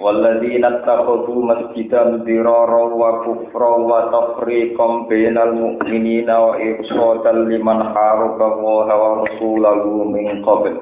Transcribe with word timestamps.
والذين 0.00 0.64
اتخذوا 0.64 1.40
مسجدا 1.44 2.02
ضرارا 2.26 2.84
وكفرا 3.02 3.72
وتفريقا 3.90 4.88
بين 5.08 5.38
المؤمنين 5.38 6.30
وإرشادا 6.30 7.32
لمن 7.32 7.78
حارب 7.94 8.38
الله 8.52 8.86
ورسوله 9.02 9.84
من 10.04 10.44
قبل 10.44 10.74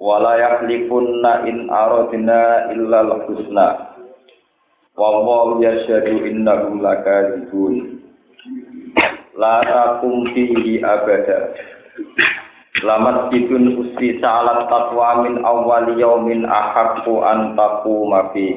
ولا 0.00 0.34
يحلفن 0.34 1.26
إن 1.26 1.70
أردنا 1.70 2.70
إلا 2.72 3.00
الحسنى 3.00 3.68
والله 4.98 5.46
يشهد 5.64 6.06
إنهم 6.30 6.82
لكاذبون 6.86 7.74
لا 9.38 9.54
تقم 9.70 10.24
فيه 10.34 10.92
أبدا 10.94 11.38
Lamat 12.85 13.33
bidun 13.33 13.73
usti 13.81 14.21
salat 14.21 14.69
tatwa 14.69 15.25
min 15.25 15.41
awwali 15.41 15.97
yaumin 15.97 16.45
ahaqqu 16.45 17.09
an 17.25 17.57
taquma 17.57 18.29
fi. 18.37 18.53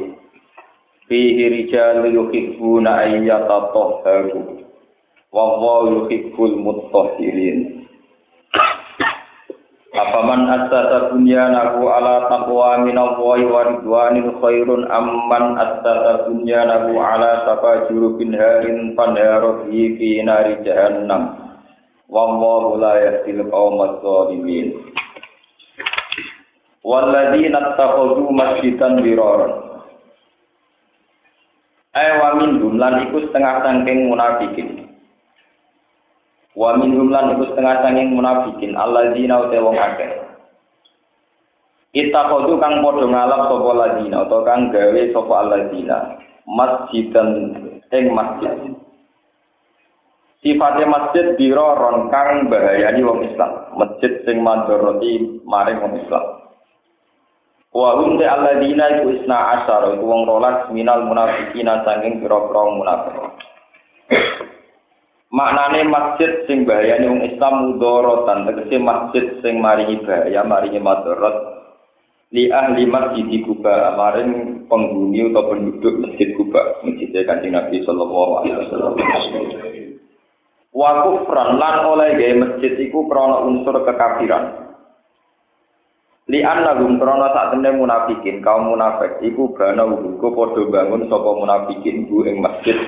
Fihi 1.08 1.48
rijalu 1.48 2.12
yuhibbuna 2.12 3.00
ayyatatahharu 3.08 4.60
wallahu 5.34 6.04
yuhibbul 6.04 6.54
mutahhirin 6.60 7.80
Afaman 9.90 10.46
assasa 10.46 11.10
bunyanahu 11.10 11.82
ala 11.90 12.30
taqwa 12.30 12.78
min 12.86 12.94
Allahi 12.94 13.42
wa 13.42 13.66
ridwanin 13.74 14.38
khairun 14.38 14.86
amman 14.86 15.58
assasa 15.58 16.30
bunyanahu 16.30 16.94
ala 16.94 17.42
safa 17.42 17.90
jurubin 17.90 18.30
harin 18.38 18.94
panharu 18.94 19.66
fi 19.66 20.22
nari 20.22 20.62
jahannam 20.62 21.49
wallahu 22.10 22.76
la 22.82 22.92
yahdil 22.98 23.46
qaumadz 23.46 24.02
zalimin 24.02 24.74
walladzina 26.82 27.78
takhadhu 27.78 28.26
masjidan 28.34 28.98
diraran 29.00 29.70
ay 31.90 32.08
wa 32.22 32.38
min 32.38 32.58
lan 32.78 33.10
iku 33.10 33.18
setengah 33.26 33.66
sangking 33.66 34.06
munafikin. 34.06 34.86
Wa 36.54 36.78
min 36.78 36.94
lan 36.94 37.34
iku 37.34 37.50
setengah 37.50 37.82
sangking 37.82 38.14
munafikin. 38.14 38.78
Alladzina 38.78 39.42
uta 39.42 39.58
wong 39.58 39.74
akeh. 39.74 40.10
Itakodu 41.90 42.62
kang 42.62 42.86
padha 42.86 43.02
ngalap 43.02 43.50
sapa 43.50 43.70
ladina 43.74 44.22
utawa 44.22 44.46
kang 44.46 44.70
gawe 44.70 45.02
sapa 45.10 45.34
alladzina 45.42 45.98
masjidan 46.46 47.28
ing 47.90 48.14
masjid 48.14 48.54
Sifatnya 50.40 50.88
masjid 50.88 51.36
diroron 51.36 52.08
kang 52.08 52.48
bahayani 52.48 53.04
wong 53.04 53.28
Islam. 53.28 53.76
Masjid 53.76 54.24
sing 54.24 54.40
mandoroti 54.40 55.44
maring 55.44 55.84
wong 55.84 56.00
Islam. 56.00 56.24
Wa 57.76 58.00
hum 58.00 58.16
te 58.16 58.24
alladzina 58.24 58.98
iku 58.98 59.20
isna 59.20 59.60
asyara 59.60 60.00
iku 60.00 60.04
wong 60.08 60.24
rolas 60.24 60.72
minal 60.72 61.04
munafiqina 61.04 61.84
saking 61.84 62.24
pira-pira 62.24 62.62
munafik. 62.72 63.14
Maknane 65.28 65.84
masjid 65.92 66.48
sing 66.48 66.64
bahayani 66.64 67.04
wong 67.04 67.22
Islam 67.28 67.54
mudorotan 67.76 68.48
tegese 68.48 68.80
masjid 68.80 69.24
sing 69.44 69.60
maringi 69.60 70.00
bahaya 70.08 70.40
maringi 70.40 70.80
madorot 70.80 71.36
li 72.32 72.48
ahli 72.48 72.88
masjid 72.88 73.28
Kuba 73.44 73.92
maring 73.92 74.64
penghuni 74.72 75.28
atau 75.28 75.52
penduduk 75.52 76.00
masjid 76.00 76.32
Kuba 76.32 76.80
masjid 76.80 77.12
kanjeng 77.28 77.52
Nabi 77.52 77.84
sallallahu 77.84 78.32
alaihi 78.40 78.56
wasallam. 78.56 78.94
Wa 80.70 81.02
kufran 81.02 81.58
lan 81.58 81.82
oleh 81.82 82.14
gawe 82.14 82.34
masjid 82.46 82.72
iku 82.78 83.10
krana 83.10 83.42
unsur 83.42 83.82
kekafiran. 83.82 84.70
Li 86.30 86.46
annahum 86.46 87.02
krana 87.02 87.34
sak 87.34 87.54
temne 87.54 87.74
munafikin 87.74 88.38
kaum 88.38 88.70
munafik 88.70 89.18
iku 89.18 89.50
bana 89.50 89.82
uga 89.82 90.28
padha 90.30 90.62
bangun 90.70 91.10
sapa 91.10 91.30
munafikin 91.34 92.06
bu 92.06 92.22
ing 92.22 92.38
masjid. 92.38 92.78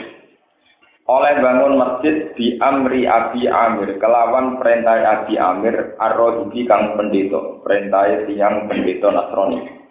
Oleh 1.11 1.35
bangun 1.43 1.75
masjid 1.75 2.31
di 2.39 2.55
amri 2.63 3.03
abi 3.03 3.51
amir 3.51 3.99
kelawan 3.99 4.63
perintah 4.63 5.03
abi 5.03 5.35
amir 5.35 5.99
arrohibi 5.99 6.63
kang 6.71 6.95
pendeta 6.95 7.59
perintah 7.67 8.07
tiang 8.31 8.71
pendeta 8.71 9.11
nasrani. 9.11 9.83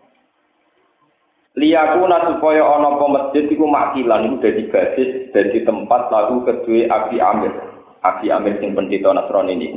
Liyakuna 1.60 2.32
supaya 2.32 2.64
ana 2.64 2.96
apa 2.96 3.06
masjid 3.12 3.44
iku 3.52 3.68
makilan 3.68 4.32
iku 4.32 4.36
dadi 4.40 4.64
basis 4.72 5.10
dadi 5.36 5.60
tempat 5.68 6.08
lalu 6.08 6.48
kedue 6.48 6.88
abi 6.88 7.20
amir 7.20 7.71
Abi 8.02 8.34
Amir 8.34 8.58
sing 8.58 8.74
pendeta 8.74 9.14
Nasrani 9.14 9.54
ini. 9.54 9.70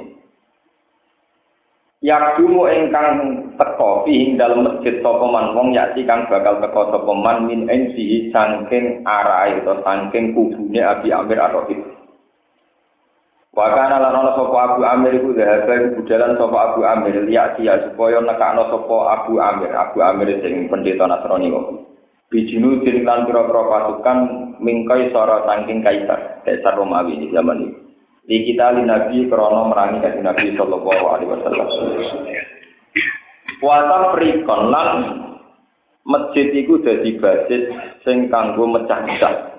Yakdumu 2.05 2.69
ingkang 2.69 3.17
teko 3.57 4.05
ing 4.05 4.37
dalam 4.37 4.61
masjid 4.61 5.01
sapa 5.01 5.25
man 5.25 5.57
wong 5.57 5.73
yakti 5.73 6.05
kang 6.05 6.29
bakal 6.29 6.61
teko 6.61 6.93
sapa 6.93 7.13
man 7.17 7.49
min 7.49 7.65
ensi 7.65 8.29
saking 8.29 9.01
arahe 9.09 9.65
utawa 9.65 9.81
saking 9.81 10.37
kubune 10.37 10.85
Abi 10.85 11.09
Amir 11.13 11.41
Ar-Rahib. 11.41 11.81
Wa 13.57 13.73
kana 13.73 14.05
lan 14.05 14.21
ana 14.21 14.37
sapa 14.37 14.57
Abu 14.69 14.85
Amir 14.85 15.17
iku 15.17 15.33
dhahaba 15.33 15.97
budalan 15.97 16.37
sapa 16.37 16.59
Abu 16.61 16.81
Amir 16.85 17.15
liya 17.25 17.57
dia 17.57 17.81
supaya 17.89 18.21
nekakno 18.21 18.69
sapa 18.69 18.97
Abu 19.09 19.41
Amir, 19.41 19.73
Abu 19.73 19.99
Amir 20.05 20.29
sing 20.45 20.69
pendeta 20.69 21.09
Nasrani 21.09 21.53
kok. 21.57 21.89
Bijinu 22.29 22.85
din 22.85 23.07
lan 23.07 23.25
pira-pira 23.31 23.63
pasukan 23.65 24.19
mingkai 24.61 25.09
sora 25.09 25.47
saking 25.49 25.81
kaisar, 25.81 26.43
kaisar 26.43 26.77
Romawi 26.77 27.17
di 27.17 27.33
zaman 27.33 27.65
itu. 27.65 27.84
Di 28.25 28.37
kita 28.49 28.73
li 28.81 28.83
nabi 28.89 29.29
krono 29.29 29.69
merangi 29.69 30.01
kaji 30.01 30.21
nabi 30.25 30.57
sallallahu 30.57 31.05
alaihi 31.13 31.31
wasallam. 31.31 31.69
Wata 33.61 34.17
prikon 34.17 34.63
lan 34.73 34.89
masjid 36.09 36.49
iku 36.53 36.81
dadi 36.81 37.17
basis 37.21 37.65
sing 38.05 38.33
kanggo 38.33 38.65
mecah-mecah. 38.69 39.57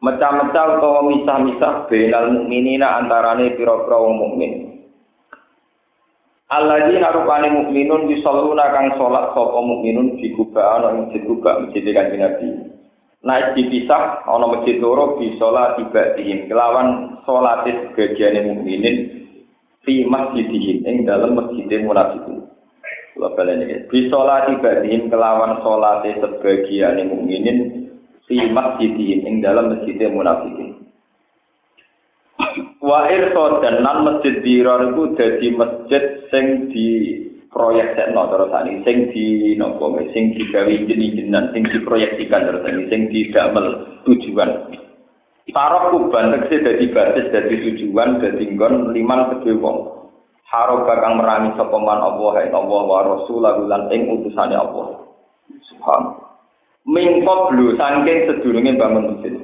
Mecah-mecah 0.00 0.64
utawa 0.80 1.00
misah-misah 1.12 1.88
benal 1.88 2.32
mukminina 2.32 3.04
antarane 3.04 3.52
pira-pira 3.56 3.96
wong 4.00 4.14
mukmin. 4.16 4.52
Alladzina 6.50 7.14
rupane 7.14 7.48
mukminun 7.52 8.08
yusalluna 8.10 8.74
kang 8.74 8.96
salat 8.96 9.32
sapa 9.36 9.58
mukminun 9.60 10.18
di 10.18 10.32
kuba 10.34 10.80
ana 10.80 10.98
ing 10.98 11.14
kuba 11.22 11.62
masjid 11.62 11.84
kanjeng 11.94 12.26
Nabi 12.26 12.48
naik 13.20 13.52
dipisah 13.52 14.24
ana 14.24 14.46
masjid 14.48 14.80
loro 14.80 15.20
bi 15.20 15.36
salat 15.36 15.76
tiba 15.76 16.16
dihim 16.16 16.48
kelawan 16.48 17.20
salat 17.28 17.68
sebagian 17.68 18.40
mukminin 18.48 19.28
fi 19.84 20.08
masjidihim 20.08 20.84
ing 20.88 20.96
dalam 21.04 21.36
masjid 21.36 21.68
munafikin. 21.84 22.48
Kula 23.12 23.36
balen 23.36 23.64
iki 23.68 23.76
bi 23.92 23.98
salat 24.08 24.48
tiba 24.48 24.80
dihim 24.80 25.12
kelawan 25.12 25.60
salat 25.60 26.08
sebagian 26.16 26.96
mukminin 27.12 27.58
fi 28.24 28.36
masjidihim 28.48 29.28
ing 29.28 29.34
dalam 29.44 29.76
masjid 29.76 30.00
munafikin. 30.08 30.80
Wa 32.80 33.04
irsa 33.12 33.60
dan 33.60 33.84
nan 33.84 34.08
masjid 34.08 34.40
dirar 34.40 34.80
iku 34.88 35.12
dadi 35.12 35.52
masjid 35.52 36.24
sing 36.32 36.72
di 36.72 36.88
proyek 37.50 37.98
sekno 37.98 38.30
terus 38.30 38.54
ini 38.62 38.80
sing 38.86 38.96
di 39.10 39.58
nopo 39.58 39.98
sing 40.14 40.32
digawe 40.38 40.70
jenis-jenisan 40.70 41.50
sing 41.50 41.62
diproyeksikan 41.66 42.46
terus 42.46 42.64
ini 42.70 42.82
sing 42.86 43.00
didamel 43.10 43.66
tujuan. 44.06 44.50
Tarok 45.50 45.90
kuban 45.90 46.30
tegese 46.30 46.62
dadi 46.62 46.86
basis 46.94 47.26
dadi 47.34 47.54
tujuan 47.58 48.22
dadi 48.22 48.54
nggon 48.54 48.94
liman 48.94 49.34
kedhe 49.34 49.58
wong. 49.58 49.98
Haro 50.46 50.86
bakang 50.86 51.18
merangi 51.18 51.54
sapa 51.58 51.74
man 51.74 51.98
Allah 51.98 52.46
ing 52.46 52.54
Allah 52.54 52.80
wa 52.86 53.00
rasulahu 53.02 53.66
lan 53.66 53.90
ing 53.90 54.06
utusane 54.14 54.54
Allah. 54.54 55.10
Subhan. 55.66 56.02
Mingkop 56.86 57.50
blu 57.50 57.74
saking 57.74 58.30
sedurunge 58.30 58.78
bangun 58.78 59.14
masjid. 59.14 59.34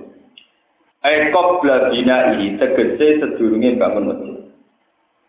Ekop 1.02 1.62
bladina 1.62 2.38
tegese 2.38 3.18
sedurunge 3.18 3.74
bangun 3.74 4.04
masjid 4.14 4.35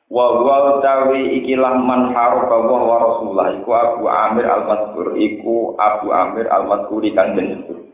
wa 0.07 0.25
wa 0.43 0.79
tawi 0.79 1.43
ikilah 1.43 1.75
man 1.83 2.15
haraba 2.15 2.57
wa 2.63 2.79
wa 2.83 2.97
rasulullah. 3.03 3.47
Iku 3.59 3.69
Abu 3.75 4.03
Amir 4.07 4.45
al-Mazkur. 4.47 5.15
Iku 5.19 5.75
Abu 5.75 6.07
Amir 6.15 6.47
al-Mazkuri 6.47 7.11
kang 7.11 7.35
disebut 7.35 7.87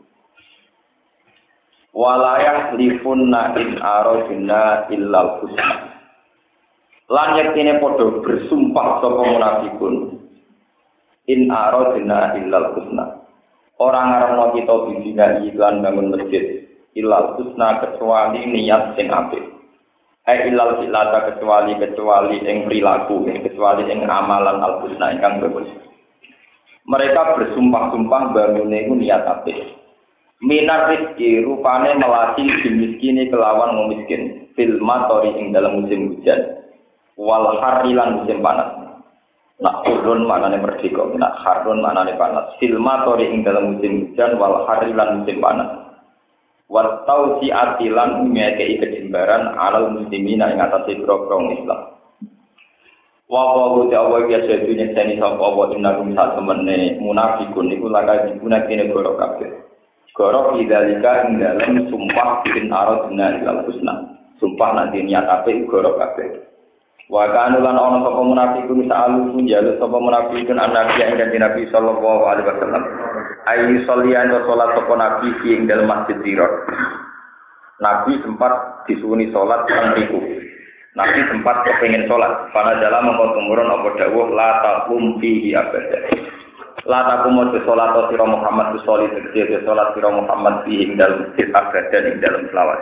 walayah 1.94 2.74
lifunna 2.74 3.54
in 3.56 3.78
aradina 3.78 4.90
illa 4.90 5.38
husna. 5.40 5.94
Lan 7.08 7.38
yektine 7.38 7.78
padha 7.78 8.20
bersumpah 8.20 8.86
sapa 9.00 9.22
munafikun. 9.22 9.94
In 11.30 11.48
aradina 11.48 12.34
illa 12.36 12.74
husna. 12.74 13.24
Orang 13.78 14.06
ngarepno 14.10 14.44
kita 14.54 14.74
bidina 14.90 15.26
iklan 15.46 15.82
bangun 15.82 16.14
masjid. 16.14 16.66
Ilal 16.94 17.38
husna 17.38 17.82
kecuali 17.82 18.46
niat 18.46 18.94
sing 18.94 19.10
apik. 19.10 19.53
Eh 20.24 20.48
ilal 20.48 20.80
silata 20.80 21.36
kecuali 21.36 21.76
kecuali 21.76 22.40
ing 22.40 22.64
perilaku, 22.64 23.28
kecuali 23.28 23.84
ing 23.92 24.08
amalan 24.08 24.64
al 24.64 24.80
husna 24.80 25.12
ingkang 25.12 25.44
bagus. 25.44 25.68
Mereka 26.88 27.36
bersumpah-sumpah 27.36 28.32
bangun 28.32 28.72
itu 28.72 28.92
niat 28.96 29.24
apik. 29.24 29.56
Minar 30.40 30.92
rizki 30.92 31.44
rupane 31.44 31.96
melati 32.00 32.40
dimiskini 32.40 33.28
kelawan 33.28 33.76
memiskin. 33.76 34.48
Fil 34.56 34.80
matori 34.80 35.32
ing 35.36 35.52
dalam 35.52 35.84
musim 35.84 36.16
hujan. 36.16 36.40
Wal 37.20 37.60
harilan 37.60 38.24
musim 38.24 38.40
panas. 38.40 38.80
Nak 39.60 39.86
urun 39.86 40.24
maknane 40.24 40.58
merdeka, 40.58 41.04
nak 41.20 41.36
harun 41.44 41.84
maknane 41.84 42.16
panas. 42.16 42.52
Filmatori 42.58 43.28
ing 43.28 43.44
dalam 43.44 43.76
musim 43.76 44.08
hujan 44.08 44.40
wal 44.40 44.64
harilan 44.68 45.20
musim 45.20 45.40
panas. 45.44 45.83
Wat 46.64 47.04
si 47.44 47.52
atilan 47.52 48.32
ngekei 48.32 48.80
kejembaran 48.80 49.52
alal 49.52 49.92
muslimina 49.92 50.48
ing 50.48 50.64
atase 50.64 50.96
grogrong 50.96 51.60
Islam. 51.60 51.92
Wa 53.28 53.40
wa 53.52 53.84
ta 53.92 54.00
wa 54.04 54.24
ya 54.24 54.40
sedu 54.48 54.72
nyekeni 54.72 55.20
sapa 55.20 55.44
wa 55.44 55.68
inna 55.76 55.96
kum 56.00 56.16
sak 56.16 56.40
temene 56.40 56.96
munafikun 57.00 57.72
iku 57.72 57.88
laka 57.92 58.32
dipuna 58.32 58.64
kene 58.64 58.88
goro 58.92 59.16
kabeh. 59.16 59.48
Goro 60.16 60.56
idalika 60.56 61.28
ing 61.28 61.40
dalam 61.40 61.88
sumpah 61.92 62.44
bin 62.48 62.72
aradna 62.72 63.44
ilal 63.44 63.68
husna. 63.68 64.16
Sumpah 64.40 64.70
nanti 64.72 65.04
niat 65.04 65.28
apik 65.28 65.68
goro 65.68 66.00
kabeh. 66.00 66.48
Wa 67.12 67.28
kanu 67.28 67.60
lan 67.60 67.76
ana 67.76 68.00
sapa 68.00 68.20
munafikun 68.24 68.88
sa'alu 68.88 69.36
jalu 69.44 69.76
sapa 69.76 69.96
munafikun 70.00 70.56
annabi 70.56 70.96
ing 70.96 71.20
kanjeng 71.20 71.44
Nabi 71.44 71.68
sallallahu 71.68 72.22
alaihi 72.24 72.48
wasallam. 72.48 72.84
Ayu 73.44 73.84
sholian 73.84 74.32
wa 74.32 74.40
salat 74.48 74.72
sapa 74.72 74.94
nabi 74.96 75.28
ing 75.52 75.68
dalem 75.68 75.84
masjid 75.84 76.16
Tirot. 76.24 76.52
Nabi 77.82 78.16
sempat 78.24 78.86
disuwuni 78.88 79.28
salat 79.34 79.68
nang 79.68 80.00
riku. 80.00 80.16
Nabi 80.96 81.20
sempat 81.28 81.60
kepengin 81.68 82.08
salat. 82.08 82.48
Pada 82.56 82.80
dalam 82.80 83.12
mengko 83.12 83.36
tumurun 83.36 83.68
apa 83.68 83.88
dawuh 84.00 84.32
la 84.32 84.50
taqum 84.64 85.20
fihi 85.20 85.52
abada. 85.52 86.08
La 86.88 87.00
taqum 87.04 87.36
wa 87.36 87.52
salat 87.52 87.92
sira 88.08 88.24
Muhammad 88.24 88.80
sallallahu 88.80 89.12
alaihi 89.12 89.28
wasallam 89.36 89.66
salat 89.68 89.88
sira 89.92 90.08
Muhammad 90.08 90.54
fihi 90.64 90.88
ing 90.88 90.96
dalem 90.96 91.28
masjid 91.28 91.48
abada 91.52 91.98
ing 92.00 92.16
dalem 92.24 92.42
selawat. 92.48 92.80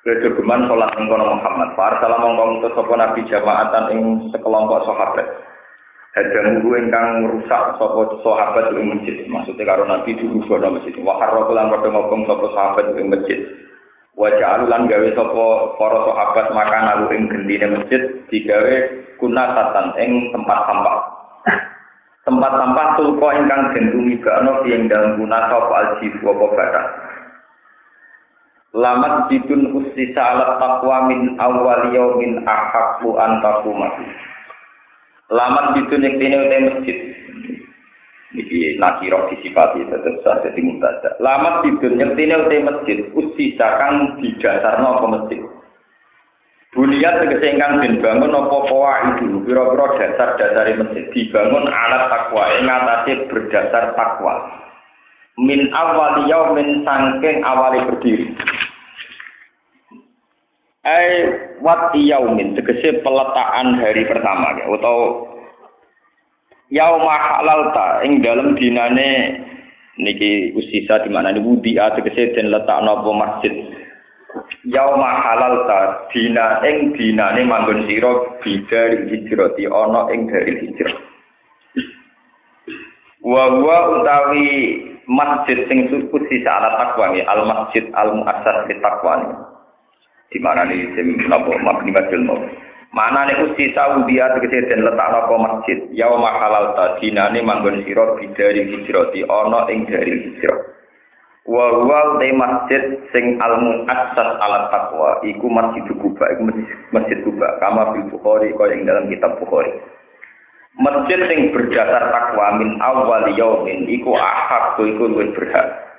Kejogeman 0.00 0.64
sholat 0.64 0.96
kono 0.96 1.36
Muhammad. 1.36 1.76
Para 1.76 2.00
salam 2.00 2.24
utus 2.56 2.72
sapa 2.72 2.94
nabi 2.96 3.20
jamaatan 3.28 3.84
ing 3.92 4.00
sekelompok 4.32 4.88
sahabat. 4.88 5.49
Hadang 6.10 6.66
guru 6.66 6.74
ingkang 6.74 7.22
rusak 7.30 7.78
sapa 7.78 8.02
sahabat 8.26 8.74
ing 8.74 8.82
masjid. 8.90 9.22
Maksudnya 9.30 9.62
karo 9.62 9.86
nabi 9.86 10.10
dulu 10.18 10.42
kono 10.50 10.74
masjid. 10.74 10.90
Wa 10.98 11.22
harraqu 11.22 11.54
lan 11.54 11.70
padha 11.70 11.86
ngobong 11.86 12.26
sapa 12.26 12.46
sahabat 12.50 12.98
ing 12.98 13.14
masjid. 13.14 13.38
Wa 14.18 14.26
ja'alu 14.34 14.66
gawé 14.90 15.14
sapa 15.14 15.46
para 15.78 15.98
sahabat 16.02 16.46
makan 16.50 16.90
aku 16.90 17.04
ing 17.14 17.22
gendine 17.30 17.66
masjid 17.78 18.02
digawe 18.26 18.76
kunatatan 19.22 19.86
ing 20.02 20.34
tempat 20.34 20.58
sampah. 20.66 20.98
tempat 22.20 22.52
sampah 22.52 22.86
tulko 22.98 23.26
ingkang 23.32 23.70
den 23.72 23.94
tumibakno 23.94 24.66
ing 24.66 24.90
dalem 24.90 25.14
kunata 25.14 25.56
apa 25.62 25.74
aljif 25.78 26.14
apa 26.26 26.44
batas. 26.58 26.86
Lamat 28.74 29.30
bidun 29.30 29.78
usisa 29.78 30.22
ala 30.34 30.58
taqwa 30.58 31.06
min 31.10 31.38
awal 31.38 31.90
yaumin 31.94 32.42
ahaqqu 32.46 33.14
an 33.18 33.42
Lamat 35.30 35.78
bidun 35.78 36.02
yang 36.02 36.14
tine 36.18 36.36
utai 36.42 36.66
masjid. 36.66 36.98
Iki 38.30 38.78
nakiro 38.78 39.30
disifati 39.30 39.86
tetap 39.86 40.14
sah 40.26 40.42
jadi 40.42 40.58
muntada. 40.62 41.14
Lamat 41.22 41.62
bidun 41.62 41.98
yang 42.02 42.18
tine 42.18 42.34
utai 42.34 42.66
masjid 42.66 42.98
usisa 43.14 43.68
kang 43.78 44.18
didasarno 44.18 44.88
apa 44.98 45.06
masjid. 45.06 45.40
Buliat 46.70 47.18
tegese 47.18 47.50
ingkang 47.50 47.82
den 47.82 47.98
bangun 47.98 48.30
apa 48.30 48.56
poa 48.70 48.94
itu 49.18 49.42
pira-pira 49.42 49.86
dasar 49.98 50.38
dasar 50.38 50.70
masjid 50.78 51.02
dibangun 51.10 51.66
alat 51.66 52.06
takwa 52.06 52.46
ing 52.54 52.70
atase 52.70 53.12
berdasar 53.26 53.90
takwa. 53.98 54.34
Min 55.34 55.66
awal 55.74 56.30
yaumin 56.30 56.86
sangking 56.86 57.42
awali 57.42 57.82
berdiri. 57.90 58.30
ai 60.80 61.49
wat 61.60 61.92
yaumin 61.92 62.56
tegese 62.56 63.04
peletakan 63.04 63.76
hari 63.80 64.04
pertama 64.08 64.56
ya 64.56 64.64
atau 64.68 65.28
yauma 66.72 67.14
halalta 67.14 68.00
ing 68.04 68.24
dalam 68.24 68.56
dinane 68.56 69.40
niki 70.00 70.56
usisa 70.56 71.04
di 71.04 71.12
mana 71.12 71.30
ini 71.30 71.44
wudi 71.44 71.76
tegese 71.76 72.32
den 72.32 72.48
letakno 72.48 73.04
apa 73.04 73.10
masjid. 73.12 73.52
Yauma 74.64 75.10
halalta 75.26 76.08
dina 76.14 76.62
ing 76.64 76.96
dinane 76.96 77.44
manggon 77.44 77.84
sira 77.84 78.40
bidar 78.40 79.10
hijrati 79.10 79.66
ana 79.68 80.08
ing 80.14 80.30
dari 80.30 80.54
hijrah. 80.64 80.96
Wa 83.20 83.44
wa 83.52 83.78
utawi 84.00 84.48
masjid 85.04 85.66
sing 85.68 85.90
suci 85.92 86.36
ala 86.46 86.78
takwa 86.78 87.12
al 87.12 87.42
masjid 87.44 87.84
al 87.92 88.16
muassas 88.16 88.64
li 88.70 88.78
takwa 88.80 89.20
di 90.30 90.38
mana 90.38 90.62
nih 90.66 90.86
sim 90.94 91.18
nopo 91.26 91.58
mabni 91.58 91.90
majul 91.90 92.22
mau 92.22 92.38
mana 92.90 93.26
nih 93.26 93.38
usi 93.46 93.70
Saudi 93.70 94.18
tegese 94.18 94.66
den 94.66 94.82
letak 94.82 95.10
nopo 95.14 95.38
masjid? 95.38 95.78
Yaum 95.94 96.22
halal 96.22 96.74
tadinane 96.74 97.38
manggon 97.42 97.86
sira 97.86 98.18
bidari 98.18 98.66
hijrati 98.66 99.22
ana 99.26 99.70
ing 99.70 99.86
dari 99.86 100.10
hijrah. 100.10 100.58
Wa 101.46 101.66
wa 101.86 102.18
te 102.18 102.30
masjid 102.34 102.82
sing 103.14 103.38
al 103.38 103.62
muassas 103.62 104.30
ala 104.42 104.70
taqwa 104.74 105.22
iku 105.22 105.46
masjid 105.50 105.86
Kuba 105.86 106.34
iku 106.34 106.42
masjid 106.90 107.18
Kuba 107.22 107.58
kama 107.62 107.94
bil 107.94 108.10
Bukhari 108.10 108.54
kaya 108.54 108.74
ing 108.74 108.86
dalam 108.86 109.06
kitab 109.06 109.38
Bukhari. 109.38 109.70
Masjid 110.78 111.18
sing 111.26 111.50
berdasar 111.50 112.10
takwa 112.14 112.58
min 112.58 112.78
awal 112.78 113.26
yaumin 113.34 113.86
iku 113.90 114.14
ahak 114.14 114.78
iku 114.78 115.10
luwih 115.10 115.30
berhak. 115.34 115.90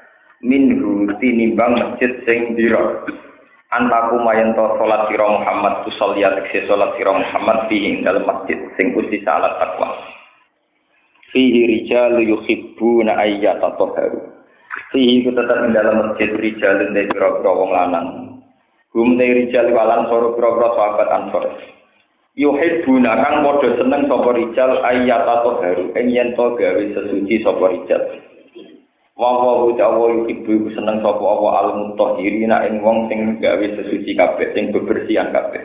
Min 0.43 0.75
tinimbang 1.19 1.75
masjid 1.79 2.19
sing 2.23 2.55
dira 2.55 3.03
antaku 3.71 4.19
mayen 4.19 4.51
to 4.51 4.65
salat 4.75 5.07
sira 5.07 5.27
Muhammad 5.31 5.87
tu 5.87 5.89
sholat 5.95 6.43
tekse 6.43 6.67
salat 6.67 6.91
sira 6.99 7.15
Muhammad 7.15 7.71
fi 7.71 8.03
dalam 8.03 8.27
masjid 8.27 8.59
sing 8.75 8.91
kusti 8.91 9.23
salat 9.23 9.55
takwa. 9.57 9.95
Fihi 11.31 11.63
rijal 11.63 12.19
yuhibbuna 12.19 13.15
ayyata 13.15 13.71
taharu 13.79 14.19
fihi 14.91 15.23
ku 15.23 15.31
tetap 15.31 15.63
ing 15.63 15.71
dalam 15.71 15.95
masjid 16.03 16.35
rijal 16.35 16.83
ndek 16.91 17.15
pira-pira 17.15 17.51
wong 17.55 17.71
lanang. 17.71 18.07
Hum 18.91 19.15
te 19.15 19.23
rijal 19.23 19.71
walan 19.71 20.11
soro 20.11 20.35
pira-pira 20.35 20.69
sahabat 20.75 21.09
ansor. 21.15 21.45
Yuhibbuna 22.35 23.11
kang 23.23 23.47
padha 23.47 23.69
seneng 23.79 24.11
sapa 24.11 24.29
rijal 24.35 24.71
ayyata 24.83 25.35
taharu 25.47 25.95
ing 25.95 26.11
yen 26.11 26.35
to 26.35 26.45
gawe 26.59 26.83
sesuci 26.91 27.39
sapa 27.39 27.65
rijal 27.71 28.03
Wa 29.19 29.31
wa 29.43 29.67
utawa 29.67 30.23
ibu 30.23 30.71
seneng 30.71 31.03
sapa 31.03 31.19
apa 31.19 31.47
al 31.59 31.69
mutahhirina 31.83 32.63
ing 32.71 32.79
wong 32.79 33.11
sing 33.11 33.43
gawe 33.43 33.65
sesuci 33.75 34.15
kabeh 34.15 34.55
sing 34.55 34.71
bebersihan 34.71 35.35
kabeh. 35.35 35.59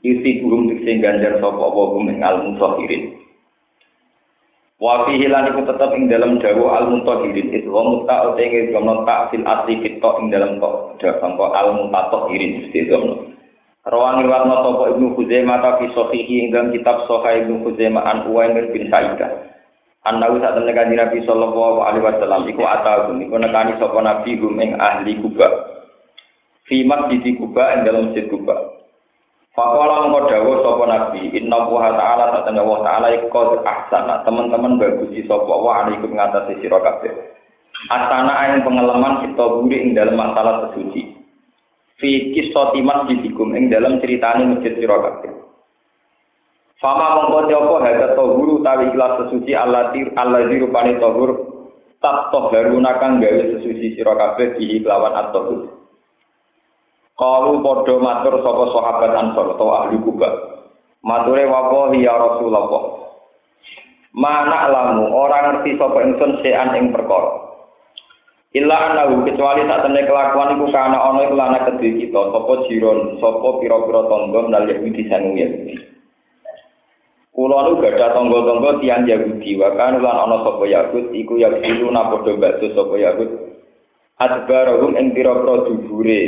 Isi 0.00 0.40
burung 0.40 0.72
sing 0.80 1.04
ganjar 1.04 1.36
sapa 1.36 1.60
apa 1.60 1.82
gum 1.92 2.08
ing 2.08 2.24
al 2.24 2.40
mutahhirin. 2.48 3.20
Wa 4.80 5.04
fihi 5.06 5.30
lan 5.30 5.52
iku 5.52 5.68
tetep 5.68 5.90
ing 5.94 6.08
dalam 6.08 6.40
dawu 6.40 6.72
al 6.72 6.90
mutahhirin 6.90 7.54
itu 7.54 7.68
wa 7.68 7.86
muta 7.86 8.34
utawa 8.34 8.72
gono 8.72 9.04
tak 9.06 9.30
fil 9.30 9.44
asli 9.44 9.78
kita 9.78 10.10
ing 10.18 10.26
dalam 10.32 10.56
kok 10.56 10.96
dawu 10.98 11.44
al 11.52 11.68
mutahhirin 11.76 12.66
mesti 12.66 12.88
gono. 12.88 13.32
Rawan 13.82 14.22
riwayat 14.22 14.46
sapa 14.46 14.94
Ibnu 14.94 15.18
Khuzaimah 15.18 15.58
ta 15.58 15.70
fi 15.82 15.90
sahihi 15.90 16.34
ing 16.38 16.46
dalam 16.54 16.70
kitab 16.70 17.02
Sahih 17.10 17.42
Ibnu 17.42 17.66
Khuzaimah 17.66 18.06
an 18.06 18.18
Uwaimir 18.30 18.70
bin 18.70 18.86
Sa'idah. 18.86 19.51
Anahu 20.02 20.42
saat 20.42 20.58
temen 20.58 20.74
kanjeng 20.74 20.98
Nabi 20.98 21.22
sallallahu 21.22 21.78
alaihi 21.78 22.02
wasallam 22.02 22.42
iku 22.50 22.66
atagum 22.66 23.22
iku 23.22 23.38
nekani 23.38 23.78
sapa 23.78 24.02
nabi 24.02 24.34
gum 24.34 24.58
ing 24.58 24.74
ahli 24.74 25.14
Kuba. 25.22 25.46
Fi 26.66 26.82
masjid 26.82 27.22
Kuba 27.38 27.78
ing 27.78 27.86
dalam 27.86 28.10
masjid 28.10 28.26
Kuba. 28.26 28.82
Faqala 29.54 30.10
mengko 30.10 30.26
dawuh 30.26 30.58
sapa 30.66 30.84
nabi 30.90 31.30
inna 31.38 31.70
wa 31.70 31.94
ta'ala 31.94 32.42
temen 32.42 32.66
wa 32.66 32.82
ta'ala 32.82 33.14
iku 33.14 33.62
ahsana 33.62 34.26
teman-teman 34.26 34.82
bagusi 34.82 35.22
sapa 35.22 35.54
wa 35.54 35.86
alaikum 35.86 36.18
ngatasi 36.18 36.58
sira 36.58 36.82
kabeh. 36.82 37.14
Asana 37.86 38.58
ing 38.58 38.66
pengalaman 38.66 39.22
kita 39.22 39.44
buri 39.54 39.86
ing 39.86 39.94
dalam 39.94 40.18
masalah 40.18 40.66
sesuci. 40.66 41.14
Fi 42.02 42.10
kisati 42.34 42.82
masjidikum 42.82 43.54
ing 43.54 43.70
dalam 43.70 44.02
ceritane 44.02 44.50
masjid 44.50 44.74
sira. 44.82 44.98
Fama 46.82 47.14
mongko 47.14 47.46
apa 47.46 47.74
hada 47.86 48.06
tohuru 48.18 48.58
tawi 48.66 48.90
ikhlas 48.90 49.22
sesuci 49.22 49.54
allatir 49.54 50.10
allazi 50.18 50.58
rupane 50.58 50.98
tohur 50.98 51.30
tak 52.02 52.34
toharuna 52.34 52.98
kang 52.98 53.22
gawe 53.22 53.42
sesuci 53.54 53.94
sira 53.94 54.18
kabeh 54.18 54.58
di 54.58 54.82
kelawan 54.82 55.14
at-tohur. 55.14 55.70
Kalu 57.14 57.62
padha 57.62 57.94
matur 58.02 58.34
sapa 58.42 58.64
sahabat 58.74 59.12
Ansor 59.14 59.46
atau 59.54 59.70
ahli 59.70 59.94
Kuba. 60.02 60.30
Mature 61.06 61.46
wapo 61.46 61.94
ya 61.94 62.18
Rasulullah. 62.18 62.66
Mana 64.10 64.66
lamu 64.66 65.06
orang 65.06 65.62
ngerti 65.62 65.78
sapa 65.78 66.02
ingsun 66.02 66.42
sean 66.42 66.74
ing 66.74 66.90
perkara. 66.90 67.46
Illa 68.58 68.90
anahu 68.90 69.22
kecuali 69.22 69.70
tak 69.70 69.86
temne 69.86 70.02
kelakuan 70.02 70.58
iku 70.58 70.66
kana 70.74 70.98
ana 70.98 71.30
iku 71.30 71.34
lana 71.38 71.58
kita 71.78 72.20
sapa 72.34 72.52
jiron 72.66 73.22
sapa 73.22 73.48
pira-pira 73.62 74.02
tangga 74.10 74.40
nal 74.50 74.66
Yahudi 74.66 75.06
sang 75.06 75.38
Yahudi. 75.38 75.92
Kula 77.32 77.64
nu 77.64 77.80
gadah 77.80 78.12
tangga-tangga 78.12 78.84
tiyang 78.84 79.08
Yahudi 79.08 79.56
wa 79.56 79.72
kan 79.72 79.96
lan 80.04 80.16
ana 80.28 80.44
sapa 80.44 80.68
Yahud 80.68 81.16
iku 81.16 81.40
Yahudi 81.40 81.80
na 81.88 82.12
padha 82.12 82.36
bakso 82.36 82.68
sapa 82.76 82.92
Yahud. 83.00 83.30
Adbarahum 84.20 85.00
ing 85.00 85.16
pira-pira 85.16 85.64
dubure 85.64 86.22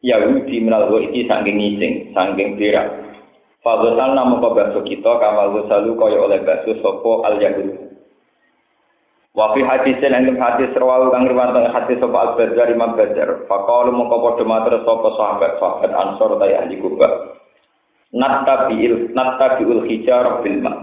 Yahudi 0.00 0.64
menal 0.64 0.88
iki 0.96 1.28
saking 1.28 1.60
ngising 1.60 1.92
saking 2.16 2.56
berak. 2.56 2.88
Fadhal 3.60 4.00
nama 4.00 4.40
bakso 4.40 4.80
kita 4.80 5.12
kamal 5.20 5.60
salu 5.68 5.92
kaya 6.00 6.16
oleh 6.24 6.40
bakso 6.40 6.72
sapa 6.80 7.12
al 7.28 7.36
Yahudi. 7.36 7.76
Wa 9.36 9.52
fi 9.52 9.60
hadisin 9.60 10.24
ing 10.24 10.40
hadis 10.40 10.72
rawu 10.72 11.12
kang 11.12 11.28
riwayat 11.28 11.68
hadis 11.68 12.00
sapa 12.00 12.16
Al 12.16 12.30
Bazar 12.40 12.72
Imam 12.72 12.96
Bazar. 12.96 13.44
Faqalu 13.44 13.92
mongko 13.92 14.16
padha 14.24 14.44
matur 14.48 14.88
sapa 14.88 15.08
sahabat 15.20 15.52
sahabat 15.60 15.92
Ansor 15.92 16.40
ta 16.40 16.48
ahli 16.48 16.80
Kuba. 16.80 17.36
Nattabi'il 18.10 19.14
nattabi'ul 19.14 19.86
hijarah 19.86 20.42
bil 20.42 20.58
ma. 20.58 20.74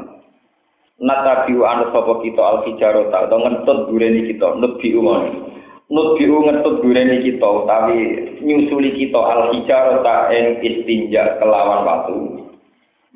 Nattabi'u 1.04 1.60
an 1.68 1.92
sapa 1.92 2.24
kita 2.24 2.40
al 2.40 2.58
hijarah 2.64 3.12
ta 3.12 3.28
to 3.28 3.36
ngentut 3.36 3.92
dureni 3.92 4.32
kita 4.32 4.56
nebi 4.56 4.96
umon. 4.96 5.52
Nutbi'u 5.92 6.48
ngentut 6.48 6.80
dureni 6.80 7.28
kita 7.28 7.44
utawi 7.44 8.00
nyusuli 8.40 8.96
kita 8.96 9.20
al 9.20 9.52
hijarah 9.52 10.00
ta 10.08 10.32
ing 10.32 10.64
istinja 10.64 11.36
kelawan 11.44 11.84
watu. 11.84 12.48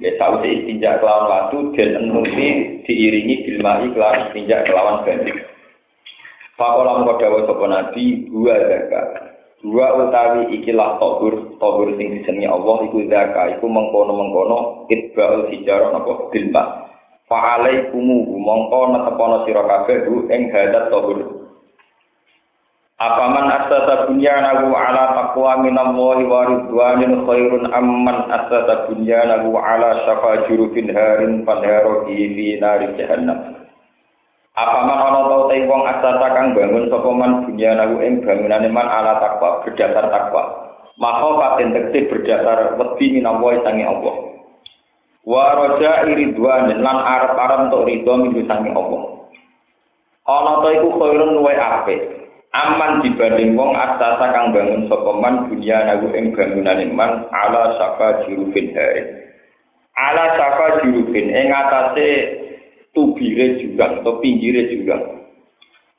Ya 0.04 0.12
sausi 0.20 0.60
istinja 0.60 1.00
kelawan 1.00 1.32
watu 1.32 1.58
dan 1.72 2.04
enuti 2.04 2.84
diiringi 2.84 3.48
bilmai 3.48 3.96
kelawan 3.96 4.28
istinja 4.28 4.68
kelawan 4.68 5.08
banyu. 5.08 5.40
Fakola 6.60 7.00
mengko 7.00 7.16
dawuh 7.16 7.48
sapa 7.48 7.64
nabi 7.64 8.28
dua 8.28 8.60
zakat. 8.60 9.31
Dua 9.62 9.94
utawi 9.94 10.58
ikilah 10.58 10.98
tohur, 10.98 11.54
tohur 11.62 11.94
sing 11.94 12.18
disenengi 12.18 12.50
Allah 12.50 12.82
iku 12.82 13.06
zakat, 13.06 13.62
iku 13.62 13.70
mengkono-mengkono 13.70 14.90
itba'ul 14.90 15.54
hijarah 15.54 15.94
napa 15.94 16.34
bilma. 16.34 16.90
Fa'alaikumu 17.30 18.42
mongko 18.42 18.80
netepono 18.90 19.46
sira 19.46 19.62
kabeh 19.62 20.10
ing 20.34 20.50
hadat 20.50 20.90
tohur. 20.90 21.46
Apaman 23.02 23.50
asasa 23.54 24.10
bunyanahu 24.10 24.74
ala 24.74 25.04
taqwa 25.14 25.62
minallahi 25.62 26.26
wa 26.26 26.42
ridwanin 26.46 27.26
khairun 27.26 27.70
amman 27.70 28.30
asasa 28.34 28.90
bunyanahu 28.90 29.58
ala 29.58 30.06
syafa 30.10 30.50
jurufin 30.50 30.90
harin 30.90 31.46
panharo 31.46 32.10
fi 32.10 32.58
nari 32.58 32.94
jahannam. 32.98 33.61
Apaman 34.52 35.00
ana 35.00 35.20
tau 35.32 35.48
te 35.48 35.64
wong 35.64 35.82
asasa 35.88 36.28
kang 36.36 36.52
bangun 36.52 36.92
sapa 36.92 37.10
man 37.16 37.48
bunyanahu 37.48 38.04
ing 38.04 38.20
bangunane 38.20 38.68
man 38.68 38.84
ala 38.84 39.20
taqwa 39.24 39.64
berdasar 39.64 40.12
takwa. 40.12 40.44
Maka 41.00 41.28
paten 41.40 41.72
tekti 41.72 42.12
berdasar 42.12 42.76
wedi 42.76 43.16
minallahi 43.16 43.64
sange 43.64 43.88
Allah. 43.88 44.16
Wa 45.24 45.56
raja 45.56 46.04
ridwanin 46.04 46.84
lan 46.84 46.98
arep-arep 47.00 47.60
untuk 47.72 47.88
ridho 47.88 48.14
minggu 48.20 48.44
sange 48.44 48.76
Allah. 48.76 49.02
Ana 50.28 50.54
ta 50.60 50.70
iku 50.76 51.00
khairun 51.00 51.40
luwe 51.40 51.54
apik. 51.56 52.22
aman 52.52 53.00
dibanding 53.00 53.56
wong 53.56 53.72
asasa 53.80 54.28
kang 54.36 54.52
bangun 54.52 54.92
sapa 54.92 55.12
man 55.24 55.48
dunya 55.48 55.88
nagu 55.88 56.12
ing 56.12 56.36
bangunan 56.36 56.84
man 56.92 57.24
ala 57.32 57.80
saka 57.80 58.28
jurufin 58.28 58.76
hae 58.76 59.00
ala 59.96 60.36
saka 60.36 60.84
jurufin 60.84 61.32
ing 61.32 61.48
atase 61.48 62.41
tubire 62.92 63.60
juga 63.64 64.00
atau 64.00 64.20
pinggire 64.20 64.72
juga 64.72 64.98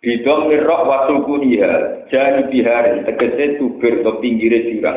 bidom 0.03 0.51
mirok 0.51 0.83
waktu 0.89 1.15
kunia 1.25 1.71
jadi 2.11 2.49
bihar 2.49 2.85
tegese 3.07 3.57
tubir 3.61 4.03
atau 4.03 4.19
pinggire 4.19 4.73
juga 4.73 4.93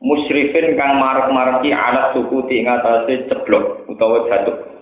musyrifin 0.00 0.76
kang 0.76 1.00
marak-maraki 1.00 1.72
alat 1.72 2.14
suku 2.14 2.44
ing 2.52 2.68
atase 2.68 3.26
ceblok 3.28 3.88
utawa 3.90 4.28
jatuh 4.28 4.76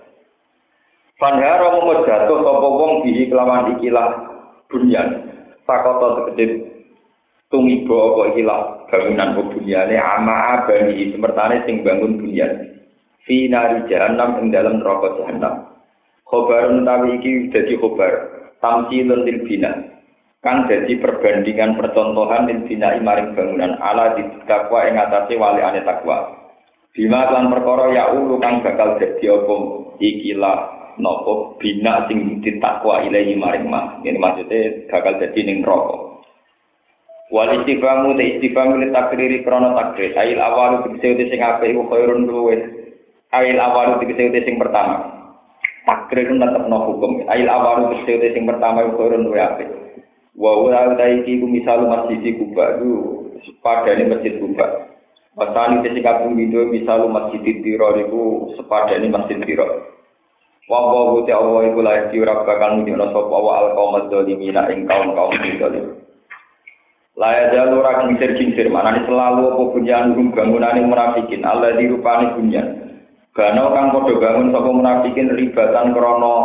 Fanhara 1.15 1.79
mau 1.79 2.03
jatuh 2.03 2.43
sapa 2.43 2.67
wong 2.67 3.07
bihi 3.07 3.31
kelawan 3.31 3.71
ikilah 3.79 4.19
bunyan 4.67 5.31
Sakoto 5.63 6.27
tegede 6.29 6.75
tumibo 7.49 8.13
apa 8.13 8.35
ikilah 8.35 8.61
bangunan 8.85 9.49
dunyane 9.49 9.97
ama 9.97 10.61
abani 10.61 11.09
semertane 11.09 11.65
sing 11.65 11.81
bangun 11.81 12.21
dunia. 12.21 12.47
Fi 13.25 13.49
nari 13.49 13.89
jahannam 13.89 14.37
ing 14.45 14.53
dalam 14.53 14.77
neraka 14.77 15.17
jahannam. 15.17 15.74
Khobarun 16.25 16.81
utawi 16.81 17.21
iki 17.21 17.53
dadi 17.53 17.77
khobar 17.77 18.13
tamsilun 18.57 19.29
lil 19.29 19.45
bina. 19.45 19.71
Kang 20.41 20.65
dadi 20.65 20.97
perbandingan 20.97 21.77
percontohan 21.77 22.49
lil 22.49 22.65
bina 22.65 22.97
maring 22.97 23.37
bangunan 23.37 23.77
ala 23.77 24.17
di 24.17 24.25
takwa 24.49 24.89
ing 24.89 24.97
atase 24.97 25.37
wali 25.37 25.61
ane 25.61 25.85
takwa. 25.85 26.33
Bima 26.97 27.29
lan 27.29 27.53
perkara 27.53 27.93
ya 27.93 28.03
ulu 28.17 28.41
kang 28.41 28.65
bakal 28.65 28.97
dadi 28.97 29.25
apa 29.29 29.55
ikilah 30.01 30.57
nopo 30.97 31.61
bina 31.61 32.09
sing 32.09 32.41
ditakwa 32.41 33.05
ilahi 33.05 33.37
maring 33.37 33.69
mah. 33.69 34.01
Ini 34.01 34.17
maksudnya 34.17 34.89
bakal 34.89 35.21
jadi 35.21 35.39
ning 35.45 35.61
neraka. 35.61 36.15
Wal 37.33 37.53
istifamu 37.61 38.17
te 38.17 38.37
istifamu 38.37 38.81
li 38.81 38.93
takriri 38.93 39.41
krono 39.41 39.73
takrir. 39.73 40.13
Ail 40.13 40.37
awalu 40.41 40.93
dikese 40.93 41.25
sing 41.29 41.41
apik 41.41 41.73
iku 41.73 41.89
khairun 41.89 42.29
luwe. 42.29 42.55
Ail 43.33 43.57
awalu 43.57 44.01
dikese 44.05 44.45
sing 44.45 44.61
pertama. 44.61 45.24
Takrir 45.85 46.33
tetep 46.33 46.63
no 46.65 46.77
hukum. 46.89 47.29
Ail 47.29 47.45
awalu 47.45 48.01
dikese 48.01 48.33
sing 48.33 48.49
pertama 48.49 48.89
khairun 48.89 49.29
luwe 49.29 49.37
apik. 49.37 49.69
Wa 50.33 50.57
ora 50.57 50.97
iki 50.97 51.37
ku 51.37 51.45
misal 51.45 51.85
masjid 51.85 52.19
Kuba 52.35 52.81
itu 52.81 52.89
sepadane 53.45 54.09
masjid 54.09 54.33
Kuba. 54.41 54.89
Te 55.37 55.89
sing 55.93 56.01
kaping 56.01 56.33
video 56.33 56.65
misal 56.65 57.05
masjid 57.05 57.39
Tiro 57.61 57.93
iku 58.01 58.21
sepadane 58.57 59.13
masjid 59.13 59.37
Tiro. 59.45 59.93
Wa 60.65 60.79
wa 60.81 61.13
wa 61.13 61.21
ta 61.21 61.37
wa 61.37 61.61
iku 61.61 61.79
la 61.85 62.09
iki 62.09 62.17
ora 62.17 62.41
bakal 62.41 62.81
nunjukno 62.81 63.13
sapa 63.13 63.37
wa 63.37 63.51
al 63.61 63.67
qaum 63.77 64.09
dzalimina 64.09 64.65
ing 64.73 64.89
kaum-kaum 64.89 65.37
zalim. 65.61 66.01
La 67.15 67.29
ya 67.31 67.43
jalu 67.53 67.79
ora 67.79 68.03
kincir-kincir 68.03 68.67
manane 68.73 69.05
selalu 69.07 69.53
apa 69.53 69.63
bunyan 69.71 70.17
rum 70.17 70.33
bangunane 70.33 70.83
munafikin 70.83 71.45
Allah 71.45 71.77
dirupani 71.77 72.33
bunyan. 72.33 72.84
Gano 73.35 73.75
kang 73.75 73.91
padha 73.91 74.15
bangun 74.15 74.55
sapa 74.55 74.69
munafikin 74.71 75.35
ribatan 75.35 75.91
krana 75.91 76.35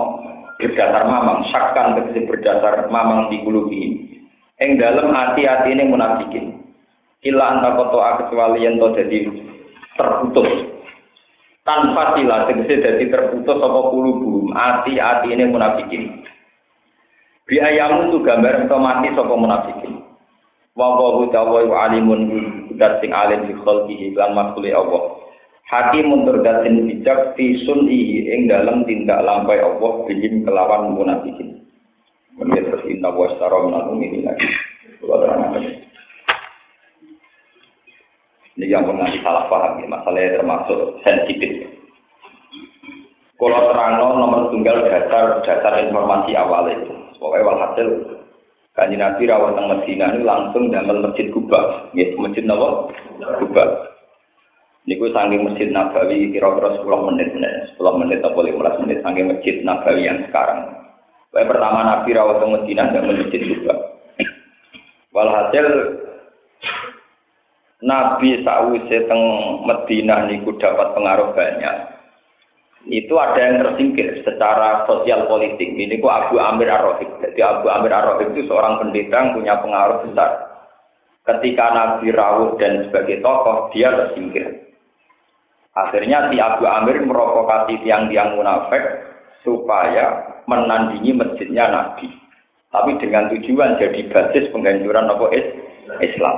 berdasar 0.59 1.07
mamang, 1.07 1.47
sakkan 1.55 1.95
tegese 1.95 2.27
berdasar 2.27 2.91
mamang 2.91 3.31
di 3.31 3.39
kulubi. 3.47 4.11
Ing 4.59 4.77
dalem 4.77 5.15
hati-atine 5.15 5.87
munafikin. 5.87 6.59
Kila 7.23 7.47
anta 7.47 7.79
koto 7.79 8.03
kecuali 8.03 8.67
yang 8.67 8.83
to 8.83 8.91
jadi 8.99 9.19
terputus 9.95 10.71
tanpa 11.61 12.17
sila 12.17 12.49
tegese 12.49 12.81
dadi 12.81 13.07
terputus 13.13 13.59
apa 13.61 13.81
kulubu 13.93 14.49
ati-ati 14.51 15.29
ini 15.31 15.45
munafikin 15.47 16.25
biayamu 17.45 18.15
tu 18.15 18.25
gambar 18.25 18.65
otomatis 18.65 19.13
apa 19.13 19.35
munafikin 19.37 19.93
wa 20.73 20.97
wa 20.97 21.29
wa 21.45 21.77
alimun 21.85 22.21
dat 22.81 22.99
sing 23.05 23.13
alim 23.13 23.45
fi 23.45 23.53
khalqihi 23.53 24.17
lan 24.17 24.33
makhluk 24.33 24.73
Allah 24.73 25.20
hakimun 25.71 26.27
turdat 26.27 26.67
sing 26.67 26.91
bijak 26.91 27.39
fi 27.39 27.55
sun'i 27.63 28.27
ing 28.27 28.51
dalam 28.51 28.83
tindak 28.83 29.23
lampai 29.23 29.63
Allah 29.63 29.93
bilim 30.11 30.43
kelawan 30.43 30.99
munafikin 30.99 31.63
Kemudian 32.41 32.73
terus 32.73 32.89
inna 32.89 33.13
wa 33.13 33.29
syara 33.37 33.59
minal 33.69 33.93
mu'minin 33.93 34.25
lagi. 34.25 34.49
Ini 38.57 38.65
yang 38.65 38.89
pernah 38.89 39.13
salah 39.21 39.45
paham, 39.53 39.85
ya. 39.85 39.87
masalahnya 39.93 40.41
termasuk 40.41 41.05
sensitif. 41.05 41.69
Kalau 43.37 43.73
terang 43.73 44.01
nomor 44.01 44.49
tunggal 44.49 44.89
dasar 44.89 45.45
dasar 45.45 45.85
informasi 45.85 46.33
awal 46.33 46.65
itu. 46.73 46.93
Pokoknya 47.21 47.45
walhasil 47.45 47.89
kanji 48.73 48.97
Nabi 48.97 49.29
rawat 49.29 49.61
teng 49.61 49.69
Medina 49.69 50.13
ini 50.17 50.25
langsung 50.25 50.73
dalam 50.73 51.05
masjid 51.05 51.29
Kuba, 51.29 51.93
ya 51.93 52.09
masjid 52.17 52.45
Nawa 52.49 52.89
Kuba. 53.37 53.90
Niku 54.91 55.07
saking 55.15 55.47
masjid 55.47 55.71
Nabawi 55.71 56.35
kira-kira 56.35 56.83
10 56.83 57.07
menit, 57.15 57.31
10 57.31 57.79
menit 58.03 58.27
atau 58.27 58.43
15 58.43 58.83
menit 58.83 58.99
saking 59.07 59.31
masjid 59.31 59.63
Nabawi 59.63 60.03
yang 60.03 60.19
sekarang. 60.27 60.67
Pokoknya 61.31 61.47
pertama 61.47 61.81
Nabi 61.87 62.11
rawat 62.11 62.43
teng 62.43 62.51
Medina 62.59 62.91
dan 62.91 63.07
masjid 63.07 63.39
Kuba. 63.39 63.75
Walhasil 65.15 65.67
Nabi 67.87 68.43
sakwise 68.43 68.99
teng 69.07 69.23
Madinah 69.63 70.27
niku 70.27 70.59
dapat 70.59 70.91
pengaruh 70.91 71.39
banyak. 71.39 71.77
Itu 72.91 73.15
ada 73.15 73.39
yang 73.39 73.63
tersingkir 73.63 74.27
secara 74.27 74.91
sosial 74.91 75.31
politik. 75.31 75.71
Ini 75.71 76.03
ku 76.03 76.11
Abu 76.11 76.43
Amir 76.43 76.67
Ar-Rahib. 76.67 77.23
Jadi 77.23 77.39
Abu 77.47 77.71
Amir 77.71 77.95
Ar-Rahib 77.95 78.35
itu 78.35 78.51
seorang 78.51 78.83
pendeta 78.83 79.23
yang 79.23 79.37
punya 79.39 79.55
pengaruh 79.63 80.03
besar. 80.11 80.51
Ketika 81.29 81.67
Nabi 81.77 82.11
rawuh 82.11 82.59
dan 82.59 82.89
sebagai 82.89 83.23
tokoh, 83.23 83.71
dia 83.71 83.93
tersingkir. 83.93 84.70
Akhirnya 85.79 86.27
si 86.31 86.37
Abu 86.43 86.67
Amir 86.67 86.99
merokokasi 87.07 87.79
tiang-tiang 87.87 88.35
munafik 88.35 88.83
supaya 89.47 90.27
menandingi 90.51 91.15
masjidnya 91.15 91.71
Nabi. 91.71 92.11
Tapi 92.71 92.99
dengan 93.03 93.31
tujuan 93.31 93.79
jadi 93.79 94.01
basis 94.11 94.51
penghancuran 94.55 95.11
apa 95.11 95.27
Islam. 96.03 96.37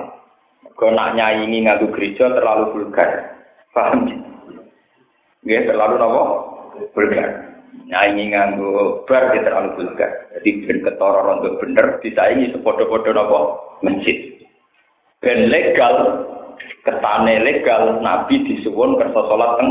Kau 0.77 0.89
nak 0.89 1.17
nyaingi 1.17 1.65
ngadu 1.65 1.93
gereja 1.93 2.33
terlalu 2.33 2.73
vulgar. 2.73 3.37
Paham? 3.77 4.09
Ya, 5.45 5.65
terlalu 5.69 6.01
apa? 6.01 6.23
Vulgar. 6.97 7.29
Nyaingi 7.73 8.33
nganggu 8.33 9.05
bar 9.09 9.33
dia 9.33 9.45
terlalu 9.45 9.77
vulgar. 9.77 10.11
Jadi 10.37 10.65
ben 10.65 10.79
ketara 10.85 11.41
untuk 11.41 11.61
bener 11.61 12.01
disaingi 12.01 12.53
sepodo-podo 12.53 13.12
apa? 13.12 13.41
Masjid. 13.85 14.41
Ben 15.21 15.53
legal, 15.53 16.27
ketane 16.83 17.35
legal 17.43 18.03
Nabi 18.03 18.43
disuwun 18.47 18.99
kersa 18.99 19.21
salat 19.27 19.59
teng 19.59 19.71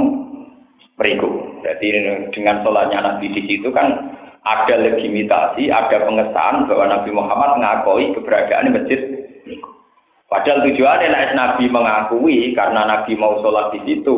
mriku. 0.95 1.29
Jadi 1.61 1.87
dengan 2.33 2.61
sholatnya 2.65 2.99
Nabi 3.01 3.29
di 3.33 3.41
situ 3.45 3.69
kan 3.69 4.17
ada 4.41 4.73
legitimasi, 4.73 5.69
ada 5.69 5.97
pengesahan 6.01 6.65
bahwa 6.65 6.85
Nabi 6.89 7.09
Muhammad 7.13 7.61
mengakui 7.61 8.05
keberadaan 8.17 8.73
masjid. 8.73 9.01
Padahal 10.25 10.63
tujuannya 10.65 11.11
nek 11.11 11.35
Nabi 11.37 11.69
mengakui 11.69 12.55
karena 12.57 12.87
Nabi 12.87 13.13
mau 13.19 13.37
sholat 13.43 13.75
di 13.75 13.79
situ, 13.85 14.15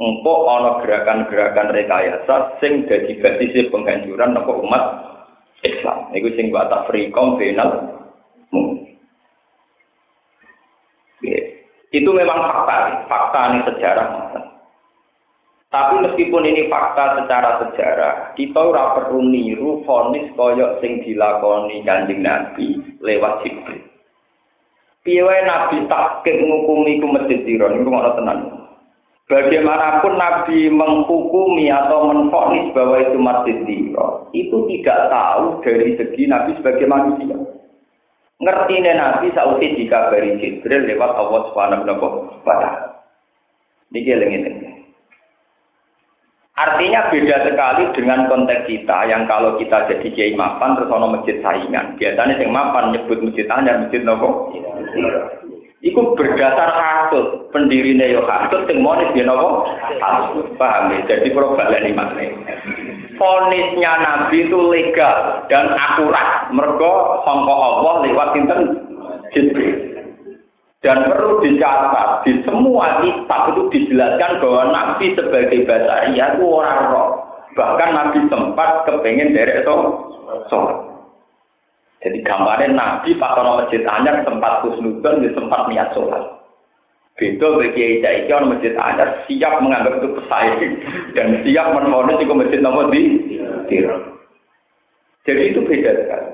engkau 0.00 0.48
ono 0.48 0.80
gerakan-gerakan 0.82 1.70
rekayasa 1.70 2.58
sing 2.58 2.88
jadi 2.88 3.20
basis 3.20 3.70
penghancuran 3.70 4.34
nopo 4.34 4.64
umat 4.64 4.82
Islam. 5.62 6.10
Iku 6.10 6.34
sing 6.34 6.50
buat 6.50 6.72
frikom 6.90 7.38
final. 7.38 7.70
Itu 11.92 12.10
memang 12.16 12.40
fakta, 12.40 13.04
fakta 13.04 13.40
ini 13.52 13.60
sejarah. 13.68 14.08
Tapi 15.72 16.04
meskipun 16.04 16.44
ini 16.44 16.68
fakta 16.68 17.20
secara 17.20 17.64
sejarah, 17.64 18.36
kita 18.36 18.60
ora 18.60 18.92
perlu 18.92 19.24
niru 19.24 19.80
fonis 19.88 20.28
koyok 20.36 20.84
sing 20.84 21.00
dilakoni 21.00 21.80
Kanjeng 21.84 22.20
Nabi 22.20 22.76
lewat 23.00 23.40
Jibril. 23.40 23.80
Piye 25.00 25.24
Nabi 25.24 25.88
takik 25.88 26.44
ngukumi 26.44 27.00
ku 27.00 27.08
masjid 27.08 27.40
Tiro 27.42 27.72
niku 27.72 27.88
ngono 27.88 28.12
tenan. 28.20 28.38
Bagaimanapun 29.26 30.14
Nabi 30.20 30.68
menghukumi 30.68 31.72
atau 31.72 32.04
menfonis 32.04 32.68
bahwa 32.76 33.00
itu 33.00 33.18
masjid 33.18 33.56
Tiro, 33.64 34.28
itu 34.36 34.56
tidak 34.68 35.08
tahu 35.08 35.64
dari 35.64 35.96
segi 35.96 36.28
Nabi 36.28 36.52
sebagai 36.60 36.84
manusia. 36.84 37.36
Ngerti 38.42 38.74
Nabi 38.82 39.30
sausi 39.38 39.78
dikabari 39.78 40.34
Jibril 40.42 40.90
lewat 40.90 41.14
Allah 41.14 41.40
Subhanahu 41.46 41.86
wa 41.86 42.10
taala. 42.42 42.70
Niki 43.94 44.10
eling 44.10 44.34
Artinya 46.52 47.08
beda 47.08 47.48
sekali 47.48 47.88
dengan 47.96 48.28
konteks 48.28 48.68
kita 48.68 49.08
yang 49.08 49.24
kalau 49.24 49.56
kita 49.56 49.88
jadi 49.88 50.08
kiai 50.12 50.32
mapan 50.36 50.76
terus 50.76 50.92
ono 50.92 51.16
masjid 51.16 51.40
saingan. 51.40 51.96
Biasanya 51.96 52.36
yang 52.36 52.52
mapan 52.52 52.92
nyebut 52.92 53.24
masjid 53.24 53.48
anyar, 53.48 53.80
masjid 53.80 54.04
nopo. 54.04 54.52
Iku 55.82 56.14
berdasar 56.14 56.70
hasut, 56.76 57.48
pendiri 57.56 57.96
yo 57.96 58.22
hasut, 58.28 58.68
sing 58.68 58.84
monis 58.84 59.08
dia 59.16 59.24
nopo. 59.24 59.64
Paham 60.60 60.92
ya? 60.92 61.00
Jadi 61.08 61.32
ini 61.32 61.90
makna. 61.96 62.26
Fonisnya 63.22 63.92
Nabi 64.02 64.50
itu 64.50 64.58
legal 64.66 65.46
dan 65.46 65.70
akurat. 65.78 66.50
Mergo 66.50 67.22
sangka 67.22 67.54
Allah 67.54 68.02
lewat 68.02 68.34
sinten 68.34 68.60
Jibril. 69.30 69.78
Dan 70.82 71.06
perlu 71.06 71.38
dicatat, 71.38 72.26
di 72.26 72.42
semua 72.42 72.98
kitab 72.98 73.54
itu 73.54 73.62
dijelaskan 73.70 74.42
bahwa 74.42 74.62
Nabi 74.74 75.14
sebagai 75.14 75.62
basaria 75.62 76.34
itu 76.34 76.42
orang 76.42 76.90
roh. 76.90 77.08
Bahkan 77.54 77.90
Nabi 77.94 78.18
sempat 78.26 78.90
kepengen 78.90 79.30
dari 79.30 79.62
itu 79.62 79.76
sholat. 80.50 80.78
Jadi 82.02 82.18
gambarnya 82.26 82.74
Nabi 82.74 83.14
pas 83.22 83.38
orang 83.38 83.62
masjid 83.62 83.86
anyar 83.86 84.26
sempat 84.26 84.66
dia 84.66 85.30
sempat 85.38 85.70
niat 85.70 85.94
sholat. 85.94 86.41
Beda 87.22 87.54
bagi 87.54 87.70
Kiai 87.78 88.02
Kiai 88.02 88.34
orang 88.34 88.58
masjid 88.58 88.74
anyar 88.74 89.22
siap 89.30 89.62
menganggap 89.62 90.02
itu 90.02 90.10
pesaing 90.18 90.74
dan 91.14 91.38
siap 91.46 91.70
menolong 91.70 92.18
itu 92.18 92.34
masjid 92.34 92.58
nomor 92.58 92.90
di 92.90 93.22
Jadi 95.22 95.42
itu 95.54 95.62
beda 95.62 95.90
sekali. 96.02 96.28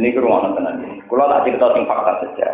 Ini 0.00 0.16
ke 0.16 0.24
ruangan 0.24 0.56
tenan 0.56 0.80
ini. 0.88 1.04
Kalau 1.04 1.28
tak 1.28 1.44
cerita 1.44 1.68
tentang 1.68 1.84
fakta 1.84 2.12
saja. 2.24 2.48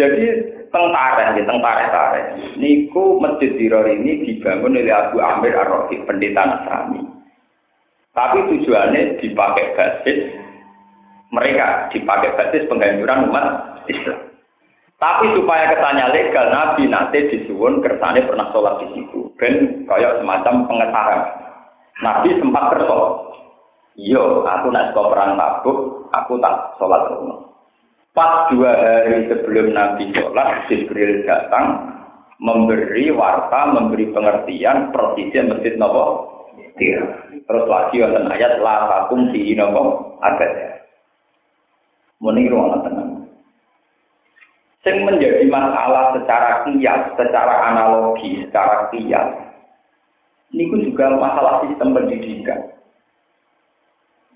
Jadi 0.00 0.24
tentara, 0.72 1.36
ya, 1.36 1.44
tentara 1.44 1.84
tentara. 1.84 2.20
Niku 2.56 3.20
masjid 3.20 3.52
Diror 3.60 3.84
ini 3.84 4.24
dibangun 4.24 4.80
oleh 4.80 4.88
Abu 4.88 5.20
Amir 5.20 5.52
ar 5.52 5.84
pendeta 5.84 6.48
Nasrani. 6.48 7.04
Tapi 8.16 8.40
tujuannya 8.56 9.20
dipakai 9.20 9.76
basis 9.76 10.32
mereka 11.28 11.92
dipakai 11.92 12.32
basis 12.40 12.64
penghancuran 12.72 13.28
umat 13.28 13.46
Islam. 13.92 14.33
Tapi 14.94 15.26
supaya 15.34 15.74
kesannya 15.74 16.14
legal, 16.14 16.46
Nabi 16.54 16.86
nanti 16.86 17.18
disuwun 17.26 17.82
kersane 17.82 18.24
pernah 18.24 18.48
sholat 18.54 18.78
di 18.78 18.86
situ. 18.94 19.26
Ben 19.36 19.84
kayak 19.90 20.22
semacam 20.22 20.70
pengesahan. 20.70 21.20
Nabi 22.00 22.28
sempat 22.38 22.64
kerso. 22.72 23.00
Iya, 23.94 24.22
aku 24.42 24.74
nak 24.74 24.90
sekolah 24.90 25.10
perang 25.14 25.38
tabuk, 25.38 25.78
aku 26.10 26.34
tak 26.42 26.74
sholat 26.82 27.06
rumah. 27.14 27.46
Pas 28.10 28.50
dua 28.50 28.74
hari 28.74 29.26
sebelum 29.30 29.74
Nabi 29.74 30.10
sholat, 30.14 30.66
Jibril 30.70 31.26
datang 31.26 31.94
memberi 32.38 33.10
warta, 33.14 33.70
memberi 33.70 34.10
pengertian 34.10 34.90
persisnya 34.90 35.50
masjid 35.50 35.74
Nopo. 35.78 36.30
Terus 37.44 37.64
lagi 37.70 38.02
wonten 38.02 38.30
ayat 38.30 38.58
la 38.58 38.90
takum 38.90 39.30
di 39.30 39.54
Nopo 39.54 40.18
abad. 40.22 40.82
Muni 42.22 42.50
ruang 42.50 42.82
tenang. 42.82 43.23
Yang 44.84 44.98
menjadi 45.00 45.44
masalah 45.48 46.12
secara 46.12 46.60
kias, 46.68 47.16
secara 47.16 47.72
analogi, 47.72 48.44
secara 48.44 48.92
kias, 48.92 49.32
ini 50.52 50.68
juga 50.86 51.08
masalah 51.16 51.64
sistem 51.64 51.96
pendidikan. 51.96 52.70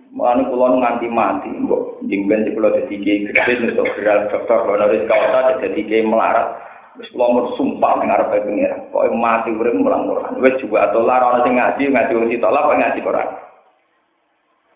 Mulane 0.08 0.48
kula 0.48 0.80
nganti 0.80 1.06
mati, 1.12 1.52
mbok 1.52 2.00
jingben 2.08 2.48
di 2.48 2.56
kula 2.56 2.72
dadi 2.72 2.96
kiai 2.96 3.28
gede 3.28 3.70
untuk 3.70 3.92
geral 3.94 4.26
dokter 4.32 4.56
honoris 4.64 5.04
causa 5.04 5.60
dadi 5.60 5.84
kiai 5.84 6.02
melarat. 6.02 6.58
Wis 6.96 7.12
kula 7.12 7.28
mau 7.28 7.52
sumpah 7.54 8.00
ning 8.00 8.10
arep 8.10 8.32
pengira. 8.40 8.88
Pokoke 8.88 9.14
mati 9.14 9.52
urip 9.52 9.76
mulang 9.76 10.08
Quran. 10.08 10.40
Wis 10.42 10.58
juga 10.58 10.90
atau 10.90 11.04
lara 11.04 11.38
ana 11.38 11.44
sing 11.44 11.54
ngaji, 11.54 11.92
ngaji 11.92 12.12
wong 12.16 12.28
ditolak 12.32 12.66
kok 12.66 12.78
ngaji 12.80 13.00
Quran. 13.04 13.28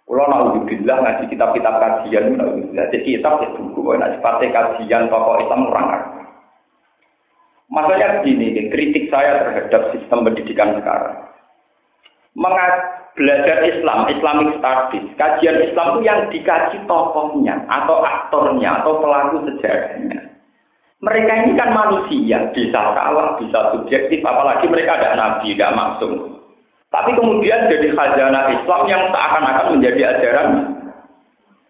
Kula 0.03 0.25
naudzubillah 0.27 0.99
ngaji 0.99 1.25
kitab-kitab 1.31 1.75
kajian 1.79 2.35
naudzubillah. 2.35 2.87
Jadi 2.91 3.07
kitab 3.07 3.41
itu 3.47 3.63
buku 3.71 3.97
nek 3.97 4.19
sipate 4.19 4.51
kajian 4.51 5.07
tokoh 5.09 5.39
Islam 5.41 5.71
kurang 5.71 5.89
Maksudnya 7.73 8.21
begini, 8.21 8.69
kritik 8.69 9.09
saya 9.09 9.49
terhadap 9.49 9.97
sistem 9.97 10.29
pendidikan 10.29 10.77
sekarang. 10.77 11.25
Mengat 12.37 12.75
belajar 13.17 13.65
Islam, 13.65 14.13
Islamic 14.13 14.61
Studies, 14.61 15.09
kajian 15.17 15.57
Islam 15.57 15.97
itu 15.97 16.01
yang 16.05 16.21
dikaji 16.29 16.85
tokohnya, 16.85 17.65
atau 17.73 18.05
aktornya, 18.05 18.85
atau 18.85 19.01
pelaku 19.01 19.49
sejarahnya. 19.49 20.21
Mereka 21.01 21.33
ini 21.33 21.53
kan 21.57 21.73
manusia, 21.73 22.53
bisa 22.53 22.81
salah, 22.93 23.41
bisa 23.41 23.59
subjektif, 23.73 24.21
apalagi 24.21 24.69
mereka 24.69 25.01
ada 25.01 25.17
nabi, 25.17 25.57
tidak 25.57 25.73
maksum. 25.73 26.42
Tapi 26.93 27.11
kemudian 27.17 27.73
jadi 27.73 27.89
khazanah 27.97 28.53
Islam 28.53 28.83
yang 28.85 29.03
seakan-akan 29.09 29.67
menjadi 29.81 30.01
ajaran 30.13 30.49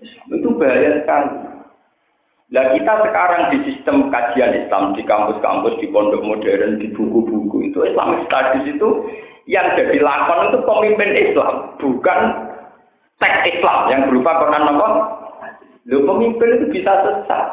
Islam. 0.02 0.34
Itu 0.34 0.48
bahaya 0.58 0.98
sekali. 0.98 1.30
Nah 2.52 2.64
kita 2.76 2.92
sekarang 3.08 3.42
di 3.54 3.58
sistem 3.70 4.12
kajian 4.12 4.66
Islam, 4.66 4.92
di 4.92 5.06
kampus-kampus, 5.08 5.78
di 5.80 5.88
pondok 5.88 6.20
modern, 6.20 6.76
di 6.76 6.90
buku-buku 6.92 7.72
itu, 7.72 7.78
Islamic 7.86 8.28
Studies 8.28 8.76
itu 8.76 8.88
yang 9.48 9.72
jadi 9.72 9.98
lakon 10.04 10.52
itu 10.52 10.58
pemimpin 10.66 11.10
Islam, 11.16 11.80
bukan 11.80 12.18
teks 13.16 13.56
Islam 13.56 13.78
yang 13.88 14.00
berupa 14.10 14.42
Quran 14.42 14.68
apa? 14.68 14.88
Lu 15.88 16.04
pemimpin 16.04 16.60
itu 16.60 16.66
bisa 16.70 16.92
sesat. 17.02 17.46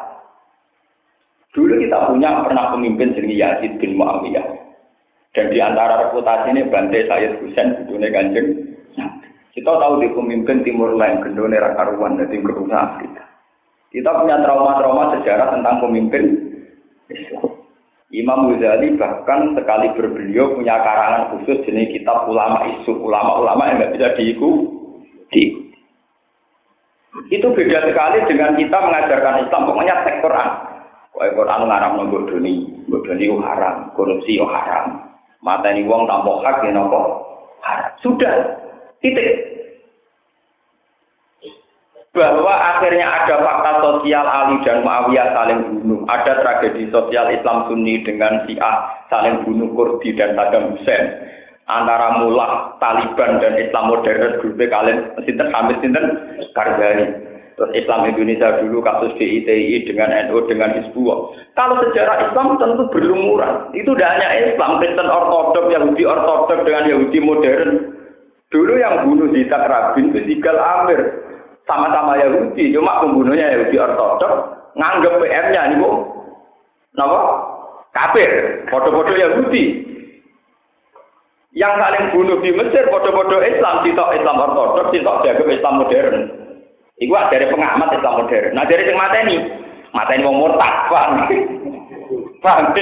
Dulu 1.50 1.82
kita 1.82 2.12
punya 2.12 2.46
pernah 2.46 2.70
pemimpin 2.70 3.16
jenis 3.16 3.34
Yazid 3.34 3.72
bin 3.82 3.98
Muawiyah. 3.98 4.69
Dan 5.30 5.46
di 5.54 5.62
antara 5.62 6.10
reputasi 6.10 6.50
ini 6.50 6.66
Bante 6.66 7.06
Sayyid 7.06 7.38
Husain 7.38 7.86
dunia 7.86 8.10
kanjeng. 8.10 8.66
Kita 9.50 9.66
tahu 9.66 10.02
di 10.02 10.10
pemimpin 10.14 10.62
Timur 10.62 10.94
Lain, 10.94 11.22
gendone 11.22 11.58
Rakaruan, 11.58 12.18
dan 12.18 12.30
Timur 12.30 12.54
Afrika. 12.70 13.26
Kita 13.90 14.10
punya 14.22 14.38
trauma-trauma 14.42 15.18
sejarah 15.18 15.50
tentang 15.54 15.82
pemimpin. 15.82 16.24
Imam 18.10 18.50
Ghazali 18.50 18.98
bahkan 18.98 19.54
sekali 19.54 19.94
berbeliau 19.94 20.58
punya 20.58 20.82
karangan 20.82 21.34
khusus 21.34 21.62
jenis 21.62 21.94
kitab 21.94 22.26
ulama 22.26 22.66
isu 22.66 22.90
ulama-ulama 22.98 23.70
yang 23.70 23.76
nggak 23.78 23.94
bisa 23.94 24.08
diikuti. 24.18 25.44
Itu 27.30 27.54
beda 27.54 27.86
sekali 27.86 28.18
dengan 28.26 28.58
kita 28.58 28.78
mengajarkan 28.82 29.46
Islam 29.46 29.62
pokoknya 29.66 29.94
teks 30.02 30.22
Quran. 30.26 30.50
Kau 31.10 31.26
Quran 31.26 31.66
ngarang 31.66 31.92
nunggu 31.98 32.18
doni, 32.30 32.66
doni 32.86 33.26
haram, 33.42 33.94
korupsi 33.94 34.38
haram, 34.42 35.10
mata 35.40 35.72
ini 35.72 35.88
uang 35.88 36.04
tanpa 36.04 36.40
hak 36.44 36.64
ya 36.64 36.70
nopo. 36.72 37.00
Sudah. 38.00 38.60
Titik. 39.00 39.48
Bahwa 42.10 42.50
akhirnya 42.50 43.06
ada 43.06 43.38
fakta 43.38 43.72
sosial 43.86 44.26
Ali 44.26 44.58
dan 44.66 44.82
Muawiyah 44.82 45.30
saling 45.30 45.60
bunuh. 45.78 46.02
Ada 46.10 46.42
tragedi 46.42 46.90
sosial 46.90 47.30
Islam 47.30 47.70
Sunni 47.70 48.02
dengan 48.02 48.44
Syiah 48.44 49.06
saling 49.08 49.46
bunuh 49.46 49.70
Kurdi 49.78 50.18
dan 50.18 50.34
Saddam 50.34 50.74
Hussein. 50.74 51.22
Antara 51.70 52.18
mullah 52.18 52.74
Taliban 52.82 53.38
dan 53.38 53.54
Islam 53.62 53.94
modern 53.94 54.42
grup 54.42 54.58
kalian 54.58 55.14
sinten 55.22 55.54
Hamid 55.54 55.78
sinten 55.78 56.04
Karzai. 56.50 57.29
Terus 57.60 57.76
Islam 57.76 58.08
Indonesia 58.08 58.56
dulu 58.64 58.80
kasus 58.80 59.12
DITI 59.20 59.84
dengan 59.84 60.08
NU 60.32 60.48
dengan 60.48 60.80
Hizbullah. 60.80 61.36
Kalau 61.52 61.76
sejarah 61.84 62.32
Islam 62.32 62.56
tentu 62.56 62.88
berlumuran. 62.88 63.68
Itu 63.76 63.92
tidak 63.92 64.16
hanya 64.16 64.48
Islam, 64.48 64.80
Kristen 64.80 65.04
Ortodok, 65.04 65.68
Yahudi 65.68 66.08
Ortodok 66.08 66.64
dengan 66.64 66.88
Yahudi 66.88 67.20
modern. 67.20 68.00
Dulu 68.48 68.72
yang 68.80 69.04
bunuh 69.04 69.28
di 69.28 69.44
Rabin 69.44 70.08
itu 70.08 70.24
Sigal 70.24 70.56
Amir 70.56 71.04
sama-sama 71.68 72.16
Yahudi, 72.16 72.72
cuma 72.72 73.04
pembunuhnya 73.04 73.52
Yahudi 73.52 73.76
Ortodok 73.76 74.32
nganggep 74.80 75.20
PM-nya 75.20 75.62
nih 75.68 75.76
bu, 75.84 75.90
napa? 76.96 77.18
Kafir, 77.92 78.64
foto-foto 78.72 79.12
Yahudi. 79.12 79.84
Yang 81.52 81.76
saling 81.76 82.04
bunuh 82.16 82.40
di 82.40 82.56
Mesir 82.56 82.88
foto-foto 82.88 83.36
Islam, 83.44 83.84
sitok 83.84 84.16
Islam 84.16 84.48
Ortodok, 84.48 84.96
jaga 84.96 85.44
Islam 85.44 85.76
modern. 85.84 86.39
Iku 87.00 87.16
dari 87.32 87.48
pengamat 87.48 87.96
Islam 87.96 88.20
modern. 88.20 88.52
Nah 88.52 88.64
dari 88.68 88.84
ini, 88.84 89.36
mata 89.96 90.12
ini 90.12 90.22
mau 90.24 90.36
murtad, 90.36 90.74
paham? 90.92 91.24
Paham 92.44 92.76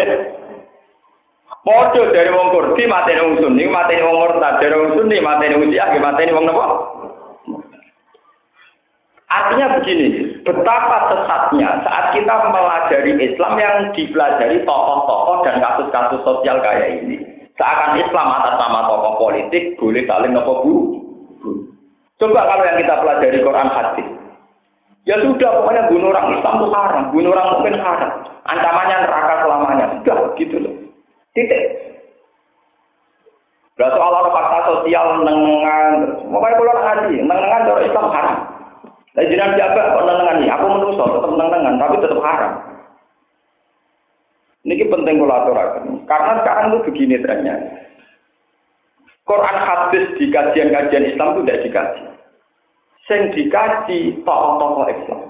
Podo 1.68 2.02
dari 2.16 2.32
wong 2.32 2.48
Kurdi 2.48 2.88
mata 2.88 3.12
ini 3.12 3.20
wong 3.20 3.44
Sunni, 3.44 3.68
mata 3.68 3.92
ini 3.92 4.00
wong 4.00 4.18
murtad, 4.24 4.56
dari 4.56 4.72
wong 4.72 4.90
Sunni 4.96 5.20
mata 5.20 5.44
ini 5.44 5.58
wong 5.58 5.68
Syiah, 5.68 6.00
mata 6.00 6.20
ini 6.24 6.32
wong 6.32 6.46
napa? 6.48 6.66
Artinya 9.28 9.76
begini, 9.76 10.40
betapa 10.40 11.12
sesatnya 11.12 11.84
saat 11.84 12.16
kita 12.16 12.32
melajari 12.48 13.12
Islam 13.20 13.60
yang 13.60 13.92
dipelajari 13.92 14.64
tokoh-tokoh 14.64 15.44
dan 15.44 15.60
kasus-kasus 15.60 16.24
sosial 16.24 16.56
kayak 16.64 17.04
ini. 17.04 17.20
Seakan 17.60 18.00
Islam 18.00 18.26
atas 18.40 18.56
nama 18.56 18.88
tokoh 18.88 19.20
politik 19.20 19.76
boleh 19.76 20.08
saling 20.08 20.32
nopo 20.32 20.64
bu. 20.64 20.74
Coba 22.18 22.40
kalau 22.50 22.66
yang 22.66 22.78
kita 22.82 22.94
pelajari 22.98 23.38
Quran 23.40 23.68
hadis. 23.70 24.08
Ya 25.06 25.16
sudah, 25.24 25.50
pokoknya 25.62 25.88
bunuh 25.88 26.12
orang 26.12 26.36
Islam 26.36 26.54
itu 26.60 26.68
haram, 26.74 27.04
bunuh 27.14 27.30
orang 27.32 27.48
mungkin 27.56 27.80
haram. 27.80 28.10
Ancamannya 28.44 28.96
neraka 29.06 29.34
selamanya. 29.40 29.86
Sudah, 29.96 30.16
gitu 30.36 30.56
loh. 30.60 30.74
Titik. 31.32 31.62
Berarti 33.78 33.94
soal 33.94 34.10
ada 34.10 34.30
fakta 34.34 34.58
sosial 34.66 35.06
nengan, 35.22 35.94
pokoknya 36.26 36.58
kalau 36.58 36.82
ngaji, 36.82 37.16
nengan 37.22 37.62
cara 37.62 37.80
Islam 37.86 38.06
haram. 38.10 38.38
Lah 39.14 39.24
jenengan 39.26 39.58
jaga 39.58 39.98
kok 39.98 40.04
nenengan 40.06 40.46
aku 40.46 40.66
menuso 40.78 41.04
tetap 41.10 41.32
nenengan 41.34 41.74
tapi 41.78 41.94
tetap 41.98 42.20
haram. 42.22 42.52
Ini 44.62 44.84
penting 44.90 45.16
kalau 45.22 45.36
aturakan. 45.42 45.84
Karena 46.04 46.32
sekarang 46.42 46.64
itu 46.70 46.78
begini 46.90 47.16
trennya. 47.22 47.54
Quran 49.28 49.56
hadis 49.60 50.04
di 50.16 50.32
kajian-kajian 50.32 51.04
Islam 51.12 51.36
itu 51.36 51.40
tidak 51.44 51.62
dikaji. 51.68 52.04
Sing 53.04 53.20
dikaji 53.36 54.00
tokoh-tokoh 54.24 54.88
Islam. 54.88 55.22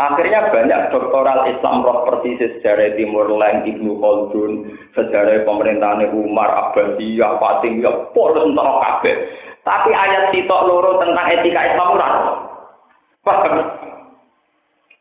Akhirnya 0.00 0.48
banyak 0.48 0.96
doktoral 0.96 1.44
Islam 1.52 1.84
roh 1.84 2.08
persis 2.08 2.40
sejarah 2.40 2.96
Timur 2.96 3.28
Leng, 3.36 3.68
Ibnu 3.68 4.00
Khaldun, 4.00 4.72
sejarah 4.96 5.44
pemerintahan 5.44 6.08
Umar, 6.16 6.48
Abbasiyah, 6.48 7.36
Fatimiyah, 7.36 8.08
polos 8.16 8.48
entara 8.48 8.80
kabeh. 8.80 9.16
Tapi 9.60 9.92
ayat 9.92 10.32
sitok 10.32 10.64
loro 10.64 10.96
tentang 11.04 11.28
etika 11.36 11.68
Islam 11.68 12.00
ora. 12.00 12.08
Paham? 13.20 13.56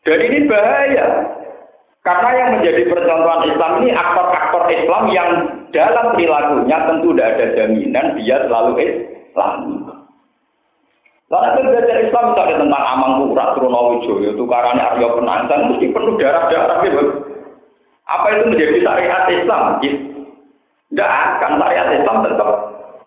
Dan 0.04 0.20
ini 0.20 0.52
bahaya. 0.52 1.08
Karena 2.00 2.30
yang 2.32 2.50
menjadi 2.56 2.82
percontohan 2.88 3.44
Islam 3.52 3.72
ini 3.84 3.92
aktor-aktor 3.92 4.64
Islam 4.72 5.04
yang 5.12 5.30
dalam 5.76 6.16
perilakunya 6.16 6.78
tentu 6.88 7.12
tidak 7.12 7.30
ada 7.36 7.46
jaminan 7.60 8.06
dia 8.16 8.38
selalu 8.48 8.72
Islam. 8.80 9.60
Lalu 11.30 11.46
itu 11.46 11.62
belajar 11.62 11.98
Islam 12.02 12.24
misalnya 12.34 12.56
tentang 12.58 12.84
Amang 12.90 13.14
Pura, 13.22 13.54
Trunowijoyo, 13.54 14.34
tukarannya 14.34 14.82
Aryo 14.82 15.14
Penantang, 15.22 15.70
mesti 15.70 15.94
penuh 15.94 16.18
darah-darah 16.18 16.78
gitu. 16.82 17.04
Apa 18.10 18.28
itu 18.34 18.44
menjadi 18.50 18.78
syariat 18.82 19.24
Islam? 19.30 19.78
Tidak 19.78 21.06
akan 21.06 21.52
syariat 21.62 21.90
Islam 22.02 22.18
tetap 22.26 22.50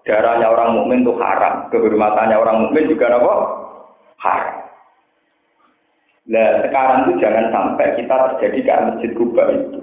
darahnya 0.07 0.47
orang 0.47 0.79
mukmin 0.79 1.03
itu 1.03 1.19
haram, 1.19 1.67
kehormatannya 1.75 2.37
orang 2.39 2.57
mukmin 2.63 2.87
juga 2.87 3.11
apa? 3.11 3.35
Haram. 4.23 4.62
Nah 6.31 6.63
sekarang 6.63 6.99
itu 7.11 7.13
jangan 7.19 7.51
sampai 7.51 7.99
kita 7.99 8.15
terjadi 8.15 8.59
kayak 8.63 8.85
masjid 8.95 9.11
Kuba 9.19 9.43
itu. 9.51 9.81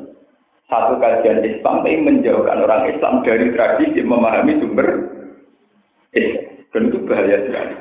Satu 0.70 1.02
kajian 1.02 1.42
Islam 1.42 1.82
tapi 1.82 1.98
menjauhkan 1.98 2.62
orang 2.62 2.94
Islam 2.94 3.26
dari 3.26 3.50
tradisi 3.52 4.00
memahami 4.06 4.62
sumber 4.62 4.88
Islam. 6.14 6.48
Dan 6.70 6.94
itu 6.94 7.02
bahaya 7.10 7.38
sekali. 7.50 7.76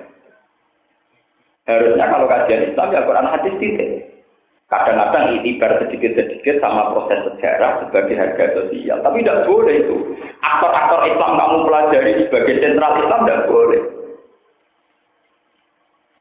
Harusnya 1.69 2.07
kalau 2.09 2.25
kajian 2.25 2.73
Islam 2.73 2.89
ya 2.97 3.05
Quran 3.05 3.29
hadis 3.29 3.55
titik. 3.61 3.91
Kadang-kadang 4.69 5.41
itibar 5.41 5.81
sedikit-sedikit 5.81 6.61
sama 6.61 6.93
proses 6.93 7.25
sejarah 7.25 7.85
sebagai 7.85 8.17
harga 8.21 8.53
sosial. 8.53 9.01
Tapi 9.01 9.25
tidak 9.25 9.49
boleh 9.49 9.81
itu. 9.81 9.97
Aktor-aktor 10.45 11.09
Islam 11.09 11.41
kamu 11.41 11.57
pelajari 11.65 12.13
sebagai 12.29 12.55
sentral 12.61 13.01
Islam 13.01 13.21
tidak 13.25 13.45
boleh. 13.49 13.81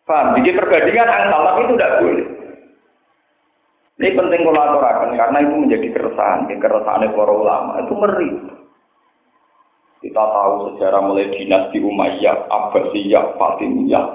Paham? 0.08 0.40
Jadi 0.40 0.56
perbandingan 0.56 1.08
itu 1.68 1.74
tidak 1.76 1.96
boleh. 2.00 2.28
Ini 3.98 4.14
penting 4.14 4.42
kolaborasi 4.46 5.18
karena 5.18 5.38
itu 5.42 5.56
menjadi 5.58 5.88
keresahan, 5.90 6.46
keresahan 6.48 7.12
para 7.12 7.34
ulama 7.34 7.82
itu 7.82 7.94
meri. 7.98 8.30
Kita 9.98 10.22
tahu 10.22 10.54
sejarah 10.78 11.02
mulai 11.02 11.34
dinasti 11.34 11.82
Umayyah, 11.82 12.46
Abbasiyah, 12.46 13.42
Fatimiyah, 13.42 14.06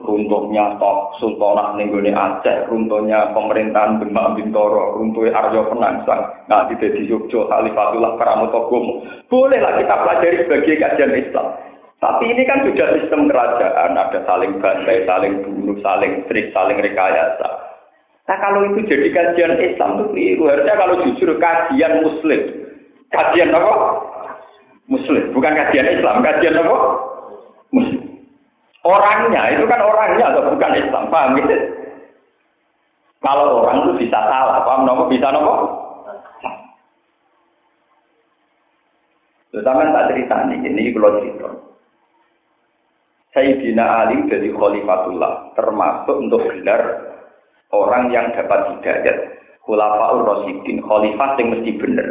runtuhnya 0.00 0.80
Tok 0.80 1.20
Sultanah 1.20 1.76
Nenggone 1.76 2.08
Aceh, 2.08 2.72
runtuhnya 2.72 3.36
pemerintahan 3.36 4.00
Demak 4.00 4.40
Bintoro, 4.40 4.96
runtuhnya 4.96 5.36
Aryo 5.36 5.68
Penangsang, 5.68 6.48
nah 6.48 6.64
di 6.72 6.76
Yogyo, 7.04 7.44
Khalifatullah 7.52 8.16
Karamotogomo. 8.16 9.04
Bolehlah 9.28 9.76
kita 9.76 9.94
pelajari 10.00 10.36
sebagai 10.48 10.80
kajian 10.80 11.12
Islam. 11.12 11.46
Tapi 11.96 12.24
ini 12.28 12.44
kan 12.44 12.60
sudah 12.60 12.92
sistem 13.00 13.24
kerajaan, 13.32 13.96
ada 13.96 14.20
saling 14.28 14.60
bantai, 14.60 15.08
saling 15.08 15.40
bunuh, 15.40 15.80
saling 15.80 16.28
trik, 16.28 16.52
saling 16.52 16.76
rekayasa. 16.76 17.48
Nah 18.26 18.36
kalau 18.42 18.68
itu 18.68 18.84
jadi 18.84 19.08
kajian 19.14 19.56
Islam 19.56 19.90
itu 19.96 20.04
keliru. 20.12 20.44
Harusnya 20.50 20.74
kalau 20.76 20.94
jujur 21.08 21.30
kajian 21.40 22.04
Muslim. 22.04 22.40
Kajian 23.08 23.54
apa? 23.54 23.72
Muslim. 24.90 25.24
Bukan 25.32 25.52
kajian 25.56 25.88
Islam. 25.88 26.20
Kajian 26.20 26.58
apa? 26.58 26.76
Muslim. 27.72 28.02
Orangnya, 28.86 29.42
itu 29.56 29.64
kan 29.66 29.80
orangnya 29.82 30.30
atau 30.30 30.52
bukan 30.52 30.72
Islam. 30.78 31.10
Paham 31.10 31.38
gitu? 31.40 31.56
Kalau 33.24 33.64
orang 33.64 33.82
itu 33.82 34.06
bisa 34.06 34.18
salah. 34.20 34.62
Paham 34.62 34.84
nopo? 34.84 35.08
Bisa 35.08 35.32
nopo? 35.32 35.54
Terutama 39.54 39.88
tak 39.88 40.12
cerita 40.12 40.36
nih, 40.44 40.60
ini 40.68 40.92
kalau 40.92 41.16
cerita. 41.16 41.48
Sayyidina 43.36 43.84
Ali 43.84 44.24
jadi 44.32 44.48
khalifatullah, 44.48 45.52
termasuk 45.52 46.16
untuk 46.24 46.40
gelar 46.48 47.12
orang 47.68 48.08
yang 48.08 48.32
dapat 48.32 48.72
hidayat. 48.72 49.36
Khulafaur 49.60 50.24
Rasidin, 50.24 50.80
khalifah 50.80 51.36
yang 51.36 51.52
mesti 51.52 51.70
benar. 51.76 52.08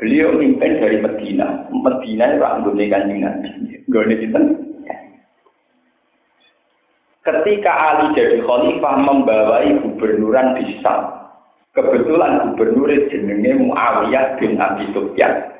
Beliau 0.00 0.34
mimpin 0.34 0.82
dari 0.82 0.98
Medina. 0.98 1.68
Medina 1.70 2.24
itu 2.32 2.42
anggone 2.42 2.84
kanjeng 2.90 3.20
Nabi. 3.22 3.48
Ketika 7.22 7.72
Ali 7.72 8.18
jadi 8.18 8.42
khalifah 8.42 8.94
membawai 8.98 9.78
gubernuran 9.84 10.58
di 10.58 10.80
Syam. 10.82 11.22
Kebetulan 11.74 12.54
gubernur 12.54 12.90
jenenge 13.10 13.50
Muawiyah 13.62 14.40
bin 14.42 14.58
Abi 14.58 14.90
Sufyan. 14.90 15.54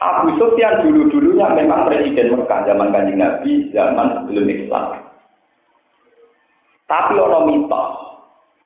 Abu 0.00 0.32
Sufyan 0.40 0.80
dulu-dulunya 0.80 1.52
memang 1.52 1.84
presiden 1.84 2.32
Mekah 2.32 2.64
zaman 2.64 2.88
kanjeng 2.88 3.20
Nabi, 3.20 3.68
zaman 3.68 4.16
sebelum 4.16 4.48
Islam. 4.48 4.96
Tapi 6.88 7.20
ono 7.20 7.44
mitos, 7.44 7.88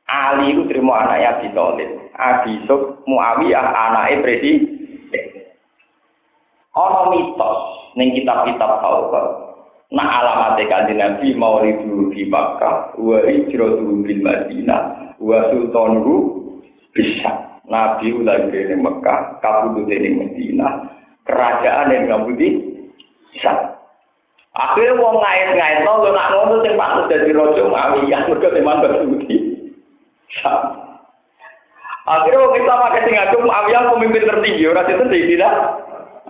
Ali 0.07 0.55
itu 0.55 0.63
terima 0.71 1.03
anaknya 1.03 1.35
Abi 1.35 1.49
Thalib. 1.51 1.91
Abi 2.15 2.53
Suf 2.71 3.03
Muawiyah 3.11 3.67
anaknya 3.67 4.23
presiden. 4.23 5.25
Ono 6.79 7.11
mitos 7.11 7.61
ning 7.99 8.15
kitab-kitab 8.15 8.79
Taurat. 8.79 9.27
Nah 9.91 10.07
alamat 10.23 10.59
kanjeng 10.71 11.03
Nabi 11.03 11.35
mau 11.35 11.59
ribu 11.59 12.15
di 12.15 12.31
Makkah, 12.31 12.95
wa 12.95 13.19
hijratu 13.27 14.07
bil 14.07 14.21
Madinah, 14.23 15.19
wa 15.19 15.51
sultanuhu 15.51 16.15
bisa. 16.95 17.59
Nabi 17.67 18.13
ulah 18.15 18.51
di 18.55 18.77
Mekah, 18.77 19.41
kabudut 19.43 19.89
di 19.89 20.11
Madinah, 20.15 20.94
kerajaan 21.25 21.93
yang 21.93 22.05
ngabuti 22.09 22.49
Syam. 23.41 23.75
Akhirnya 24.55 24.95
wong 25.03 25.19
ngait-ngait 25.19 25.83
no, 25.83 26.07
lo 26.07 26.15
nak 26.15 26.31
ngono 26.31 26.63
sing 26.63 26.79
patut 26.79 27.11
dadi 27.11 27.35
raja 27.35 27.63
Muawiyah 27.67 28.31
mergo 28.31 28.49
teman 28.55 28.79
bersudi. 28.87 29.37
Akhirnya 32.07 32.39
wong 32.39 32.55
Islam 32.55 32.87
akeh 32.87 33.03
sing 33.03 33.15
ngaku 33.19 33.37
Muawiyah 33.43 33.83
pemimpin 33.91 34.31
tertinggi 34.31 34.71
ora 34.71 34.87
itu 34.87 35.05
Sayyidina 35.11 35.49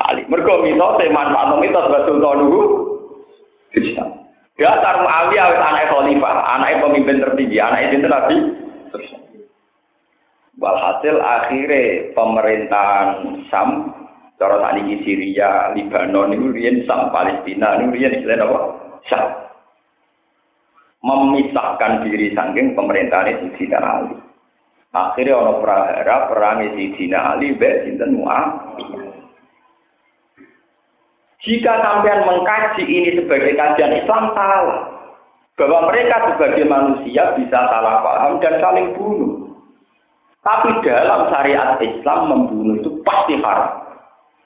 Ali. 0.08 0.24
Mergo 0.32 0.64
mito 0.64 0.88
teman 0.96 1.36
manung 1.36 1.60
itu 1.60 1.76
sebagai 1.76 2.08
sultan 2.08 2.40
dulu. 2.48 2.62
Dasar 4.56 5.04
Muawiyah 5.04 5.46
wis 5.52 5.60
anak 5.60 5.84
khalifah, 5.92 6.36
anak 6.56 6.80
pemimpin 6.80 7.20
tertinggi, 7.20 7.60
anak 7.60 7.92
itu 7.92 8.08
Nabi. 8.08 8.36
Walhasil 10.54 11.18
akhirnya 11.18 12.14
pemerintahan 12.14 13.08
Sam 13.50 13.90
Cara 14.34 14.58
saat 14.58 14.82
ini 14.82 14.98
Syria, 15.06 15.70
Libanon, 15.78 16.34
itu 16.34 16.50
rian 16.50 16.82
Sam, 16.90 17.14
Palestina, 17.14 17.78
itu 17.78 17.94
rian 17.94 18.42
apa? 18.42 18.58
Sam. 19.06 19.24
Memisahkan 21.04 22.02
diri 22.02 22.34
saking 22.34 22.74
pemerintahan 22.74 23.54
Sidina 23.54 23.78
Ali. 23.78 24.16
Akhirnya 24.94 25.36
ono 25.36 25.60
prahara 25.60 26.32
perang 26.32 26.64
Sidina 26.74 27.36
Ali 27.36 27.52
mbek 27.52 27.84
sinten 27.84 28.16
Muawiyah. 28.16 29.04
Jika 31.44 31.72
sampean 31.84 32.24
mengkaji 32.24 32.88
ini 32.88 33.20
sebagai 33.20 33.52
kajian 33.52 34.00
Islam 34.00 34.32
salah. 34.32 34.80
Bahwa 35.54 35.86
mereka 35.92 36.34
sebagai 36.34 36.66
manusia 36.66 37.36
bisa 37.38 37.58
salah 37.70 38.02
paham 38.02 38.42
dan 38.42 38.58
saling 38.58 38.90
bunuh. 38.96 39.54
Tapi 40.42 40.82
dalam 40.82 41.30
syariat 41.30 41.78
Islam 41.78 42.32
membunuh 42.32 42.80
itu 42.80 42.90
pasti 43.06 43.38
haram. 43.38 43.83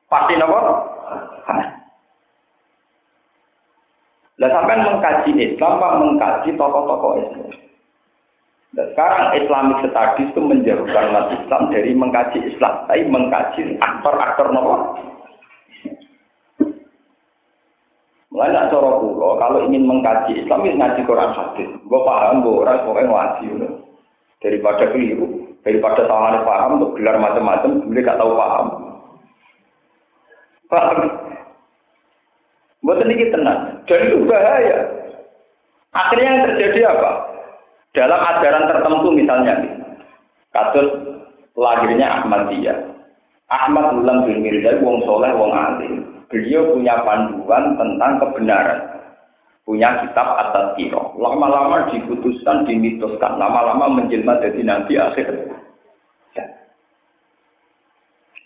Pasti 0.09 0.35
nopo? 0.40 0.59
Lah 4.38 4.51
sampai 4.55 4.79
mengkaji 4.79 5.31
Islam, 5.35 5.83
Pak 5.83 5.97
mengkaji 5.99 6.51
tokoh-tokoh 6.55 7.12
Islam. 7.21 7.51
Dan 8.77 8.87
sekarang 8.94 9.35
Islamic 9.35 9.79
Studies 9.90 10.31
itu 10.31 10.40
menjauhkan 10.44 11.11
umat 11.11 11.27
Islam 11.35 11.62
dari 11.75 11.90
mengkaji 11.97 12.38
Islam, 12.47 12.87
tapi 12.87 13.03
mengkaji 13.11 13.62
aktor-aktor 13.83 14.55
nopo. 14.55 14.75
Mulai 18.29 18.71
cara 18.71 18.90
kulo, 19.03 19.40
kalau 19.40 19.66
ingin 19.66 19.88
mengkaji 19.88 20.47
Islam, 20.47 20.62
ini 20.62 20.79
ngaji 20.79 21.01
Quran 21.03 21.35
hadis. 21.35 21.71
Gue 21.83 22.01
paham, 22.07 22.44
gue 22.44 22.61
orang 22.62 22.87
pokoknya 22.87 23.11
ngaji. 23.11 23.47
Daripada 24.38 24.85
keliru, 24.94 25.59
daripada 25.66 26.07
salah 26.07 26.47
paham, 26.47 26.79
untuk 26.79 26.94
gelar 27.01 27.18
macam-macam, 27.18 27.90
gue 27.90 28.07
gak 28.07 28.21
tahu 28.21 28.38
paham. 28.38 28.66
Paham? 30.68 30.98
Buat 32.85 33.02
ini 33.04 33.33
tenang. 33.33 33.83
Dan 33.88 34.00
itu 34.09 34.28
bahaya. 34.28 34.78
Akhirnya 35.96 36.28
yang 36.28 36.44
terjadi 36.52 36.81
apa? 36.94 37.11
Dalam 37.96 38.20
ajaran 38.20 38.68
tertentu 38.68 39.09
misalnya, 39.16 39.54
kasus 40.52 40.88
lahirnya 41.57 42.22
Ahmadiyah. 42.22 42.78
Ahmad 43.48 43.96
ulang 43.96 44.28
bin 44.28 44.44
Mirza, 44.44 44.76
wong 44.85 45.02
soleh, 45.09 45.33
wong 45.33 45.50
alim. 45.57 46.04
Beliau 46.28 46.76
punya 46.76 47.00
panduan 47.00 47.81
tentang 47.81 48.20
kebenaran. 48.20 48.81
Punya 49.64 50.04
kitab 50.04 50.37
atas 50.37 50.76
kiro. 50.76 51.16
Lama-lama 51.16 51.88
diputuskan, 51.88 52.68
dimitoskan. 52.68 53.40
Lama-lama 53.40 53.88
menjelma 53.88 54.40
jadi 54.44 54.61
nabi 54.64 55.00
akhir. 55.00 55.28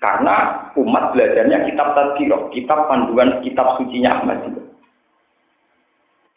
Karena 0.02 0.66
umat 0.74 1.14
belajarnya 1.14 1.62
kitab 1.62 1.94
tadkirah, 1.94 2.50
kitab 2.50 2.90
panduan, 2.90 3.38
kitab 3.46 3.78
sucinya 3.78 4.18
juga. 4.42 4.66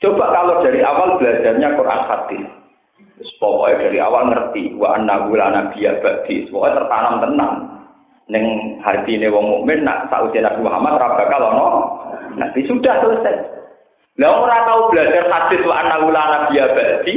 Coba 0.06 0.30
kalau 0.30 0.62
dari 0.62 0.86
awal 0.86 1.18
belajarnya 1.18 1.74
Quran 1.74 2.02
hadis. 2.06 2.46
Pokoknya 3.42 3.90
dari 3.90 3.98
awal 3.98 4.30
ngerti 4.30 4.78
wa 4.78 4.94
anna 4.94 5.26
la 5.26 5.48
nabiyya 5.50 5.98
ba'di. 5.98 6.46
Pokoknya 6.54 6.78
tertanam 6.78 7.16
tenang. 7.26 7.54
Neng 8.30 8.46
hati 8.86 9.18
ini 9.18 9.34
wong 9.34 9.46
mukmin 9.50 9.82
nak 9.82 10.14
sausia 10.14 10.46
Nabi 10.46 10.62
Muhammad 10.62 11.02
ora 11.02 11.18
bakal 11.18 11.42
ono. 11.50 11.68
Nanti 12.38 12.70
sudah 12.70 13.02
selesai. 13.02 13.36
Lah 14.22 14.30
orang 14.30 14.62
tahu 14.70 14.82
belajar 14.94 15.26
hadis 15.26 15.62
wa 15.66 15.74
anna 15.74 16.06
la 16.06 16.24
nabiyya 16.38 16.66
ba'di, 16.70 17.16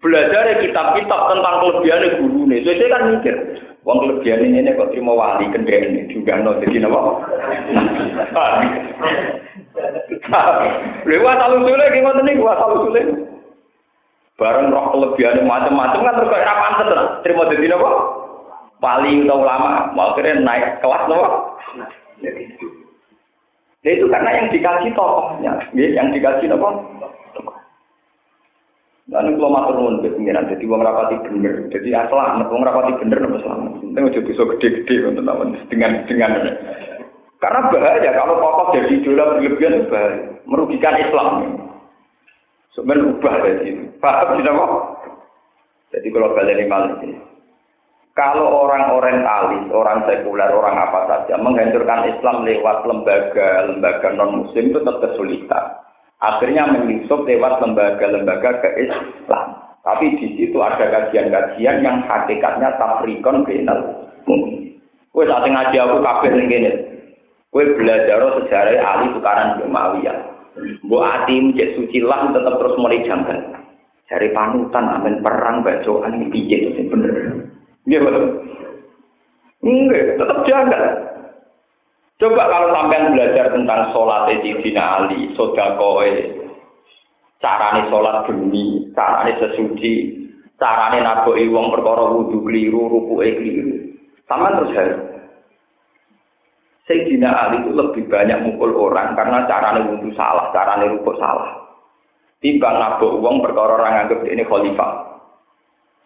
belajar 0.00 0.64
kitab-kitab 0.64 1.20
tentang 1.28 1.56
kelebihan 1.60 2.08
gurune. 2.24 2.56
Jadi 2.64 2.84
kan 2.88 3.02
mikir, 3.12 3.36
Wong 3.84 4.00
kelebihan 4.00 4.48
ini 4.48 4.72
kok 4.80 4.96
terima 4.96 5.12
wali 5.12 5.44
ini 5.52 6.08
juga 6.08 6.40
no 6.40 6.56
jadi 6.56 6.80
nopo. 6.80 7.20
Lewat 11.04 11.36
asal 11.36 11.60
usulnya 11.60 11.92
gimana 11.92 12.20
nih? 12.24 12.40
Gua 12.40 12.56
asal 12.56 12.80
usulnya. 12.80 13.12
Bareng 14.40 14.72
roh 14.72 14.88
kelebihan 14.88 15.44
macam-macam 15.44 16.00
kan 16.00 16.16
terus 16.16 16.32
kayak 16.32 16.60
pantes 16.64 16.88
lah. 16.96 17.06
Terima 17.20 17.44
jadi 17.52 17.76
nopo. 17.76 17.90
Wali 18.80 19.24
atau 19.28 19.44
ulama 19.44 19.92
mau 19.92 20.16
kira 20.16 20.32
naik 20.40 20.80
kelas 20.80 21.04
nopo. 21.04 21.60
Nah, 22.24 22.32
itu 23.92 24.08
karena 24.08 24.30
yang 24.32 24.48
dikasih 24.48 24.96
tokohnya, 24.96 25.60
yang 25.76 26.08
dikasih 26.08 26.48
nopo. 26.48 26.88
Lalu 29.04 29.36
kalau 29.36 29.52
matur 29.52 29.74
nuwun 29.76 30.00
ke 30.00 30.16
pengiran, 30.16 30.48
jadi 30.48 30.64
uang 30.64 30.80
rapati 30.80 31.20
bener. 31.28 31.68
Jadi 31.68 31.92
asal 31.92 32.16
amat 32.16 32.48
uang 32.48 32.64
rapati 32.64 33.04
bener 33.04 33.20
nopo 33.20 33.36
selamat. 33.44 33.84
Ini 33.84 34.00
udah 34.00 34.22
bisa 34.24 34.42
gede-gede 34.56 34.94
untuk 35.12 35.24
teman 35.28 35.48
dengan 35.68 35.92
dengan 36.08 36.32
karena 37.44 37.68
bahaya 37.68 38.10
kalau 38.16 38.40
tokoh 38.40 38.72
jadi 38.72 39.04
idola 39.04 39.36
berlebihan 39.36 39.84
bahaya, 39.92 40.40
merugikan 40.48 40.96
Islam. 40.96 41.60
Sebenarnya 42.72 43.12
ubah 43.12 43.34
dari 43.44 43.68
itu. 43.68 43.84
Paham 44.00 44.40
tidak 44.40 44.56
kok? 44.56 44.72
Jadi 45.92 46.08
kalau 46.08 46.32
balik 46.32 46.56
ini 46.64 47.20
kalau 48.14 48.46
orang 48.46 48.94
orientalis, 48.94 49.66
orang 49.74 50.06
sekuler, 50.06 50.46
orang 50.54 50.78
apa 50.78 51.00
saja 51.10 51.34
menghancurkan 51.34 52.06
Islam 52.14 52.46
lewat 52.46 52.86
lembaga-lembaga 52.86 54.08
non 54.14 54.46
Muslim 54.46 54.70
itu 54.70 54.78
tetap 54.78 55.02
kesulitan 55.02 55.64
akhirnya 56.24 56.64
menyusup 56.72 57.28
lewat 57.28 57.60
lembaga-lembaga 57.60 58.64
ke 58.64 58.68
Islam. 58.88 59.46
Tapi 59.84 60.16
di 60.16 60.26
situ 60.40 60.56
ada 60.64 60.88
kajian-kajian 60.88 61.84
yang 61.84 62.00
hakikatnya 62.08 62.72
tafrikon 62.80 63.44
benal. 63.44 64.08
Wes 65.14 65.28
saat 65.28 65.44
ngaji 65.44 65.76
aku 65.76 65.96
kafir 66.00 66.32
kene. 66.48 66.72
Kowe 67.54 67.62
belajar 67.78 68.18
sejarah 68.42 68.82
Ali 68.82 69.14
tukaran 69.14 69.62
Umayyah. 69.62 70.16
Mbok 70.82 71.06
ati 71.06 71.54
cek 71.54 71.78
suci 71.78 72.02
lah 72.02 72.34
tetap 72.34 72.58
terus 72.58 72.74
mulai 72.82 73.06
janggal. 73.06 73.38
Cari 74.10 74.28
panutan 74.34 74.90
amen 74.90 75.22
perang 75.22 75.62
bacaan 75.62 76.18
iki 76.18 76.26
piye 76.34 76.58
bener. 76.90 77.14
Nggih. 77.86 78.00
Enggak, 79.64 80.18
tetap 80.18 80.38
janggal. 80.44 80.84
Coba 82.14 82.46
kalau 82.46 82.70
sampai 82.70 83.10
belajar 83.10 83.50
tentang 83.50 83.90
sholat 83.90 84.30
Sayyidina 84.30 84.82
Ali, 85.02 85.34
sodakoe, 85.34 86.30
carane 87.42 87.90
sholat 87.90 88.30
bumi, 88.30 88.94
carane 88.94 89.34
sesuci, 89.42 89.94
carane 90.54 91.02
naboi 91.02 91.50
wong 91.50 91.74
perkara 91.74 92.06
wudhu 92.14 92.38
keliru, 92.46 92.86
rukuke 92.86 93.34
keliru. 93.34 93.98
Sama 94.30 94.54
terus 94.54 94.74
harus. 94.78 95.02
Sayyidina 96.86 97.30
Ali 97.34 97.66
itu 97.66 97.74
lebih 97.74 98.06
banyak 98.06 98.46
mukul 98.46 98.78
orang 98.78 99.18
karena 99.18 99.42
carane 99.50 99.82
wudhu 99.90 100.14
salah, 100.14 100.54
carane 100.54 100.94
rukuk 100.94 101.18
salah. 101.18 101.66
Timbang 102.38 102.76
nabok 102.78 103.24
uang 103.24 103.42
perkara 103.42 103.74
orang 103.74 104.06
anggap 104.06 104.22
ini 104.28 104.44
khalifah. 104.46 105.16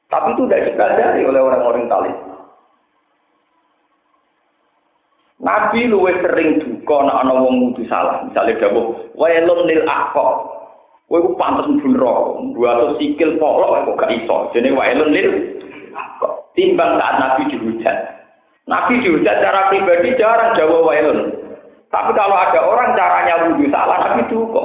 Tapi 0.08 0.32
itu 0.32 0.42
tidak 0.48 0.72
dipelajari 0.72 1.20
oleh 1.26 1.40
orang-orang 1.42 1.84
talis. 1.90 2.16
Nabi 5.38 5.86
luwih 5.86 6.18
sering 6.18 6.58
duka 6.58 6.96
nek 7.06 7.18
ana 7.22 7.32
wong 7.38 7.70
wudu 7.70 7.86
salah. 7.86 8.26
Misale 8.26 8.58
dawuh, 8.58 9.14
"Wailun 9.14 9.70
lil 9.70 9.86
aqqa." 9.86 10.28
Kowe 11.08 11.24
ku 11.24 11.30
pantes 11.38 11.70
mlebu 11.70 11.88
neraka. 11.94 12.32
Buat 12.52 13.00
sikil 13.00 13.40
polok 13.40 13.86
kok 13.86 13.96
gak 13.96 14.12
iso. 14.12 14.50
Jenenge 14.52 14.76
wailun 14.76 15.10
lil. 15.14 15.28
Timbang 16.52 16.98
saat 16.98 17.14
Nabi 17.22 17.54
dihujat. 17.54 17.96
Nabi 18.66 19.00
dihujat 19.00 19.40
secara 19.40 19.70
pribadi 19.70 20.18
jarang 20.18 20.58
jawab 20.58 20.84
wailun. 20.84 21.32
Tapi 21.88 22.10
kalau 22.12 22.36
ada 22.36 22.60
orang 22.60 22.92
caranya 22.98 23.48
wudu 23.48 23.64
salah, 23.72 23.96
Nabi 24.04 24.28
duka. 24.28 24.64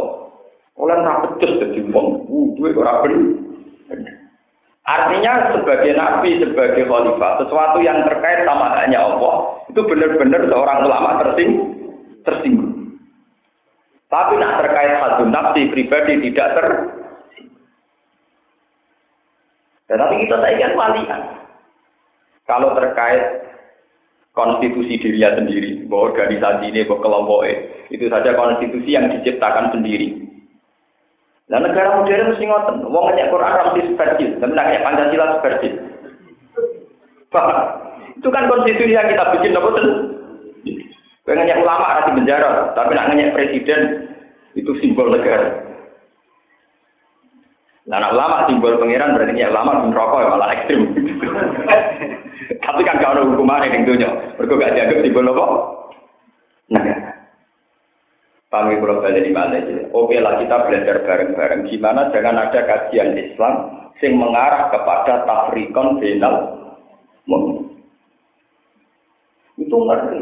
Oleh 0.73 0.97
ora 0.99 1.21
becus 1.21 1.53
dadi 1.61 1.79
wong 1.93 2.25
wudu 2.25 2.65
ora 2.75 3.05
bener. 3.05 4.22
Artinya 4.83 5.55
sebagai 5.55 5.95
nabi, 5.95 6.43
sebagai 6.43 6.83
khalifah, 6.83 7.39
sesuatu 7.39 7.79
yang 7.79 8.03
terkait 8.03 8.43
sama 8.43 8.75
hanya 8.83 8.99
Allah, 8.99 9.63
itu 9.71 9.79
benar-benar 9.79 10.43
seorang 10.51 10.83
ulama 10.83 11.23
tersing, 11.23 11.51
tersinggung. 12.27 12.99
Tapi 14.11 14.35
nak 14.35 14.59
terkait 14.59 14.91
hadun 14.99 15.31
nafsi 15.31 15.71
pribadi 15.71 16.19
tidak 16.27 16.47
ter. 16.59 16.67
Tetapi 19.87 20.13
kita 20.27 20.35
saya 20.43 20.55
kan 20.67 20.73
walian. 20.75 21.21
Kalau 22.43 22.75
terkait 22.75 23.23
konstitusi 24.35 24.99
dirinya 24.99 25.39
sendiri, 25.39 25.87
bahwa 25.87 26.11
organisasi 26.11 26.75
ini, 26.75 26.83
bahwa 26.83 26.99
kelompok 26.99 27.39
itu 27.87 28.05
saja 28.11 28.35
konstitusi 28.35 28.99
yang 28.99 29.07
diciptakan 29.15 29.71
sendiri 29.71 30.22
Nah 31.51 31.59
negara 31.59 31.99
modern 31.99 32.31
mesti 32.31 32.47
ngoten, 32.47 32.75
wong 32.87 33.03
ngajak 33.11 33.29
Quran 33.31 33.51
ra 33.51 33.67
mesti 33.67 33.81
seperti, 33.91 34.23
tapi 34.39 34.53
nak 34.55 34.79
Pancasila 34.79 35.25
seperti. 35.39 35.67
Itu 38.15 38.27
kan 38.31 38.47
konstitusi 38.47 38.95
yang 38.95 39.11
kita 39.11 39.35
bikin 39.35 39.57
apa 39.57 39.69
tuh? 39.75 39.87
Pengen 41.23 41.59
ulama 41.59 41.99
rati 41.99 42.11
penjara, 42.15 42.71
tapi 42.75 42.95
nak 42.95 43.11
ngajak 43.11 43.33
presiden 43.35 43.81
itu 44.55 44.71
simbol 44.79 45.11
negara. 45.11 45.73
Nah, 47.83 47.99
anak 47.99 48.15
ulama 48.15 48.47
simbol 48.47 48.79
pangeran 48.79 49.11
berarti 49.11 49.43
ya 49.43 49.51
ulama 49.51 49.83
pun 49.83 49.91
rokok 49.91 50.23
ya 50.23 50.31
malah 50.31 50.55
ekstrim. 50.55 50.81
Tapi 52.63 52.81
kan 52.87 53.03
gak 53.03 53.11
ada 53.11 53.27
hukuman 53.27 53.67
yang 53.67 53.83
dunia. 53.83 54.07
Mereka 54.39 54.55
gak 54.55 54.71
dianggap 54.71 55.03
simbol 55.03 55.27
apa? 55.27 55.45
Nah, 56.71 56.83
kami 58.53 58.77
di 58.77 59.33
mana 59.33 59.57
aja. 59.57 59.89
Oke 59.97 60.21
lah 60.21 60.37
kita 60.37 60.69
belajar 60.69 61.01
bareng-bareng. 61.01 61.65
Gimana 61.73 62.13
jangan 62.13 62.37
ada 62.37 62.61
kajian 62.69 63.17
Islam 63.17 63.53
yang 63.97 64.13
mengarah 64.21 64.69
kepada 64.69 65.25
tafrikon 65.25 65.97
final 65.97 66.35
Itu 69.57 69.73
ngerti. 69.73 70.19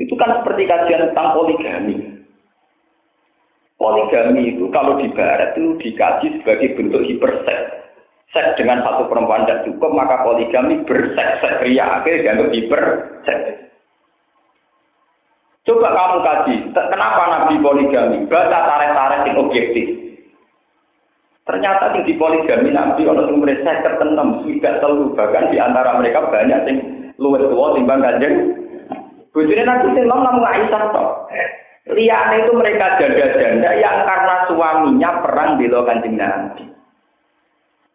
Itu 0.00 0.14
kan 0.16 0.40
seperti 0.40 0.64
kajian 0.64 1.12
tentang 1.12 1.36
poligami. 1.36 2.24
Poligami 3.76 4.56
itu 4.56 4.72
kalau 4.72 4.96
di 4.96 5.12
barat 5.12 5.52
itu 5.52 5.76
dikaji 5.76 6.40
sebagai 6.40 6.72
bentuk 6.80 7.04
hiperseks. 7.04 7.84
Seks 8.32 8.56
dengan 8.56 8.80
satu 8.80 9.12
perempuan 9.12 9.44
tidak 9.44 9.68
cukup, 9.68 9.92
maka 9.92 10.24
poligami 10.24 10.80
berseks-seks 10.88 11.60
ria. 11.68 12.00
Akhirnya 12.00 12.32
dianggap 12.32 12.48
hiperseks. 12.56 13.65
Coba 15.66 15.90
kamu 15.90 16.18
kaji, 16.22 16.54
kenapa 16.70 17.22
Nabi 17.26 17.58
poligami? 17.58 18.22
Baca 18.30 18.58
tarik-tarik 18.70 19.26
yang 19.26 19.42
objektif. 19.42 19.86
Ternyata 21.42 21.90
di 22.06 22.14
poligami 22.14 22.70
Nabi 22.70 23.02
orang 23.02 23.34
yang 23.34 23.42
mereka 23.42 23.82
ketenem, 23.82 24.46
tidak 24.46 24.78
selalu 24.78 25.18
bahkan 25.18 25.50
di 25.50 25.58
antara 25.58 25.98
mereka 25.98 26.22
banyak 26.30 26.60
yang 26.70 26.78
luwes 27.18 27.42
tua 27.50 27.74
timbang 27.74 27.98
kanjeng. 27.98 28.34
Bujurnya 29.34 29.66
Nabi 29.66 29.90
sing 29.98 30.06
namun 30.06 30.46
Aisyah 30.46 30.82
toh. 30.94 31.26
Liane 31.86 32.46
itu 32.46 32.52
mereka 32.54 32.98
janda-janda 32.98 33.70
yang 33.78 34.06
karena 34.06 34.34
suaminya 34.46 35.10
perang 35.22 35.58
di 35.58 35.66
kancing 35.66 36.14
Nabi. 36.14 36.64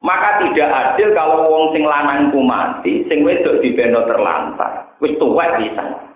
Maka 0.04 0.44
tidak 0.44 0.70
adil 0.72 1.16
kalau 1.16 1.48
wong 1.48 1.72
sing 1.72 1.88
lanangku 1.88 2.40
mati, 2.44 3.08
sing 3.08 3.24
wedok 3.24 3.64
dibeno 3.64 4.04
terlantar. 4.12 4.92
Wis 5.00 5.16
tuwek 5.20 5.56
bisa. 5.56 6.11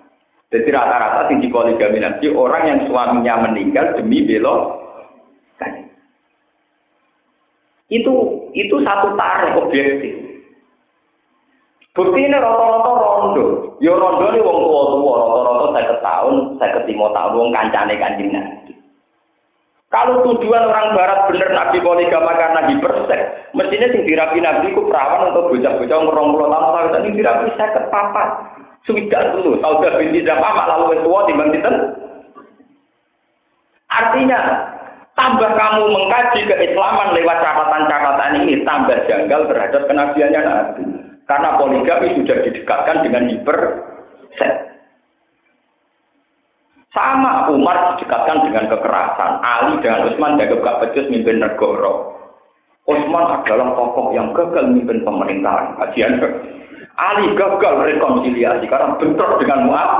Jadi 0.55 0.71
rata-rata 0.71 1.27
sing 1.27 1.43
poligami 1.51 1.99
Nabi 1.99 2.31
orang 2.31 2.63
yang 2.63 2.79
suaminya 2.87 3.43
meninggal 3.43 3.99
demi 3.99 4.23
belo 4.23 4.79
kan. 5.59 5.91
Itu 7.91 8.47
itu 8.55 8.75
satu 8.87 9.19
tarik 9.19 9.59
objektif. 9.59 10.15
Bukti 11.91 12.23
ini 12.23 12.39
rata-rata 12.39 12.87
rondo. 12.87 13.75
Ya 13.83 13.91
rondo 13.99 14.31
ini 14.31 14.39
wong 14.39 14.57
tua-tua, 14.63 15.13
rata-rata 15.19 15.65
saya 15.75 15.95
tahun, 15.99 16.35
saya 16.55 16.71
ketimo 16.79 17.11
tahun, 17.11 17.35
wong 17.35 17.51
kancane 17.51 17.99
kanjeng. 17.99 18.31
Kalau 19.91 20.23
tujuan 20.23 20.71
orang 20.71 20.95
barat 20.95 21.19
bener 21.31 21.51
Nabi 21.51 21.83
poligama 21.83 22.31
karena 22.35 22.67
hipersek, 22.67 23.51
mestinya 23.55 23.91
sing 23.91 24.07
dirapi 24.07 24.39
Nabi 24.39 24.71
ku 24.71 24.87
perawan 24.87 25.31
untuk 25.31 25.51
bocah-bocah 25.51 25.97
ngurung 25.99 26.31
puluh 26.35 26.47
tahun 26.47 26.95
tapi 26.95 27.11
dirapi 27.11 27.51
saya 27.59 27.75
kepapat. 27.75 28.54
Sudah 28.86 29.34
dulu, 29.34 29.58
Saudah 29.65 29.98
binti 29.98 30.21
Zamama 30.21 30.69
lalu 30.69 31.02
tua 31.02 31.26
timbang 31.26 31.50
sinten. 31.50 31.76
Artinya, 33.89 34.39
tambah 35.17 35.52
kamu 35.58 35.89
mengkaji 35.89 36.45
keislaman 36.45 37.17
lewat 37.17 37.38
catatan-catatan 37.41 38.45
ini, 38.45 38.62
tambah 38.62 38.98
janggal 39.10 39.50
terhadap 39.50 39.82
kenabiannya 39.89 40.41
Nabi. 40.45 40.84
Karena 41.26 41.58
poligami 41.58 42.13
sudah 42.21 42.38
didekatkan 42.45 43.02
dengan 43.02 43.26
hiper 43.26 43.60
set. 44.38 44.54
Sama 46.93 47.50
Umar 47.50 47.98
didekatkan 47.98 48.45
dengan 48.45 48.69
kekerasan. 48.69 49.32
Ali 49.41 49.82
dengan 49.82 50.13
Utsman 50.13 50.38
jaga 50.38 50.62
gak 50.62 50.78
becus 50.86 51.10
mimpin 51.10 51.41
negara. 51.41 52.13
Utsman 52.86 53.41
adalah 53.41 53.74
tokoh 53.74 54.13
yang 54.13 54.30
gagal 54.38 54.69
mimpin 54.69 55.02
pemerintahan. 55.02 55.74
Kajian 55.82 56.21
Ali 56.95 57.36
gagal 57.36 57.84
rekonsiliasi 57.84 58.65
karena 58.71 58.95
bentrok 58.95 59.36
dengan 59.43 59.67
Mu'ab. 59.67 59.91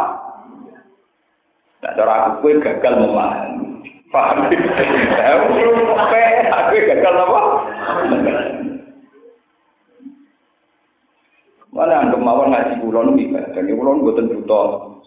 Nah, 1.84 1.92
cara 1.94 2.34
aku 2.34 2.50
gue 2.50 2.64
gagal 2.64 2.94
memahami. 2.98 3.84
Paham? 4.10 4.48
Aku 4.48 6.76
gagal 6.88 7.14
apa? 7.14 7.42
Mana 11.76 12.08
anggap 12.08 12.24
mawon 12.24 12.56
ngaji 12.56 12.80
kulon 12.80 13.20
iki 13.20 13.36
dan 13.36 13.68
kulon 13.68 14.02
mboten 14.02 14.32
buta 14.32 14.62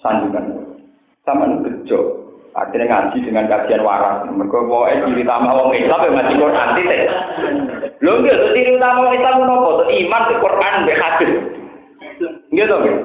sandungan. 0.05 0.77
Saman 1.25 1.65
bejo. 1.65 2.29
Akhirnya 2.53 2.93
ngaji 2.93 3.25
dengan 3.25 3.49
kajian 3.49 3.81
waras. 3.81 4.29
Mereka 4.29 4.69
mau 4.69 4.85
ciri 4.87 5.25
utama 5.25 5.57
wong 5.57 5.73
Islam 5.73 6.05
yang 6.05 6.15
ngaji 6.21 6.35
Quran 6.37 6.69
titik. 6.77 7.03
Lho 8.05 8.13
nggih, 8.21 8.37
ciri 8.53 8.77
utama 8.77 9.09
wong 9.09 9.17
Islam 9.17 9.35
nopo? 9.49 9.89
Iman 9.89 10.23
ke 10.29 10.35
Quran 10.37 10.75
hadis. 10.85 11.58
To, 12.49 12.77
nggih. 12.81 12.97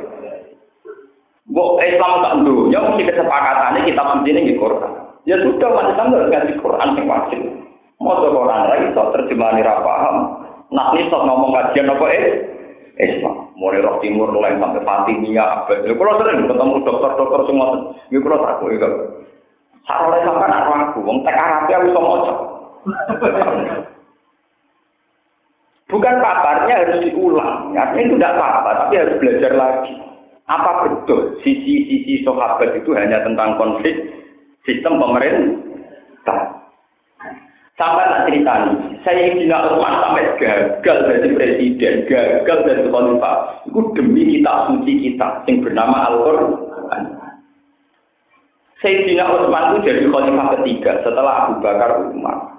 Mbok 1.51 1.83
Islam 1.83 2.23
tak 2.23 2.35
dunya 2.47 2.79
mesti 2.79 3.03
kesepakatannya 3.11 3.83
kita 3.83 4.01
mesti 4.01 4.29
ning 4.31 4.45
Quran. 4.55 4.91
Ya 5.27 5.35
sudah, 5.39 5.69
masih 5.75 5.95
sama 5.99 6.23
ngaji 6.31 6.53
Quran 6.59 6.95
yang 6.95 7.07
wajib. 7.07 7.39
Mau 7.99 8.19
Quran 8.19 8.67
ra 8.67 8.75
iso 8.79 9.03
terjemahane 9.15 9.63
ra 9.63 9.83
paham. 9.83 10.15
Nah, 10.73 10.91
ini 10.97 11.07
ngomong 11.07 11.53
kajian 11.53 11.91
apa 11.91 12.05
eh? 12.11 12.25
Islam. 12.99 13.49
Mulai 13.57 13.81
roh 13.81 13.97
timur 14.01 14.29
mulai 14.29 14.57
sampai 14.57 14.85
Fatimiyah. 14.85 15.65
Ya 15.69 15.93
kalau 15.93 16.19
sering 16.21 16.45
ketemu 16.45 16.75
dokter-dokter 16.85 17.41
semua. 17.49 17.95
Ya 18.09 18.19
kalau 18.21 18.45
aku 18.45 18.65
ya. 18.73 18.89
Sarole 19.83 20.23
sampai 20.23 20.47
nak 20.47 20.67
aku, 20.71 21.03
wong 21.03 21.27
tek 21.27 21.35
Arab 21.35 21.67
ya 21.67 21.83
bisa 21.83 21.99
maca. 21.99 22.33
Bukan 25.93 26.15
paparnya 26.25 26.73
harus 26.81 27.05
diulang. 27.05 27.69
Artinya 27.77 28.01
itu 28.01 28.15
tidak 28.17 28.33
apa-apa, 28.33 28.69
tapi 28.81 28.93
harus 28.97 29.15
belajar 29.21 29.53
lagi. 29.53 29.93
Apa 30.49 30.89
betul 30.89 31.37
sisi-sisi 31.45 32.25
sahabat 32.25 32.73
itu 32.73 32.97
hanya 32.97 33.21
tentang 33.21 33.61
konflik 33.61 33.93
sistem 34.65 34.97
pemerintah? 34.97 36.65
Sampai 37.77 38.05
tak 38.05 38.25
cerita 38.29 38.53
saya 39.01 39.33
Sayyidina 39.33 39.57
Utsman 39.65 39.93
sampai 40.01 40.29
gagal 40.37 40.97
jadi 41.09 41.29
presiden, 41.33 41.93
gagal 42.05 42.57
jadi 42.69 42.85
khalifah. 42.89 43.37
Itu 43.65 43.81
demi 43.97 44.29
kitab 44.29 44.69
suci 44.69 44.93
kita 44.97 45.45
yang 45.49 45.61
bernama 45.61 45.97
Al-Qur'an. 46.09 47.03
Sayyidina 48.81 49.25
Utsman 49.25 49.63
itu 49.73 49.89
jadi 49.89 50.05
khalifah 50.05 50.47
ketiga 50.57 50.91
setelah 51.01 51.33
Abu 51.49 51.65
Bakar 51.65 51.97
Umar. 52.13 52.52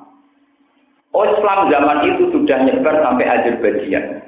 Oh, 1.15 1.23
Islam 1.23 1.71
zaman 1.71 2.11
itu 2.11 2.27
sudah 2.35 2.59
nyebar 2.67 2.99
sampai 2.99 3.23
Azerbaijan. 3.23 4.19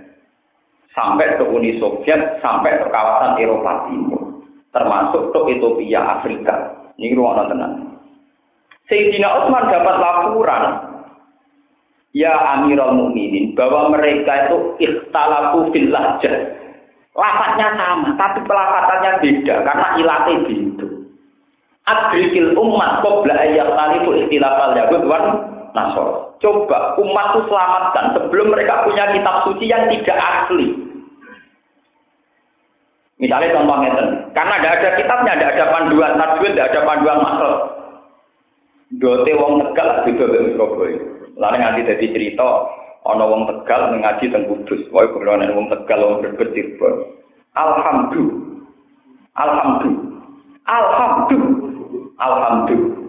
Sampai 0.95 1.35
ke 1.35 1.45
Uni 1.45 1.83
Soviet, 1.83 2.39
sampai 2.39 2.79
ke 2.79 2.87
kawasan 2.89 3.43
Eropa 3.43 3.91
Timur. 3.91 4.41
Termasuk 4.71 5.35
ke 5.35 5.39
Ethiopia, 5.51 6.23
Afrika. 6.23 6.55
Ini 6.95 7.19
ruang 7.19 7.51
tenang. 7.51 7.75
Sayyidina 8.87 9.29
Utsman 9.43 9.67
dapat 9.67 9.97
laporan 9.99 10.65
ya 12.15 12.33
Amirul 12.57 12.95
Mukminin 12.95 13.53
bahwa 13.59 13.93
mereka 13.93 14.47
itu 14.47 14.79
ikhtalafu 14.81 15.75
fil 15.75 15.91
lahjah. 15.91 16.55
Sama, 17.17 18.13
tapi 18.21 18.45
pelafatannya 18.45 19.25
beda 19.25 19.55
karena 19.65 19.87
ilatnya 19.97 20.35
itu. 20.53 20.87
Adrikil 21.89 22.53
umat 22.53 23.01
qabla 23.01 23.35
ayat 23.41 23.73
talifu 23.73 24.11
ikhtilafal 24.21 24.77
yahud 24.77 25.03
wan 25.09 25.25
nasor. 25.73 26.26
Coba 26.37 27.01
umat 27.01 27.27
itu 27.33 27.41
selamatkan 27.49 28.05
sebelum 28.13 28.53
mereka 28.53 28.85
punya 28.85 29.09
kitab 29.09 29.49
suci 29.49 29.65
yang 29.73 29.89
tidak 29.89 30.21
asli. 30.21 30.69
Misalnya 33.17 33.57
contohnya, 33.57 33.97
karena 34.37 34.55
tidak 34.61 34.75
ada 34.77 34.91
kitabnya, 35.01 35.33
tidak 35.33 35.53
ada 35.57 35.65
panduan 35.73 36.13
tajwid, 36.21 36.53
tidak 36.53 36.69
ada 36.69 36.81
panduan 36.85 37.19
maksud. 37.25 37.55
Dote 39.01 39.33
wong 39.35 39.53
Tegal 39.65 40.05
beda 40.05 40.25
mek 40.29 40.53
Surabaya. 40.53 40.99
Lalu 41.41 41.57
nganti 41.59 41.89
dadi 41.89 42.07
cerita 42.13 42.49
ana 43.09 43.25
wong 43.25 43.49
Tegal 43.49 43.97
ngaji 43.97 44.25
teng 44.29 44.45
Kudus. 44.47 44.85
Wae 44.93 45.09
kulo 45.11 45.33
ana 45.33 45.57
wong 45.57 45.73
Tegal 45.73 46.05
wong 46.05 46.21
berbet 46.23 46.53
Alhamdulillah. 47.57 48.61
Alhamdulillah. 49.41 50.21
Alhamdulillah. 50.69 52.13
Alhamdulillah. 52.21 53.05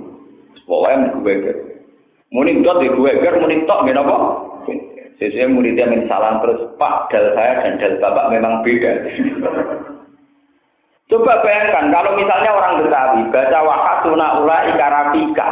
Pokoknya 0.67 1.15
gue. 1.23 1.66
Muni 2.27 2.59
dot 2.59 2.83
di 2.83 2.91
gue 2.91 3.11
ger, 3.23 3.39
muni 3.39 3.63
tok 3.63 3.87
gak 3.87 4.03
apa? 4.03 4.15
Sesuai 5.17 5.49
muridnya 5.49 5.89
min 5.89 6.05
salam 6.05 6.43
terus 6.45 6.61
Pak 6.77 7.09
dal 7.09 7.33
saya 7.33 7.65
dan 7.65 7.81
dal 7.81 7.97
bapak 7.97 8.29
memang 8.29 8.61
beda. 8.61 8.91
Coba 11.09 11.41
bayangkan 11.41 11.89
kalau 11.89 12.13
misalnya 12.19 12.51
orang 12.53 12.83
Betawi 12.83 13.21
baca 13.33 13.59
wakasuna 13.63 14.27
ula 14.43 14.57
ikarafika. 14.75 15.49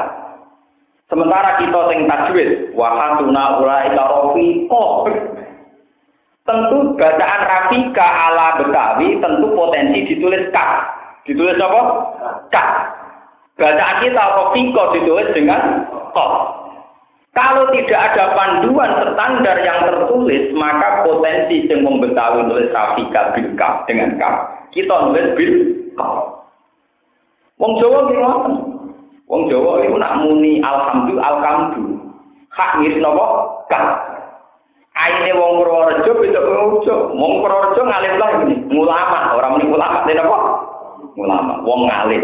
Sementara 1.05 1.61
kita 1.61 1.79
sing 1.93 2.09
tajwid, 2.09 2.73
wa 2.73 2.89
hatuna 2.97 3.61
ulaika 3.61 4.03
rafiqa. 4.09 4.77
Tentu 6.45 6.93
bacaan 6.93 7.41
Rafika 7.41 8.05
ala 8.05 8.61
Betawi 8.61 9.17
tentu 9.17 9.49
potensi 9.53 10.05
ditulis 10.05 10.45
K. 10.53 10.57
Ditulis 11.25 11.57
apa? 11.57 11.81
K. 12.53 12.55
Bacaan 13.57 13.97
kita 14.01 14.23
Rafika 14.29 14.83
ditulis 14.93 15.29
dengan 15.33 15.61
Q. 16.13 16.17
Kalau 17.35 17.67
tidak 17.75 17.99
ada 17.99 18.31
panduan 18.31 19.11
standar 19.11 19.59
yang 19.59 19.83
tertulis, 19.83 20.55
maka 20.55 21.03
potensi 21.03 21.67
yang 21.67 21.83
membetawi 21.83 22.47
tulis 22.47 22.71
Rafika 22.71 23.35
bil 23.35 23.51
K 23.59 23.61
dengan 23.91 24.15
K. 24.15 24.23
Kita 24.71 25.11
nulis 25.11 25.35
bil 25.35 25.53
K. 25.99 26.01
Wong 27.59 27.75
Jawa 27.83 28.07
gimana? 28.07 28.55
Wong 29.27 29.51
Jawa 29.51 29.83
itu 29.83 29.99
nak 29.99 30.23
muni 30.23 30.63
alhamdulillah 30.63 31.27
alhamdu. 31.27 31.99
Hak 32.55 32.79
mirip 32.79 33.03
nopo? 33.03 33.67
K. 33.67 33.73
Aine 34.95 35.35
wong 35.35 35.59
Purworejo 35.59 36.15
beda 36.15 36.39
Purworejo. 36.39 37.19
Wong 37.19 37.43
Purworejo 37.43 37.83
ngalim 37.83 38.15
lah 38.15 38.29
ini, 38.47 38.55
ulama, 38.71 39.35
orang 39.35 39.59
muni 39.59 39.67
ulama 39.67 40.07
dene 40.07 40.23
apa? 40.23 40.39
Ulama, 41.19 41.53
wong 41.67 41.81
ngalim. 41.83 42.23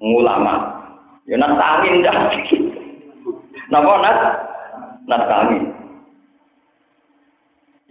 Ulama. 0.00 0.80
Ya 1.28 1.36
nak 1.36 1.60
angin 1.60 2.00
dah. 2.00 2.16
Napa 3.70 3.92
nas? 4.02 4.18
Nas 5.06 5.22
angin. 5.28 5.64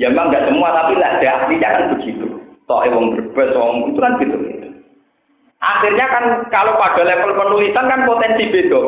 Ya 0.02 0.10
memang 0.10 0.34
enggak 0.34 0.50
semua 0.50 0.74
tapi 0.74 0.98
lah 0.98 1.22
ada 1.22 1.28
artinya 1.46 1.70
kan 1.78 1.84
begitu. 1.94 2.26
Toh 2.66 2.82
wong 2.90 3.06
berbes 3.14 3.54
wong 3.54 3.94
itu 3.94 4.00
kan 4.02 4.18
gitu. 4.18 4.38
Akhirnya 5.62 6.06
kan 6.10 6.26
kalau 6.50 6.74
pada 6.82 7.06
level 7.06 7.38
penulisan 7.38 7.86
kan 7.86 8.02
potensi 8.10 8.50
beda. 8.50 8.82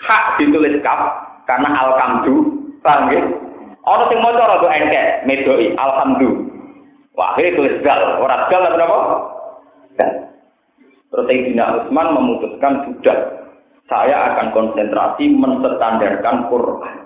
Hak 0.00 0.38
ditulis 0.38 0.78
kaf 0.80 1.00
karena 1.44 1.68
alkamdu, 1.74 2.54
paham 2.86 3.10
ya? 3.10 3.20
Ono 3.82 4.04
sing 4.06 4.22
maca 4.22 4.44
rada 4.46 4.68
engkek, 4.70 5.26
medoi, 5.26 5.74
alhamdulillah. 5.74 6.46
Wah, 7.18 7.34
akhirnya 7.34 7.56
tulis 7.58 7.74
gal, 7.82 8.22
ora 8.22 8.46
gal 8.46 8.70
apa. 8.70 8.98
Terus 11.10 11.26
Sayyidina 11.26 11.64
Utsman 11.82 12.14
memutuskan 12.14 12.86
sudah 12.86 13.18
saya 13.90 14.16
akan 14.32 14.54
konsentrasi 14.54 15.34
menstandarkan 15.34 16.46
Quran. 16.46 16.96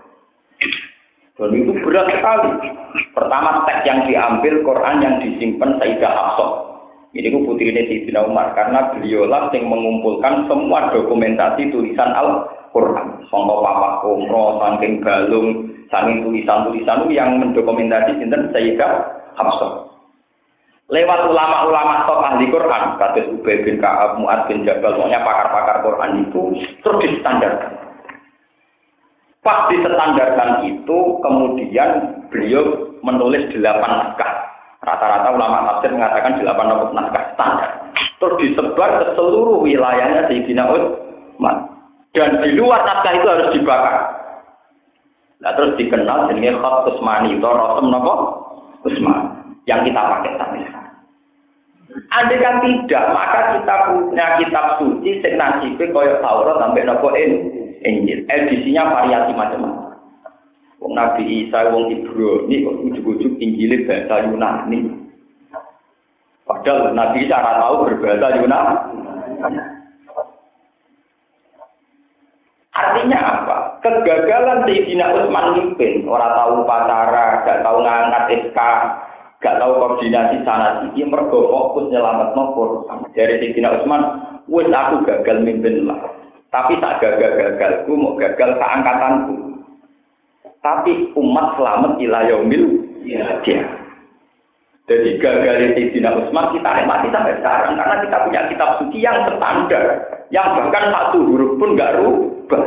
Dan 1.35 1.51
itu 1.51 1.72
berat 1.82 2.07
sekali. 2.12 2.70
Pertama 3.11 3.64
teks 3.66 3.82
yang 3.89 4.07
diambil 4.07 4.62
Quran 4.62 4.97
yang 5.03 5.14
disimpan 5.18 5.80
Sayyidah 5.80 6.12
Hafsah. 6.12 6.51
Ini 7.14 7.30
ku 7.30 7.47
putri 7.47 7.70
ini 7.70 7.87
Sayyidina 7.87 8.26
Umar 8.26 8.55
karena 8.59 8.91
beliaulah 8.91 9.51
yang 9.55 9.70
mengumpulkan 9.70 10.51
semua 10.51 10.91
dokumentasi 10.91 11.70
tulisan 11.70 12.11
Al-Quran. 12.11 13.22
Songkok 13.30 13.62
papa 13.62 14.03
umroh, 14.03 14.59
saking 14.59 14.99
galung, 14.99 15.72
saking 15.91 16.26
tulisan-tulisan 16.26 17.07
yang 17.11 17.39
mendokumentasi 17.39 18.18
sinten 18.18 18.51
Sayyidah 18.51 18.93
Hafsah. 19.39 19.94
Lewat 20.93 21.32
ulama-ulama 21.32 22.05
top 22.05 22.20
ahli 22.20 22.45
Quran, 22.53 23.01
kata 23.01 23.24
Ubay 23.32 23.64
bin 23.64 23.80
Ka'ab, 23.80 24.20
Mu'ad 24.20 24.45
bin 24.53 24.68
Jabal, 24.68 25.01
pokoknya 25.01 25.24
pakar-pakar 25.24 25.80
Quran 25.80 26.28
itu 26.28 26.61
terus 26.85 27.01
distandarkan. 27.09 27.72
Pas 29.41 29.64
distandarkan 29.72 30.68
itu, 30.68 30.99
kemudian 31.24 32.20
beliau 32.28 32.93
menulis 33.01 33.49
delapan 33.57 33.93
naskah. 33.97 34.32
Rata-rata 34.85 35.32
ulama 35.32 35.64
tafsir 35.72 35.97
mengatakan 35.97 36.37
delapan 36.45 36.66
naskah 36.93 37.24
standar. 37.32 37.70
Terus 38.20 38.37
disebar 38.45 39.01
ke 39.01 39.07
seluruh 39.16 39.64
wilayahnya 39.64 40.28
Sayyidina 40.28 40.68
Utsman. 40.68 41.57
Dan 42.12 42.45
di 42.45 42.61
luar 42.61 42.85
naskah 42.85 43.12
itu 43.16 43.24
harus 43.24 43.49
dibakar. 43.57 43.97
Nah 45.41 45.53
terus 45.57 45.80
dikenal 45.80 46.28
jenenge 46.28 46.61
Khat 46.61 46.93
Usmani 46.93 47.37
itu 47.37 47.45
Rasul 47.45 47.89
napa? 47.89 48.14
Usman 48.85 49.44
yang 49.65 49.81
kita 49.85 50.01
pakai 50.01 50.33
sampai 50.37 50.65
sekarang. 50.65 50.85
Andai 52.11 52.43
kan 52.43 52.59
tidak, 52.65 53.05
maka 53.15 53.41
kita 53.55 53.75
punya 53.87 54.27
kitab 54.43 54.67
suci 54.83 55.11
sing 55.23 55.35
nasibe 55.39 55.85
kaya 55.95 56.19
Taurat 56.19 56.59
sampai 56.59 56.83
napa 56.83 57.09
Injil. 57.85 58.27
Edisinya 58.27 58.91
variasi 58.91 59.33
macam-macam. 59.37 59.95
Wong 60.83 60.93
Nabi 60.97 61.23
Isa, 61.47 61.71
wong 61.71 61.93
Ibrani 61.93 62.67
kok 62.67 62.77
ujug-ujug 62.83 63.33
Injil 63.39 63.87
bahasa 63.87 64.27
Yunani. 64.27 64.79
Padahal 66.45 66.93
Nabi 66.93 67.25
Isa 67.25 67.41
ora 67.41 67.62
tahu 67.62 67.75
berbahasa 67.87 68.29
Yunani. 68.43 68.75
Artinya 72.75 73.19
apa? 73.23 73.57
Kegagalan 73.87 74.67
Sayyidina 74.67 75.15
Utsman 75.15 75.47
mimpin, 75.55 76.11
orang 76.11 76.35
tahu 76.35 76.67
pacara, 76.67 77.47
gak 77.47 77.62
tahu 77.62 77.79
ngangkat 77.87 78.25
SK, 78.51 78.59
gak 79.45 79.61
tahu 79.61 79.77
koordinasi 79.77 80.41
sana 80.41 80.81
sini, 80.81 81.05
mergo 81.05 81.53
fokus 81.53 81.93
nyelamat 81.93 82.33
nopor. 82.33 82.89
Dari 83.13 83.37
Sayyidina 83.37 83.77
Utsman, 83.77 84.03
wes 84.49 84.73
aku 84.73 85.05
gagal 85.05 85.45
mimpin 85.45 85.85
lah. 85.85 86.01
Tapi 86.49 86.81
tak 86.81 87.05
gagal-gagalku, 87.05 87.93
mau 87.93 88.17
gagal 88.17 88.57
keangkatanku. 88.57 89.61
Tapi 90.65 91.13
umat 91.13 91.61
selamat 91.61 92.01
ila 92.01 92.25
yaumil 92.25 92.65
ya. 93.05 93.37
Jadi 94.89 95.21
gagal 95.21 95.77
Sayyidina 95.77 96.25
Utsman 96.25 96.49
kita 96.57 96.71
nikmati 96.81 97.13
sampai 97.13 97.37
sekarang 97.37 97.77
karena 97.77 97.97
kita 98.01 98.17
punya 98.25 98.41
kitab 98.49 98.71
suci 98.81 98.99
yang 99.05 99.29
standar, 99.29 99.85
yang 100.33 100.57
bahkan 100.57 100.89
satu 100.89 101.21
huruf 101.21 101.61
pun 101.61 101.77
nggak 101.77 102.01
rubah. 102.01 102.65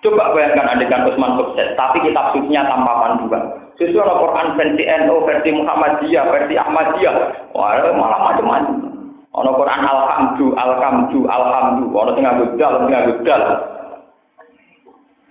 Coba 0.00 0.32
bayangkan 0.32 0.72
adegan 0.72 1.04
Utsman 1.04 1.36
sukses, 1.36 1.76
tapi 1.76 2.00
kitab 2.00 2.32
sucinya 2.32 2.64
tanpa 2.64 2.92
panduan. 3.04 3.65
Sesuai 3.76 4.08
Al-Quran 4.08 4.56
versi 4.56 4.82
NU, 4.88 5.16
versi 5.28 5.48
Muhammadiyah, 5.52 6.24
versi 6.32 6.54
Ahmadiyah, 6.56 7.14
wah 7.52 7.76
malah 7.92 8.20
macam-macam. 8.32 8.96
Ono 9.36 9.52
Quran 9.52 9.84
alhamdu, 9.84 10.56
alhamdu, 10.56 11.28
alhamdu, 11.28 11.84
ono 11.92 12.10
sing 12.16 12.24
nganggo 12.24 12.56
dal, 12.56 12.72
sing 12.80 12.88
nganggo 12.88 13.14
dal. 13.20 13.42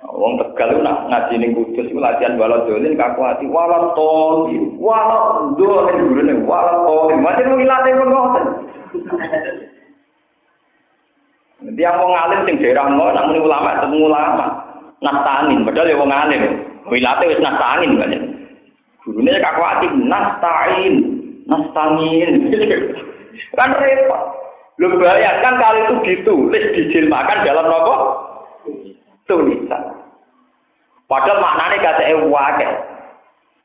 Wong 0.06 0.38
Tegal 0.38 0.86
nak 0.86 1.10
ngaji 1.10 1.42
ning 1.42 1.58
Kudus 1.58 1.90
iku 1.90 1.98
latihan 1.98 2.38
balot 2.38 2.70
dolin 2.70 2.94
kaku 2.94 3.26
ati 3.26 3.50
walat 3.50 3.98
to, 3.98 4.14
walat 4.78 5.58
do 5.58 5.70
ning 5.90 5.98
gurune 6.14 6.34
walat 6.46 6.78
to. 6.86 6.96
Macam 7.18 7.50
wong 7.50 7.62
ilate 7.66 7.90
pun 7.98 8.10
ngoten. 8.14 8.46
Dia 11.74 11.98
mau 11.98 12.14
ngalim 12.14 12.46
sing 12.46 12.62
daerah 12.62 12.86
ngono, 12.94 13.10
nak 13.10 13.34
ulama 13.34 13.74
ketemu 13.82 13.98
ulama 14.06 14.46
nastangin, 15.02 15.66
padahal 15.66 15.90
ya 15.90 15.98
wong 15.98 16.12
alim. 16.14 16.44
Wilate 16.94 17.26
wis 17.26 17.42
nastangin 17.42 17.98
kan. 17.98 18.35
Gurune 19.26 19.42
kakwati 19.42 19.88
nastain, 20.06 20.94
nastangin. 21.50 22.46
kan 23.58 23.74
repot. 23.74 24.22
Lu 24.78 25.02
bayangkan 25.02 25.58
kalau 25.58 25.82
itu 25.82 25.96
ditulis 26.06 26.66
dijilmakan 26.78 27.42
dalam 27.42 27.66
nopo 27.66 27.96
tulisan. 29.26 29.98
Padahal 31.10 31.42
maknanya 31.42 31.78
kata 31.82 32.04
ewake. 32.06 32.70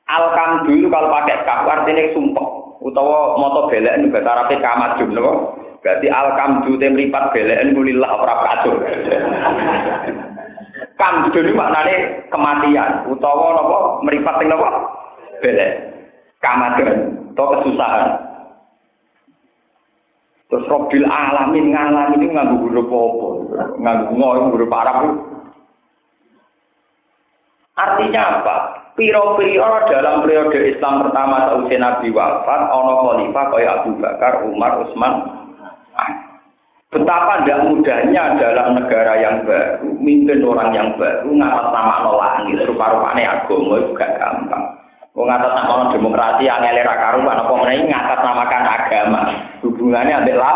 Alkam 0.09 0.65
dulu 0.65 0.89
kalau 0.89 1.13
pakai 1.13 1.45
kaf 1.45 1.69
artinya 1.69 2.09
sumpah. 2.17 2.49
Utawa 2.81 3.37
moto 3.37 3.69
belek 3.69 4.01
ini 4.01 4.09
bahasa 4.09 4.33
Arabnya 4.33 4.65
kamadun. 4.65 5.13
Berarti 5.85 6.09
alkam 6.09 6.65
dulu 6.65 6.81
temripat 6.81 7.37
belek 7.37 7.69
ini 7.69 7.77
mulillah 7.77 8.11
ora 8.17 8.35
kacau. 8.49 8.81
Kamdun 10.97 11.49
itu 11.49 11.53
maknanya 11.53 11.97
kematian 12.33 13.09
utawa 13.13 13.57
napa 13.57 13.79
meripat 14.05 14.41
napa? 14.49 15.00
Belek. 15.43 15.73
Kamadan 16.41 17.21
atau 17.37 17.47
kesusahan. 17.57 18.09
Terus 20.51 20.67
Robil 20.67 21.07
alamin 21.07 21.71
ngalamin 21.71 22.21
itu 22.21 22.35
nganggu 22.35 22.57
huruf 22.69 22.91
apa? 22.91 23.29
Nganggu 23.79 24.13
ngoy 24.19 24.39
huruf 24.51 24.73
Artinya 27.81 28.23
apa? 28.43 28.57
Piro-piro 28.99 29.89
dalam 29.89 30.27
periode 30.27 30.77
Islam 30.77 31.07
pertama 31.07 31.49
sausai 31.49 31.81
Nabi 31.81 32.13
wafat, 32.13 32.69
ono 32.69 32.95
khalifah 33.09 33.47
kaya 33.49 33.71
Abu 33.81 33.97
Bakar, 33.97 34.45
Umar, 34.45 34.85
Utsman, 34.85 35.25
Betapa 36.91 37.47
tidak 37.47 37.71
mudahnya 37.71 38.35
dalam 38.35 38.75
negara 38.75 39.15
yang 39.23 39.47
baru, 39.47 39.95
mimpin 40.03 40.43
orang 40.43 40.75
yang 40.75 40.91
baru, 40.99 41.31
ngatas 41.31 41.71
nama 41.71 42.11
langit, 42.19 42.67
rupa-rupanya 42.67 43.47
agama 43.47 43.79
juga 43.87 44.07
gampang. 44.19 44.70
Mau 45.11 45.27
ngatas 45.27 45.53
nama 45.59 45.91
demokrasi 45.91 46.47
yang 46.47 46.63
elera 46.63 46.95
karuan, 46.95 47.35
apa 47.35 47.51
mengenai 47.51 47.83
ngatas 47.91 48.21
namakan 48.23 48.65
agama, 48.65 49.21
hubungannya 49.67 50.15
adalah 50.23 50.55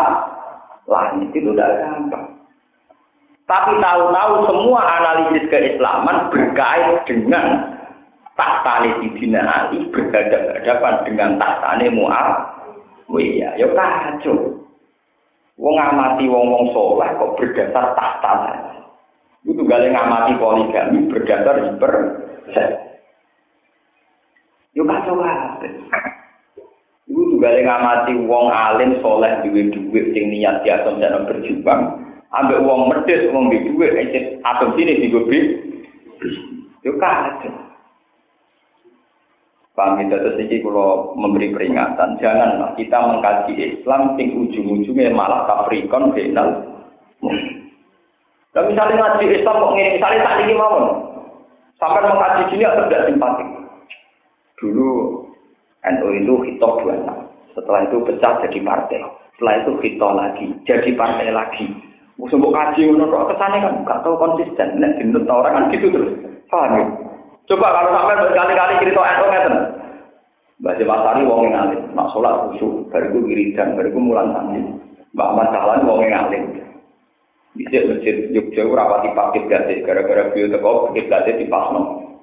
langit 0.87 1.35
itu 1.35 1.51
tidak 1.51 1.75
gampang. 1.83 2.25
Tapi 3.45 3.77
tahu-tahu 3.77 4.33
semua 4.49 4.81
analisis 4.81 5.45
keislaman 5.53 6.33
berkait 6.33 7.03
dengan 7.05 7.77
tahtane 8.33 8.89
Sidina 9.03 9.45
Ali 9.45 9.85
berhadapan 9.93 10.93
dengan 11.05 11.29
tahtane 11.37 11.85
Mu'awiyah. 11.93 13.53
Ya 13.59 13.67
kacau. 13.69 14.65
Wong 15.55 15.75
ngamati 15.79 16.27
wong-wong 16.27 16.75
soleh 16.75 17.09
kok 17.15 17.33
berdasar 17.39 17.95
tahta. 17.95 18.33
Itu 19.45 19.61
gale 19.63 19.87
ngamati 19.87 20.35
poligami 20.35 21.07
berdasar 21.07 21.63
hiper 21.63 21.93
Yuk 24.75 24.87
kacau 24.91 25.15
kabeh. 25.23 25.71
Iku 27.07 27.21
juga 27.37 27.53
ngamati 27.55 28.13
wong 28.27 28.51
alim 28.51 28.99
soleh 28.99 29.39
duwe 29.45 29.71
duit 29.71 30.11
sing 30.11 30.27
niat 30.33 30.65
biasa 30.67 30.99
jalan 30.99 31.27
berjuang, 31.29 31.81
ambek 32.33 32.63
wong 32.65 32.91
medhit 32.91 33.31
wong 33.31 33.47
duwe 33.47 33.87
duit 33.87 34.43
atom 34.43 34.75
sini 34.75 34.99
digobi. 34.99 35.39
Yo 36.83 36.91
kacau. 36.99 37.65
Paham 39.75 39.99
itu 39.99 40.15
terus 40.15 40.39
ini 40.39 40.63
kalau 40.63 41.11
memberi 41.19 41.51
peringatan, 41.51 42.15
janganlah 42.23 42.71
kita 42.79 42.95
mengkaji 42.95 43.59
Islam 43.59 44.15
sing 44.15 44.31
ujung-ujungnya 44.31 45.11
malah 45.11 45.43
kaprikon 45.51 46.15
final. 46.15 46.63
Dan 48.55 48.71
misalnya 48.71 48.95
ngaji 48.95 49.35
Islam 49.35 49.59
kok 49.59 49.73
ngene, 49.75 49.99
misalnya 49.99 50.23
tak 50.23 50.39
ini 50.47 50.55
mau, 50.55 50.79
sampai 51.75 52.07
mengkaji 52.07 52.55
sini 52.55 52.63
atau 52.63 52.87
tidak 52.87 53.03
simpatik. 53.11 53.54
Dulu 54.59 54.89
NU 55.85 56.07
itu 56.15 56.33
hitop 56.47 56.81
dua 56.81 56.95
Setelah 57.55 57.87
itu 57.87 57.97
pecah 58.03 58.43
jadi 58.47 58.59
partai. 58.63 59.03
Setelah 59.35 59.53
itu 59.63 59.71
hitop 59.83 60.11
lagi, 60.15 60.45
jadi 60.63 60.89
partai 60.95 61.31
lagi. 61.31 61.65
Musuh 62.15 62.39
kaji 62.39 62.87
menurut 62.87 63.27
kesannya 63.27 63.59
kan 63.59 63.73
nggak 63.83 64.01
tahu 64.07 64.15
konsisten. 64.15 64.79
Nek 64.79 64.95
dinut 65.03 65.27
orang 65.27 65.55
kan 65.55 65.63
gitu 65.75 65.91
terus. 65.91 66.15
Paham 66.47 66.79
ya? 66.79 66.85
Coba 67.45 67.67
kalau 67.75 67.91
sampai 67.91 68.21
berkali-kali 68.23 68.73
cerita 68.79 69.01
NU 69.03 69.25
ngeten. 69.27 69.55
Mbak 70.55 70.79
Jemasari 70.79 71.27
wong 71.27 71.51
yang 71.51 71.67
alim, 71.67 71.83
nak 71.91 72.15
sholat 72.15 72.47
khusyuk, 72.47 72.87
bariku 72.87 73.19
wiridan, 73.27 73.75
bariku 73.75 73.99
mulan 73.99 74.31
sandi. 74.31 74.63
Mbak 75.11 75.27
Ahmad 75.35 75.51
Dahlan 75.51 75.83
wong 75.83 75.99
yang 76.07 76.15
alim. 76.15 76.43
Bisa 77.59 77.83
masjid 77.87 78.31
Jogja 78.31 78.63
rapati 78.63 79.11
pakai 79.11 79.47
gade, 79.51 79.83
gara-gara 79.83 80.31
beliau 80.31 80.51
teko 80.55 80.71
gade 80.95 81.31
di 81.35 81.45
pasno. 81.51 82.14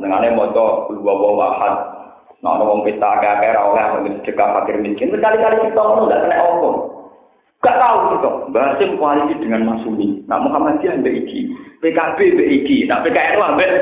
Senengannya 0.00 0.32
mau 0.32 0.48
dua 0.48 1.12
bawa 1.12 1.30
wahad, 1.36 1.74
Nah, 2.40 2.56
wong 2.56 2.88
pesta 2.88 3.20
agak-agak 3.20 3.52
oleh 3.52 3.84
yang 3.84 4.16
sedekah 4.24 4.48
fakir 4.56 4.80
miskin. 4.80 5.12
Berkali-kali 5.12 5.60
kita 5.60 5.76
ngomong 5.76 6.08
nggak 6.08 6.24
kena 6.24 6.36
omong. 6.40 6.76
Gak 7.60 7.76
tahu 7.76 8.16
gitu. 8.16 8.30
Basim 8.56 8.90
koalisi 8.96 9.36
dengan 9.44 9.68
Masumi. 9.68 10.24
Nah, 10.24 10.40
Muhammadiyah 10.40 11.04
mbak 11.04 11.20
Iki. 11.20 11.40
PKB 11.84 12.18
mbak 12.32 12.48
Iki. 12.48 12.76
Nah, 12.88 13.04
PKN 13.04 13.36
mbak 13.36 13.72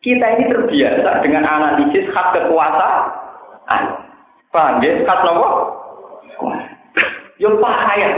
kita 0.00 0.26
ini 0.40 0.44
terbiasa 0.48 1.10
dengan 1.20 1.44
analisis 1.44 2.08
hak 2.08 2.32
kekuasaan. 2.32 3.84
Paham 4.48 4.80
ya? 4.80 5.04
Hak 5.04 5.20
nopo? 5.28 5.48
Yang 7.36 7.60
bahaya. 7.60 8.08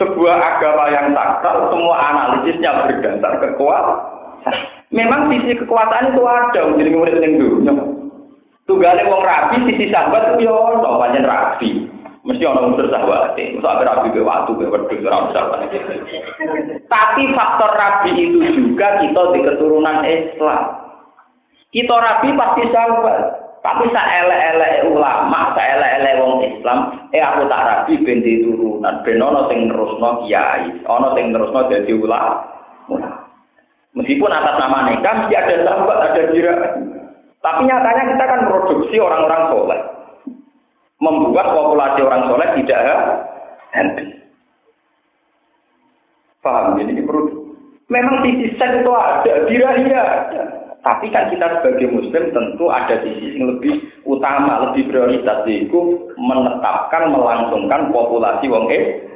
Sebuah 0.00 0.36
agama 0.40 0.88
yang 0.88 1.12
sakral, 1.12 1.68
semua 1.68 1.94
analisisnya 2.00 2.88
berdasar 2.88 3.36
kekuasaan. 3.44 4.11
Memang 4.92 5.32
sisi 5.32 5.56
kekuasaan 5.56 6.12
itu 6.12 6.20
ada, 6.20 6.62
jadi 6.76 6.90
murid 6.92 7.16
yang 7.16 7.40
dulu. 7.40 7.64
Tunggale 8.68 9.02
wong 9.08 9.24
rapi 9.24 9.56
sisi 9.66 9.90
sahabat 9.90 10.36
itu 10.38 10.46
ya 10.46 10.54
ono 10.54 11.00
pancen 11.00 11.26
rapi. 11.26 11.70
Mesti 12.22 12.44
ono 12.46 12.70
unsur 12.70 12.86
sahabat. 12.92 13.34
Ada 13.34 13.82
rapi 13.82 14.14
ke 14.14 14.22
waktu 14.22 14.52
ke 14.54 14.68
ora 14.70 15.32
sahabat. 15.34 15.66
Tapi 16.86 17.22
faktor 17.34 17.70
rapi 17.74 18.10
itu 18.14 18.38
juga 18.54 19.02
kita 19.02 19.22
di 19.34 19.40
keturunan 19.42 20.06
Islam. 20.06 20.62
Kita 21.72 21.94
rapi 21.96 22.28
pasti 22.38 22.62
sahabat. 22.70 23.18
Tapi 23.62 23.84
saelek-elek 23.94 24.90
ulama, 24.90 25.54
saelek-elek 25.54 26.18
wong 26.18 26.42
Islam, 26.42 26.78
eh 27.14 27.22
aku 27.22 27.46
tak 27.46 27.62
rapi 27.62 27.94
ben 28.02 28.18
turunan, 28.18 29.06
ben 29.06 29.22
ono 29.22 29.46
sing 29.46 29.70
nerusno 29.70 30.26
kiai, 30.26 30.82
ono 30.82 31.14
sing 31.14 31.30
dadi 31.30 31.94
ulama. 31.94 32.42
Meskipun 33.92 34.32
atas 34.32 34.56
nama 34.56 34.88
nikah 34.88 35.14
mesti 35.20 35.34
ada 35.36 35.54
sahabat, 35.68 35.96
ada 36.00 36.22
jiragan. 36.32 36.72
Tapi 37.42 37.60
nyatanya 37.68 38.02
kita 38.14 38.24
kan 38.24 38.40
produksi 38.48 38.96
orang-orang 38.96 39.42
soleh. 39.52 39.80
Membuat 41.02 41.52
populasi 41.52 42.00
orang 42.00 42.24
soleh 42.30 42.48
tidak 42.62 42.80
habis. 43.74 44.08
Paham? 46.40 46.78
Jadi 46.80 46.90
ini 46.96 47.02
perlu. 47.04 47.52
Memang 47.92 48.24
sisi 48.24 48.48
itu 48.56 48.92
ada, 48.96 49.32
birahi 49.44 49.84
ada. 49.92 50.42
Tapi 50.82 51.14
kan 51.14 51.30
kita 51.30 51.60
sebagai 51.60 51.94
muslim 51.94 52.34
tentu 52.34 52.66
ada 52.66 52.98
sisi 53.06 53.38
yang 53.38 53.54
lebih 53.54 53.78
utama, 54.02 54.66
lebih 54.70 54.90
prioritas 54.90 55.46
yaitu 55.46 56.10
menetapkan, 56.18 57.12
melangsungkan 57.12 57.94
populasi 57.94 58.50
wong 58.50 58.66
eh. 58.72 59.11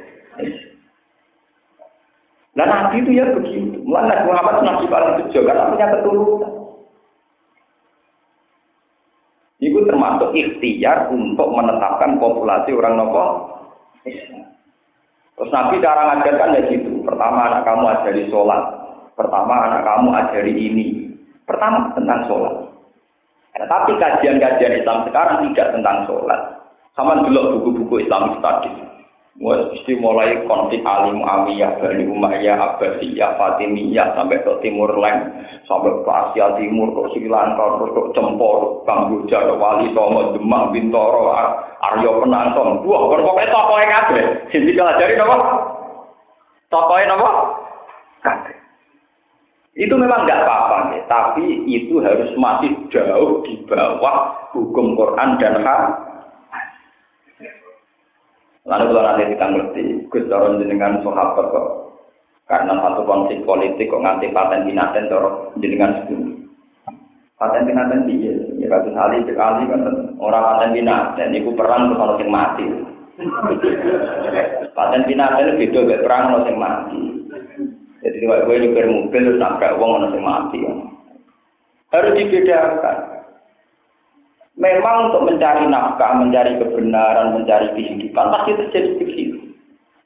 Nah 2.57 2.65
Nabi 2.65 3.05
itu 3.05 3.13
ya 3.13 3.29
begitu. 3.37 3.85
Mulai 3.85 4.25
Muhammad 4.25 4.65
Nabi 4.65 4.89
paling 4.89 5.13
bejo 5.21 5.39
karena 5.45 5.69
punya 5.69 5.87
keturunan. 5.93 6.53
Itu 9.61 9.79
termasuk 9.85 10.33
ikhtiar 10.33 11.13
untuk 11.13 11.49
menetapkan 11.53 12.17
populasi 12.17 12.73
orang 12.73 12.97
nopo 12.97 13.25
Terus 15.37 15.53
Nabi 15.53 15.77
cara 15.85 16.01
ngajarkan 16.17 16.57
ya 16.57 16.61
gitu. 16.73 17.05
Pertama 17.05 17.45
anak 17.45 17.61
kamu 17.61 17.85
ajari 17.93 18.23
sholat. 18.33 18.61
Pertama 19.13 19.53
anak 19.69 19.85
kamu 19.85 20.09
ajari 20.17 20.53
ini. 20.57 20.85
Pertama 21.45 21.93
tentang 21.93 22.25
sholat. 22.25 22.55
Ya, 23.53 23.69
tapi 23.69 24.01
kajian-kajian 24.01 24.81
Islam 24.81 25.05
sekarang 25.05 25.45
tidak 25.53 25.77
tentang 25.77 26.09
sholat. 26.09 26.41
Sama 26.97 27.21
dulu 27.21 27.61
buku-buku 27.61 28.09
Islam 28.09 28.41
studies. 28.41 28.96
Mesti 29.37 29.93
mulai 30.01 30.41
konflik 30.49 30.81
Ali 30.81 31.13
Muawiyah, 31.13 31.77
Bani 31.77 32.09
Umayyah, 32.09 32.57
Abbasiyah, 32.57 33.37
Fatimiyah 33.37 34.17
sampai 34.17 34.41
ke 34.41 34.51
Timur 34.65 34.89
Leng, 34.97 35.29
sampai 35.69 35.93
ke 35.93 36.09
Asia 36.09 36.57
Timur, 36.57 36.89
ke 36.89 37.01
Sri 37.13 37.29
Lanka, 37.29 37.85
ke 37.85 38.01
Cempor, 38.17 38.81
Kamboja, 38.89 39.37
ke 39.45 39.53
Wali 39.61 39.93
Songo, 39.93 40.33
Demak, 40.33 40.73
Bintoro, 40.73 41.37
Aryo 41.85 42.25
Penantong. 42.25 42.81
Wah, 42.81 43.01
pokoknya 43.13 43.53
tokohnya 43.53 43.87
kabeh. 43.93 44.25
Sing 44.49 44.65
dipelajari 44.65 45.13
napa? 45.13 45.35
Tokohnya 46.73 47.13
napa? 47.13 47.29
Kabeh. 48.25 48.57
Itu 49.77 49.93
memang 49.93 50.25
nggak 50.25 50.41
apa-apa, 50.41 51.05
tapi 51.05 51.45
itu 51.69 52.01
harus 52.01 52.33
masih 52.33 52.73
jauh 52.89 53.45
di 53.45 53.61
bawah 53.69 54.49
hukum 54.57 54.97
Quran 54.97 55.37
dan 55.37 55.61
hadis. 55.61 56.06
Lalu 58.67 58.85
kalau 58.91 59.03
nanti 59.07 59.31
kita 59.31 59.45
ngerti, 59.47 59.83
Gus 60.11 60.27
Doron 60.27 60.59
jenengan 60.59 60.99
sahabat 60.99 61.45
kok. 61.55 61.67
Karena 62.47 62.79
satu 62.79 63.07
konflik 63.07 63.43
politik 63.47 63.87
kok 63.87 64.03
nganti 64.03 64.31
paten 64.31 64.67
binaten 64.67 65.07
dorong 65.07 65.55
jenengan 65.59 66.03
sebelum. 66.03 66.51
Paten 67.39 67.63
binaten 67.63 68.07
dia, 68.07 68.33
ya 68.59 68.67
kasus 68.71 68.95
Ali 68.95 69.23
sekali 69.23 69.67
kan 69.71 69.87
orang 70.19 70.43
paten 70.43 70.69
binaten, 70.75 71.35
itu 71.35 71.51
perang 71.55 71.91
terus 71.91 72.01
orang 72.03 72.19
yang 72.19 72.31
mati. 72.31 72.65
paten 74.77 75.03
binaten 75.07 75.59
beda 75.59 75.79
gak 75.87 76.03
perang 76.03 76.23
orang 76.35 76.47
yang 76.47 76.57
mati. 76.59 77.01
Jadi 78.03 78.17
kalau 78.23 78.45
gue 78.47 78.61
nyupir 78.63 78.85
mobil 78.87 79.21
terus 79.31 79.39
nabrak 79.39 79.75
uang 79.79 79.91
orang 79.99 80.11
yang 80.11 80.23
mati. 80.23 80.59
Harus 81.91 82.15
dibedakan. 82.19 82.97
Memang 84.57 85.13
untuk 85.13 85.29
mencari 85.29 85.69
nafkah, 85.69 86.17
mencari 86.17 86.57
kebenaran, 86.57 87.37
mencari 87.37 87.77
kehidupan 87.77 88.25
pasti 88.33 88.57
terjadi 88.57 88.89
begitu. 88.97 89.37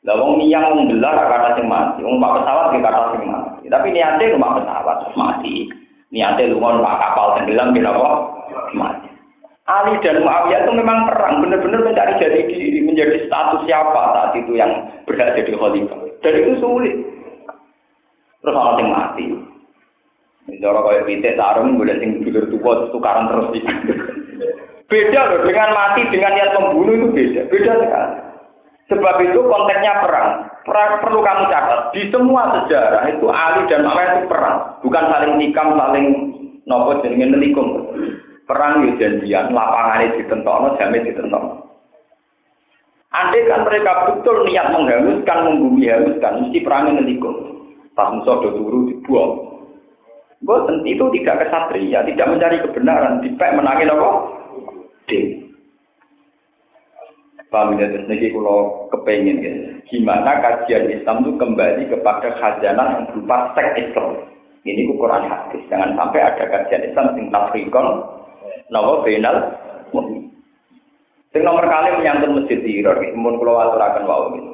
Lah 0.04 0.20
wong 0.20 0.44
niyang 0.44 0.76
wong 0.76 0.92
gelar 0.92 1.16
kata 1.16 1.56
sing 1.56 1.72
mati, 1.72 2.04
wong 2.04 2.20
pak 2.20 2.44
pesawat 2.44 2.76
ke 2.76 2.84
kata 2.84 3.02
sing 3.16 3.24
mati. 3.32 3.64
Tapi 3.72 3.88
niatnya 3.96 4.36
rumah 4.36 4.60
pesawat 4.60 4.98
mati. 5.16 5.72
Niatnya 6.12 6.52
lungon 6.52 6.84
pak 6.84 7.00
kapal 7.00 7.40
tenggelam 7.40 7.72
kira 7.72 7.96
apa? 7.96 8.10
Mati. 8.76 9.08
Ali 9.72 9.96
dan 10.04 10.20
Muawiyah 10.26 10.68
itu 10.68 10.72
memang 10.76 11.08
perang, 11.08 11.40
benar-benar 11.40 11.88
mencari 11.88 12.20
jadi 12.20 12.44
diri, 12.44 12.84
menjadi 12.84 13.24
status 13.24 13.64
siapa 13.64 14.02
saat 14.12 14.36
itu 14.36 14.52
yang 14.60 14.90
berhak 15.08 15.32
jadi 15.40 15.56
khalifah. 15.56 16.02
Dan 16.20 16.34
itu 16.44 16.52
sulit. 16.60 16.96
Terus 18.44 18.58
orang 18.58 18.84
yang 18.84 18.90
mati. 18.92 19.26
Cara 20.60 20.82
kaya 20.84 21.08
pitik 21.08 21.38
sarung 21.40 21.80
boleh 21.80 21.96
sing 22.04 22.20
dulur 22.20 22.52
tuwa 22.52 22.90
tukaran 22.92 23.32
terus. 23.32 23.54
Beda 24.92 25.22
loh 25.32 25.48
dengan 25.48 25.72
mati 25.72 26.04
dengan 26.12 26.36
niat 26.36 26.52
membunuh 26.52 26.94
itu 27.00 27.08
beda, 27.16 27.42
beda 27.48 27.72
sekali. 27.80 28.16
Sebab 28.92 29.16
itu 29.24 29.40
konteksnya 29.40 30.04
perang. 30.04 30.52
Perang 30.68 31.00
perlu 31.00 31.24
kamu 31.24 31.48
catat. 31.48 31.96
Di 31.96 32.12
semua 32.12 32.52
sejarah 32.60 33.08
itu 33.08 33.24
Ali 33.32 33.72
dan 33.72 33.88
Muawiyah 33.88 34.20
itu 34.20 34.28
perang, 34.28 34.58
bukan 34.84 35.04
saling 35.08 35.34
nikam, 35.40 35.80
saling 35.80 36.08
nopo 36.68 37.00
jenenge 37.00 37.32
nelikum. 37.32 37.88
Perang 38.44 38.84
yo 38.84 39.00
janjian, 39.00 39.56
lapangane 39.56 40.12
ditentokno, 40.20 40.76
jame 40.76 41.08
ditentokno. 41.08 41.72
Andai 43.16 43.48
kan 43.48 43.64
mereka 43.64 44.12
betul 44.12 44.44
niat 44.44 44.76
menghanguskan, 44.76 45.40
membumi 45.48 45.88
hanguskan, 45.88 46.48
mesti 46.48 46.60
perangnya 46.60 47.00
nelikum. 47.00 47.64
Pas 47.96 48.12
musuh 48.12 48.44
turu 48.44 48.92
dibuang. 48.92 49.32
Boten 50.44 50.84
itu 50.84 51.08
tidak 51.16 51.48
kesatria, 51.48 52.04
tidak 52.04 52.28
mencari 52.28 52.60
kebenaran, 52.60 53.24
dipek 53.24 53.56
menangin 53.56 53.94
apa? 53.94 54.41
Paham 57.52 57.76
ya, 57.76 57.92
terus 57.92 58.08
niki 58.08 58.32
kalau 58.32 58.88
kepengen 58.88 59.44
ya. 59.44 59.52
Gimana 59.92 60.40
kajian 60.40 60.88
Islam 60.88 61.28
itu 61.28 61.36
kembali 61.36 61.84
kepada 61.92 62.32
khazanah 62.40 62.88
yang 62.96 63.04
berupa 63.12 63.52
seks 63.52 63.76
Islam. 63.76 64.24
Ini 64.64 64.88
ku 64.88 64.96
Quran 64.96 65.28
hadis. 65.28 65.60
Jangan 65.68 66.00
sampai 66.00 66.24
ada 66.24 66.48
kajian 66.48 66.88
Islam 66.88 67.12
sing 67.12 67.28
tafrikon 67.28 67.88
nawa 68.72 69.04
benal 69.04 69.52
Sing 71.32 71.48
nomor 71.48 71.64
kali 71.64 71.96
menyangkut 71.96 72.44
masjid 72.44 72.60
Tiror, 72.60 73.00
mun 73.16 73.40
kula 73.40 73.72
aturaken 73.72 74.04
wau 74.04 74.36
gitu. 74.36 74.52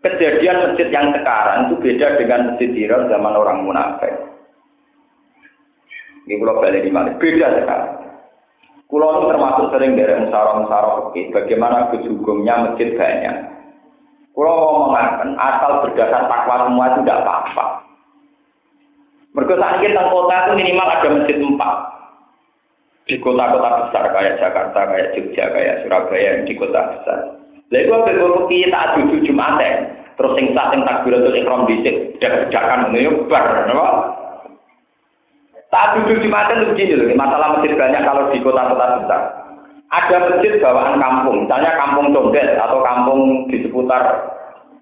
Kejadian 0.00 0.72
masjid 0.72 0.88
yang 0.88 1.12
sekarang 1.12 1.68
itu 1.68 1.74
beda 1.76 2.16
dengan 2.16 2.40
masjid 2.52 2.68
Tiror 2.72 3.04
zaman 3.12 3.36
orang 3.36 3.68
munafik. 3.68 4.12
Ini 6.24 6.40
kula 6.40 6.56
balik 6.56 6.84
di 6.84 6.92
mana? 6.92 7.16
Beda 7.20 7.48
sekarang. 7.52 7.99
Kulo 8.90 9.30
termasuk 9.30 9.70
sering 9.70 9.94
dari 9.94 10.18
musara-musara 10.18 11.06
oke, 11.06 11.30
bagaimana 11.30 11.94
kejugumnya 11.94 12.66
masjid 12.66 12.90
banyak. 12.98 13.36
Kulo 14.34 14.50
ngomong 14.50 14.98
asal 15.38 15.86
berdasar 15.86 16.26
takwa 16.26 16.66
semua 16.66 16.90
itu 16.90 17.06
tidak 17.06 17.22
apa-apa. 17.22 17.64
Mereka 19.30 19.54
saat 19.62 19.78
kota 20.10 20.34
itu 20.42 20.52
minimal 20.58 20.90
ada 20.90 21.08
masjid 21.14 21.38
empat. 21.38 21.76
Di 23.06 23.14
kota-kota 23.22 23.86
besar 23.86 24.04
kayak 24.10 24.38
Jakarta, 24.42 24.80
kayak 24.90 25.10
Jogja, 25.14 25.44
kayak 25.54 25.78
Surabaya, 25.86 26.42
di 26.42 26.54
kota 26.58 26.80
besar. 26.98 27.18
Lalu 27.70 27.86
itu 27.86 27.92
ada 27.94 28.12
beberapa 28.18 28.66
tak 28.74 28.86
duduk 28.98 29.22
Jumat 29.22 29.62
terus 30.18 30.34
sing 30.36 30.46
sah 30.52 30.66
sing 30.74 30.82
takbiratul 30.82 31.32
ikram 31.32 31.64
dhisik, 31.70 32.18
dak-dakan 32.18 32.90
ngene 32.92 33.24
bar, 33.30 33.70
Saat 35.70 36.02
duduk 36.02 36.18
Jumat 36.26 36.50
itu 36.50 36.74
begini 36.74 36.98
loh, 36.98 37.14
masalah 37.14 37.54
masjid 37.54 37.78
banyak 37.78 38.02
kalau 38.02 38.26
di 38.34 38.42
kota-kota 38.42 38.86
besar. 38.98 39.22
Ada 39.90 40.16
masjid 40.26 40.58
bawaan 40.58 40.98
kampung, 40.98 41.46
misalnya 41.46 41.78
kampung 41.78 42.10
Condet 42.10 42.58
atau 42.58 42.78
kampung 42.82 43.46
di 43.50 43.62
seputar 43.62 44.02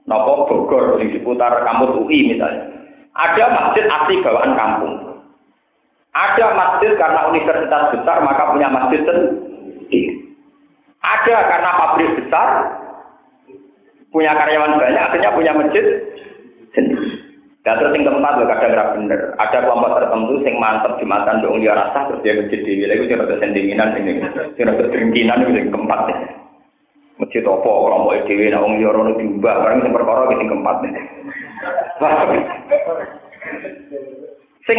Nopo 0.08 0.48
Bogor, 0.48 0.96
di 1.00 1.12
seputar 1.12 1.60
kampus 1.64 1.92
UI 2.00 2.32
misalnya. 2.32 2.72
Ada 3.12 3.44
masjid 3.52 3.84
asli 3.84 4.20
bawaan 4.24 4.56
kampung. 4.56 4.94
Ada 6.16 6.46
masjid 6.56 6.96
karena 6.96 7.20
universitas 7.28 7.92
besar 7.92 8.16
maka 8.24 8.52
punya 8.52 8.68
masjid 8.72 9.00
sendiri. 9.04 10.24
Ada 11.04 11.36
karena 11.52 11.70
pabrik 11.76 12.10
besar 12.16 12.48
punya 14.08 14.32
karyawan 14.32 14.80
banyak 14.80 15.02
akhirnya 15.04 15.36
punya 15.36 15.52
masjid. 15.52 15.84
Dan 17.68 17.84
terus 17.84 18.00
yang 18.00 18.08
keempat 18.08 18.40
loh 18.40 18.48
kadang 18.48 18.72
nggak 18.72 18.90
bener. 18.96 19.20
Ada 19.36 19.60
kelompok 19.60 20.00
tertentu 20.00 20.40
yang 20.40 20.56
mantep 20.56 20.96
jumatan 20.96 21.44
dong 21.44 21.60
dia 21.60 21.76
rasa 21.76 22.08
terus 22.08 22.24
dia 22.24 22.40
masjid 22.40 22.64
dewi. 22.64 22.88
Lalu 22.88 23.04
itu 23.04 23.12
ada 23.12 23.36
sentimenan 23.36 23.92
ini, 24.00 24.24
ada 24.24 24.84
keringkinan 24.88 25.44
itu 25.44 25.52
yang 25.52 25.68
keempat 25.68 26.00
nih. 26.08 26.18
Masjid 27.20 27.44
apa 27.44 27.68
kelompok 27.68 28.24
dewi, 28.24 28.48
nah 28.48 28.64
orang 28.64 28.80
dia 28.80 28.88
orang 28.88 29.20
diubah, 29.20 29.54
barang 29.60 29.78
yang 29.84 29.92
perkara 29.92 30.22
yang 30.32 30.48
keempat 30.48 30.76
nih. 30.80 30.94
Sing 34.64 34.78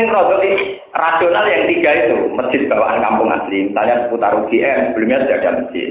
rasional 0.89 1.45
yang 1.45 1.63
tiga 1.69 1.91
itu 1.93 2.17
masjid 2.33 2.61
bawaan 2.73 3.05
kampung 3.05 3.29
asli. 3.29 3.69
Misalnya 3.69 4.09
seputar 4.09 4.33
UGM 4.33 4.97
sebelumnya 4.97 5.29
sudah 5.29 5.37
ada 5.37 5.49
masjid. 5.61 5.89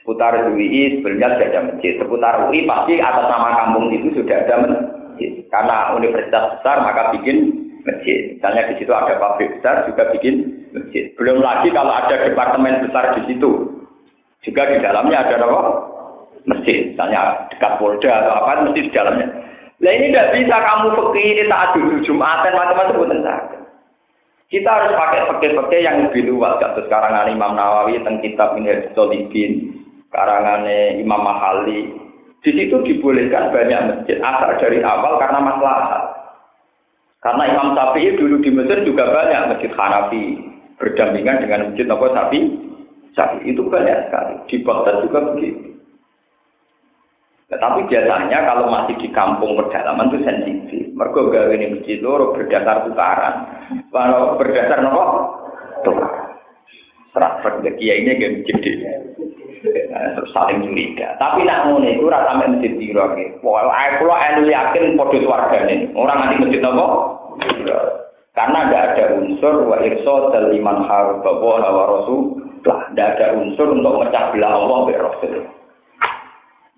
Seputar 0.00 0.32
UI 0.56 1.04
sebelumnya 1.04 1.36
sudah 1.36 1.48
ada 1.52 1.60
masjid. 1.68 1.92
Seputar 2.00 2.34
UI 2.48 2.64
pasti 2.64 2.96
atas 2.96 3.28
nama 3.28 3.60
kampung 3.60 3.92
itu 3.92 4.08
sudah 4.16 4.40
ada 4.40 4.56
masjid 4.64 4.91
masjid. 5.22 5.46
Karena 5.48 5.94
universitas 5.94 6.58
besar 6.58 6.82
maka 6.82 7.14
bikin 7.14 7.36
masjid. 7.86 8.34
Misalnya 8.34 8.62
di 8.72 8.74
situ 8.82 8.90
ada 8.90 9.14
pabrik 9.18 9.54
besar 9.58 9.86
juga 9.86 10.10
bikin 10.10 10.66
masjid. 10.74 11.14
Belum 11.14 11.38
lagi 11.38 11.70
kalau 11.70 11.92
ada 11.94 12.14
departemen 12.26 12.82
besar 12.86 13.14
di 13.18 13.22
situ. 13.30 13.50
Juga 14.42 14.66
di 14.74 14.82
dalamnya 14.82 15.22
ada 15.22 15.38
apa? 15.46 15.60
Masjid. 16.50 16.90
Misalnya 16.90 17.46
dekat 17.54 17.78
Polda 17.78 18.10
atau 18.10 18.32
apa, 18.42 18.66
mesti 18.66 18.90
di 18.90 18.90
dalamnya. 18.90 19.30
Nah 19.82 19.92
ini 19.94 20.10
tidak 20.10 20.30
bisa 20.34 20.56
kamu 20.62 20.88
ini 21.18 21.42
tak 21.50 21.74
duduk 21.74 22.02
Jumatan 22.06 22.54
macam-macam 22.54 22.98
bukan 23.02 23.22
Kita 24.46 24.68
harus 24.68 24.92
pakai 24.94 25.26
pakai-pakai 25.32 25.80
yang 25.82 25.96
lebih 26.06 26.28
luas. 26.30 26.60
Kasus 26.60 26.86
karangan 26.86 27.30
Imam 27.30 27.56
Nawawi 27.56 27.98
tentang 27.98 28.20
kitab 28.20 28.54
Minhaj 28.54 28.92
Solihin, 28.92 29.80
karangan 30.12 30.68
Imam 31.00 31.24
Mahali, 31.24 31.88
di 32.42 32.50
situ 32.50 32.76
dibolehkan 32.82 33.54
banyak 33.54 33.80
masjid 33.86 34.18
asal 34.18 34.50
dari 34.58 34.82
awal 34.82 35.14
karena 35.22 35.38
masalah. 35.38 36.10
Karena 37.22 37.54
Imam 37.54 37.78
Syafi'i 37.78 38.18
dulu 38.18 38.42
di 38.42 38.50
Mesir 38.50 38.82
juga 38.82 39.06
banyak 39.14 39.54
masjid 39.54 39.70
Hanafi 39.78 40.42
berdampingan 40.74 41.46
dengan 41.46 41.70
masjid 41.70 41.86
Nabi 41.86 42.10
Syafi'i. 42.10 42.42
Syafi'i 43.14 43.46
itu 43.54 43.62
banyak 43.70 44.10
sekali. 44.10 44.34
Di 44.50 44.56
Baghdad 44.66 45.06
juga 45.06 45.18
begitu. 45.30 45.70
Tetapi 47.46 47.86
biasanya 47.86 48.38
kalau 48.48 48.66
masih 48.66 48.96
di 48.98 49.08
kampung 49.14 49.54
pedalaman 49.54 50.10
itu 50.10 50.18
sensitif. 50.26 50.82
Mereka 50.98 51.20
gawe 51.30 51.52
ini 51.54 51.78
masjid 51.78 52.02
loro 52.02 52.34
berdasar 52.34 52.90
tukaran. 52.90 53.34
Kalau 53.94 54.34
berdasar 54.34 54.82
nopo 54.82 55.02
tukaran. 55.86 56.34
Serat 57.14 57.44
kiai 57.78 58.02
ini 58.02 58.18
gak 58.18 58.32
masjid 58.42 58.74
terus 59.62 60.30
saling 60.34 60.66
curiga. 60.66 61.14
Tapi 61.22 61.46
nak 61.46 61.70
ngono 61.70 61.86
iku 61.86 62.10
ora 62.10 62.26
sampe 62.26 62.58
masjid 62.58 62.74
piro 62.74 63.14
iki. 63.14 63.38
Pokoke 63.38 63.86
kula 64.02 64.16
elu 64.34 64.42
yakin 64.50 64.98
padha 64.98 65.18
swargane. 65.22 65.74
Ora 65.94 66.12
nganti 66.18 66.42
masjid 66.42 66.60
apa? 66.66 66.86
Karena 68.32 68.58
tidak 68.64 68.84
ada 68.96 69.04
unsur 69.20 69.54
wa 69.68 69.76
irsa 69.84 70.14
liman 70.50 70.78
harba 70.88 71.30
wa 71.36 71.84
rasul. 71.86 72.42
Lah, 72.62 72.80
tidak 72.94 73.18
ada 73.18 73.26
unsur 73.42 73.74
untuk 73.74 73.98
mecah 73.98 74.30
belah 74.30 74.54
Allah 74.54 74.78
be 74.86 74.94
Rasul. 74.94 75.34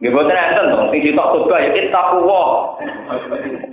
Nggih 0.01 0.11
boten 0.11 0.37
enten 0.37 0.73
to, 0.75 0.91
sing 0.91 1.01
ditok 1.07 1.29
khotbah 1.33 1.61
ya 1.61 1.71
taqwa. 1.93 2.43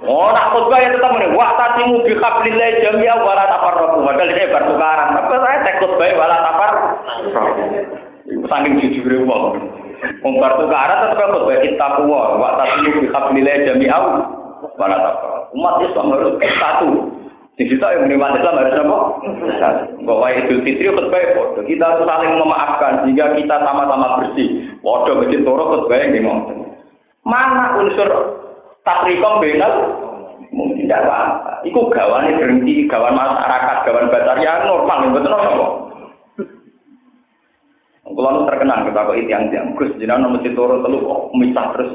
Oh, 0.05 0.29
nak 0.35 0.53
khotbah 0.53 0.79
ya 0.79 0.93
tetap 0.93 1.11
ngene, 1.11 1.33
wa 1.33 1.55
tatimu 1.55 2.03
bi 2.05 2.13
hablillah 2.13 2.69
jami'a 2.83 3.15
wa 3.19 3.33
la 3.33 3.45
tafarraqu. 3.47 3.99
Padahal 4.05 4.31
ini 4.31 4.53
bertukaran. 4.53 5.17
Apa 5.17 5.35
saya 5.39 5.57
tek 5.65 5.79
khotbah 5.81 6.07
wa 6.13 6.25
la 6.29 6.37
tafarraqu. 6.45 8.10
Saking 8.39 8.79
jujure 8.79 9.23
wong. 9.27 9.59
Wong 10.25 10.35
bar 10.41 10.57
tukaran 10.57 11.13
tetep 11.13 11.29
kok 11.29 11.45
bae 11.45 11.61
kita 11.61 11.87
kuwa, 12.01 12.39
wa 12.41 12.57
tasmu 12.57 12.89
bi 13.03 13.07
hablillah 13.11 13.55
jami'au. 13.69 14.05
Wala 14.77 14.97
Umat 15.51 15.83
Islam 15.83 16.15
harus 16.15 16.39
satu. 16.39 16.89
Di 17.59 17.67
situ 17.67 17.83
yang 17.83 18.07
menerima 18.07 18.39
Islam 18.39 18.57
harus 18.57 18.79
apa? 18.79 18.97
Bahwa 20.07 20.27
Idul 20.31 20.63
Fitri 20.63 20.87
khutbah 20.87 21.21
bodoh. 21.35 21.63
Kita 21.67 21.83
harus 21.83 22.07
saling 22.07 22.39
memaafkan 22.39 23.03
sehingga 23.03 23.35
kita 23.35 23.55
sama-sama 23.61 24.23
bersih. 24.23 24.71
Bodoh 24.79 25.19
masjid 25.19 25.43
toro 25.43 25.63
khutbah 25.75 25.99
yang 25.99 26.23
ngomong. 26.23 26.39
Mana 27.27 27.77
unsur 27.77 28.09
takrikom 28.87 29.43
benal? 29.43 29.73
Mungkin 30.51 30.87
tidak 30.87 31.05
apa-apa. 31.05 31.63
Iku 31.63 31.87
gawane 31.93 32.35
berhenti, 32.35 32.89
gawan 32.89 33.15
masyarakat, 33.15 33.77
gawan 33.87 34.09
batar 34.11 34.35
yang 34.41 34.67
normal, 34.67 34.99
betul 35.15 35.31
apa? 35.31 35.90
Kalau 38.11 38.47
terkenal 38.47 38.85
kita 38.87 39.07
kok 39.07 39.17
itu 39.17 39.29
yang 39.31 39.43
yang 39.51 39.73
Gus 39.75 39.91
jenengan 39.97 40.27
nomor 40.27 40.43
turu 40.43 40.83
telu 40.83 40.99
kok 41.03 41.21
misah 41.35 41.65
terus. 41.75 41.91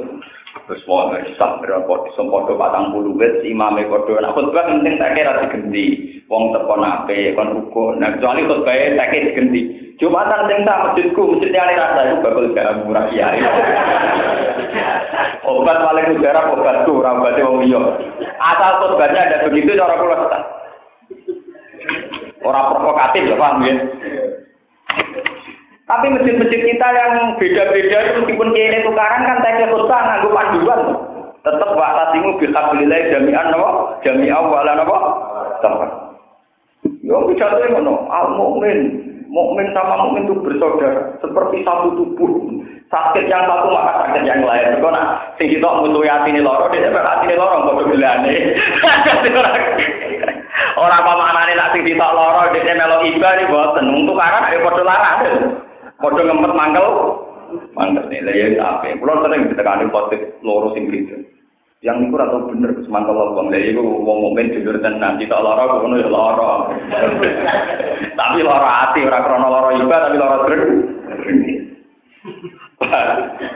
Terus 0.67 0.83
mau 0.89 1.12
misah 1.12 1.51
berapa? 1.62 1.95
Sempodo 2.17 2.59
patang 2.59 2.91
puluh 2.91 3.14
wet 3.14 3.45
imam 3.45 3.79
kodo 3.87 4.19
nah 4.19 4.35
khutbah 4.35 4.67
penting 4.67 4.99
tak 4.99 5.14
kira 5.14 5.47
diganti 5.47 5.85
wong 6.27 6.51
teko 6.51 6.75
nape 6.81 7.37
kon 7.39 7.55
ruko 7.55 7.95
nah 7.95 8.17
kecuali 8.17 8.49
khutbah 8.49 8.75
tak 8.99 9.09
kira 9.12 9.31
diganti 9.31 9.61
Jumatan 9.97 10.45
sing 10.45 10.61
tak 10.69 10.81
masjidku 10.85 11.23
masjidnya 11.25 11.73
ini 11.73 11.81
rasa 11.81 12.01
itu 12.05 12.21
bakal 12.21 12.45
gak 12.53 12.85
murah 12.85 13.05
kiai 13.11 13.41
obat 15.49 15.79
paling 15.81 16.21
udara 16.21 16.53
obatku 16.53 17.01
orang 17.01 17.25
obatnya 17.25 17.49
wong 17.49 17.64
liya 17.64 17.81
asal 18.37 18.73
khutbahnya 18.83 19.21
ada 19.25 19.47
begitu 19.49 19.73
cara 19.73 19.97
kula 19.97 20.17
orang 22.45 22.69
provokatif 22.77 23.23
ya 23.25 23.37
paham 23.41 23.64
ya 23.64 23.75
tapi 25.87 26.11
masjid-masjid 26.11 26.61
kita 26.66 26.87
yang 26.99 27.39
beda-beda 27.39 28.18
meskipun 28.18 28.49
kini 28.51 28.82
tukaran 28.82 29.22
kan 29.22 29.39
tanya 29.39 29.70
khutbah 29.70 30.03
nganggo 30.03 30.34
panduan. 30.34 30.80
Tetap 31.47 31.78
wa 31.78 31.95
tasimu 31.95 32.43
bil 32.43 32.51
hablillah 32.51 33.07
jami'an 33.14 33.55
napa? 33.55 34.03
Jami'an 34.03 34.51
wa 34.51 34.66
la 34.66 34.82
napa? 34.82 34.99
Tempat. 35.62 35.91
Yo 37.07 37.22
bicara 37.30 37.62
ngono, 37.70 38.11
al 38.11 38.34
mukmin, 38.34 38.78
mukmin 39.30 39.70
sama 39.70 40.11
mukmin 40.11 40.26
itu 40.26 40.34
bersaudara, 40.43 41.22
seperti 41.22 41.62
satu 41.62 41.95
tubuh. 41.95 42.34
Sakit 42.91 43.30
yang 43.30 43.47
satu 43.47 43.70
maka 43.70 44.11
sakit 44.11 44.26
yang 44.26 44.43
lain. 44.43 44.82
Kau 44.82 44.91
nak 44.91 45.39
sing 45.39 45.55
kita 45.55 45.66
hati 45.66 46.30
ini 46.34 46.43
loro, 46.43 46.66
dia 46.70 46.91
hati 46.91 47.30
ini 47.30 47.39
loro, 47.39 47.62
kau 47.62 47.82
belane. 47.95 48.34
Orang 50.78 51.03
pamanane 51.07 51.55
nak 51.55 51.70
sing 51.74 51.87
kita 51.87 52.07
loro, 52.11 52.51
dia 52.51 52.74
melok 52.74 53.07
iba 53.07 53.28
nih 53.39 53.51
boten. 53.51 53.87
Untuk 53.91 54.18
arah 54.18 54.51
ayo 54.51 54.66
padha 54.66 54.82
larang. 54.82 55.66
Padha 55.97 56.23
ngempet 56.23 56.53
mangkel. 56.53 56.87
Mangkel 57.73 58.05
nih, 58.11 58.21
lah 58.21 58.35
ya 58.35 58.47
apa? 58.61 58.97
Kulo 59.01 59.23
sering 59.25 59.49
ditekani 59.49 59.89
positif 59.89 60.37
loro 60.45 60.73
sing 60.77 60.89
gitu. 60.93 61.17
Yang 61.85 62.09
niku 62.09 62.17
ora 62.17 62.33
bener 62.49 62.73
Gus 62.73 62.89
mangkel 62.89 63.15
wong 63.15 63.53
lha 63.53 63.61
iku 63.61 63.85
wong 63.85 64.19
mukmin 64.25 64.49
jujur 64.49 64.81
tenan 64.81 65.21
kita 65.21 65.37
lara 65.37 65.69
ngono 65.69 66.01
ya 66.01 66.09
lara. 66.09 66.53
Tapi 68.19 68.41
lara 68.41 68.71
ati 68.91 69.05
ora 69.05 69.21
krana 69.21 69.49
lara 69.53 69.71
ibadah 69.77 70.09
tapi 70.09 70.17
lara 70.17 70.37
dreng. 70.49 70.65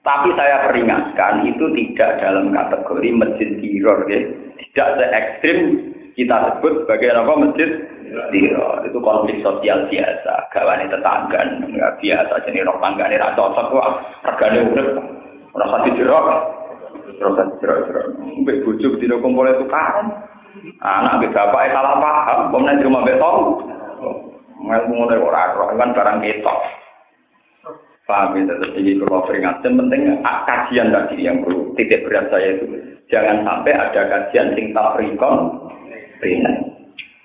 Tapi 0.00 0.28
saya 0.32 0.64
peringatkan 0.68 1.44
itu 1.44 1.64
tidak 1.76 2.24
dalam 2.24 2.50
kategori 2.50 3.08
masjid 3.14 3.48
tiror 3.62 4.10
ya. 4.10 4.20
Tidak 4.58 4.88
se 4.98 5.06
ekstrim 5.12 5.58
kita 6.18 6.36
sebut 6.50 6.84
sebagai 6.84 7.14
apa 7.14 7.32
masjid 7.46 7.70
tiror. 8.10 8.82
Itu 8.86 8.98
konflik 8.98 9.42
sosial 9.42 9.86
biasa. 9.86 10.34
Gawane 10.50 10.90
tetangga 10.90 11.40
nggak 11.66 11.96
biasa 12.02 12.34
jadi 12.46 12.66
rok 12.66 12.80
tanggane 12.82 13.16
ra 13.20 13.34
cocok 13.38 13.66
kok 13.70 13.90
regane 14.26 14.58
urip. 14.70 14.88
Ora 15.54 15.66
sati 15.70 15.90
jerok. 15.98 16.24
Terus 17.18 17.38
jerok 17.60 17.78
jerok. 17.86 18.06
Mbek 18.42 18.60
bojo 18.66 18.88
dina 18.98 19.16
kumpul 19.18 19.48
kan. 19.70 20.06
Anak 20.82 21.22
mbek 21.22 21.34
bapak 21.34 21.70
salah 21.70 21.94
paham, 22.02 22.50
pemenang 22.50 22.78
di 22.78 22.86
rumah 22.86 23.06
beton. 23.06 23.36
Mel 24.60 24.82
ngono 24.90 25.14
ora 25.24 25.56
kan 25.78 25.94
barang 25.94 26.18
ketok. 26.20 26.60
Paham 28.10 28.34
ya, 28.34 28.42
terus 28.58 28.74
ini 28.74 28.98
kalau 28.98 29.22
peringatkan, 29.22 29.78
penting 29.78 30.18
kajian 30.26 30.90
tadi 30.90 31.22
yang 31.22 31.46
perlu 31.46 31.70
titik 31.78 32.02
berat 32.02 32.26
saya 32.26 32.58
itu. 32.58 32.66
Jangan 33.06 33.46
sampai 33.46 33.70
ada 33.70 34.02
kajian 34.10 34.50
sing 34.58 34.74
tafrikon, 34.74 35.70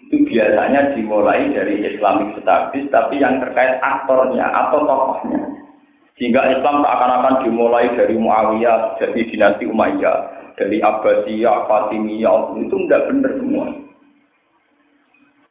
itu 0.05 0.21
biasanya 0.29 0.93
dimulai 0.93 1.49
dari 1.49 1.81
Islamic 1.81 2.37
Studies, 2.37 2.93
tapi 2.93 3.17
yang 3.17 3.41
terkait 3.41 3.81
aktornya 3.81 4.45
atau 4.45 4.85
tokohnya. 4.85 5.41
Sehingga 6.15 6.47
Islam 6.47 6.85
seakan-akan 6.85 7.43
dimulai 7.43 7.91
dari 7.97 8.15
Muawiyah, 8.15 9.01
jadi 9.01 9.19
dinasti 9.27 9.67
Umayyah, 9.67 10.17
dari 10.55 10.79
Abbasiyah, 10.79 11.67
Fatimiyah, 11.67 12.55
itu 12.55 12.75
tidak 12.85 13.11
benar 13.11 13.31
semua. 13.35 13.67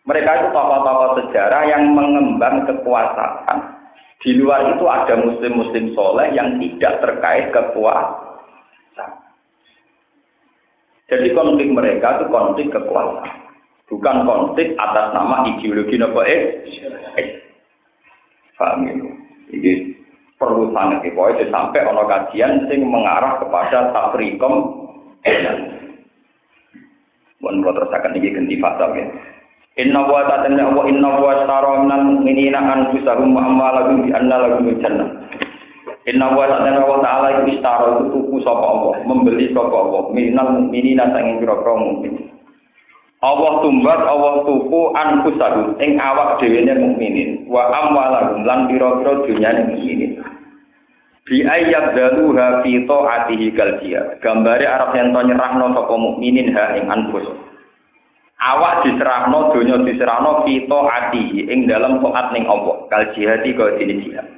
Mereka 0.04 0.30
itu 0.40 0.48
tokoh-tokoh 0.52 1.10
sejarah 1.20 1.62
yang 1.68 1.92
mengembang 1.92 2.64
kekuasaan 2.68 3.74
di 4.24 4.40
luar 4.40 4.72
itu 4.72 4.84
ada 4.88 5.20
muslim-muslim 5.20 5.92
soleh 5.92 6.32
yang 6.32 6.56
tidak 6.56 6.96
terkait 7.04 7.52
kekuasaan. 7.52 9.12
Jadi 11.12 11.28
konflik 11.36 11.68
mereka 11.68 12.20
itu 12.20 12.24
konflik 12.32 12.72
kekuasaan. 12.72 13.43
Bukan 13.94 14.26
konflik 14.26 14.74
atas 14.74 15.14
nama 15.14 15.46
ideologi 15.46 15.94
nopo 15.94 16.26
eh. 16.26 16.66
eh. 17.14 17.28
Paham 18.58 18.90
itu? 18.90 19.06
Ini 19.54 19.72
perlu 20.34 20.74
sangat 20.74 21.06
itu 21.06 21.46
sampai 21.54 21.86
ono 21.86 22.10
kajian 22.10 22.66
sing 22.66 22.82
mengarah 22.82 23.38
kepada 23.38 23.94
tafrikom 23.94 24.82
Mohon 27.38 27.60
kalau 27.60 27.74
terus 27.76 27.92
akan 27.92 28.16
ini 28.16 28.28
ganti 28.34 28.56
fasal 28.56 28.90
ya. 28.96 29.04
Inna 29.76 30.06
wa 30.06 30.24
ta'ala 30.24 30.70
wa 30.72 30.88
inna 30.88 31.10
wa 31.20 31.44
tara 31.44 31.82
minal 31.84 32.02
mu'minina 32.08 32.56
anfusahum 32.56 33.36
wa 33.36 33.42
amwalahum 33.44 34.06
bi 34.06 34.10
anna 34.16 34.48
lahum 34.48 34.72
jannah. 34.80 35.28
Inna 36.08 36.32
wa 36.32 36.48
ta'ala 36.48 36.82
wa 36.88 37.04
ta'ala 37.04 37.44
istara 37.44 38.00
itu 38.00 38.16
tuku 38.16 38.40
sapa 38.40 38.64
Allah, 38.64 38.96
membeli 39.04 39.52
sapa 39.52 39.76
Allah 39.76 40.08
minal 40.16 40.56
mu'minina 40.56 41.12
sanging 41.12 41.36
pira-pira 41.44 41.74
mukmin. 41.76 42.33
Allah 43.24 43.64
tumbat 43.64 44.00
Allah 44.04 44.44
tuku 44.44 44.80
anfusahum 44.92 45.80
ing 45.80 45.96
awak 45.96 46.44
dhewe 46.44 46.60
ne 46.60 46.76
mukminin. 46.76 47.48
Wa 47.48 47.72
amwalahum 47.72 48.44
lan 48.44 48.68
pira-pira 48.68 49.24
dunyane 49.24 49.72
mukminin. 49.72 50.20
Bi 51.24 51.40
ayyab 51.40 51.96
daluha 51.96 52.60
fi 52.60 52.84
ta'atihi 52.84 53.56
kal 53.56 53.80
Gambare 54.20 54.68
arep 54.68 54.92
yen 54.92 55.16
to 55.16 55.20
nyerahno 55.24 55.72
sapa 55.72 55.94
mukminin 55.96 56.52
ha 56.52 56.76
ing 56.76 56.84
anfusahum 56.84 57.40
awak 58.44 58.84
diserahno 58.84 59.56
donya 59.56 59.80
diserahno 59.88 60.44
kita 60.44 60.78
ati 60.84 61.48
ing 61.48 61.64
dalam 61.64 62.04
taat 62.04 62.36
ning 62.36 62.44
Allah. 62.44 62.76
Kal 62.92 63.08
jihadi 63.16 63.56
kaya 63.56 63.80
dene 63.80 64.04
jihad. 64.04 64.28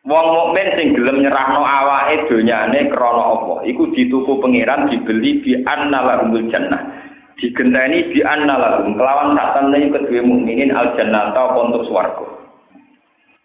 Wong 0.00 0.26
mukmin 0.32 0.74
sing 0.74 0.96
gelem 0.96 1.22
nyerahno 1.22 1.60
awake 1.62 2.24
donyane 2.26 2.88
krana 2.88 3.36
apa 3.36 3.54
iku 3.68 3.92
dituku 3.92 4.40
pangeran 4.40 4.88
dibeli 4.88 5.44
bi 5.44 5.60
annalahumul 5.60 6.48
jannah 6.48 6.99
digenteni 7.40 8.12
bi 8.12 8.20
annalahum 8.20 8.94
kelawan 8.94 9.34
satene 9.34 9.88
kedue 9.88 10.20
mukminin 10.20 10.76
al 10.76 10.92
jannah 10.94 11.32
ta 11.32 11.56
untuk 11.56 11.88
swarga 11.88 12.40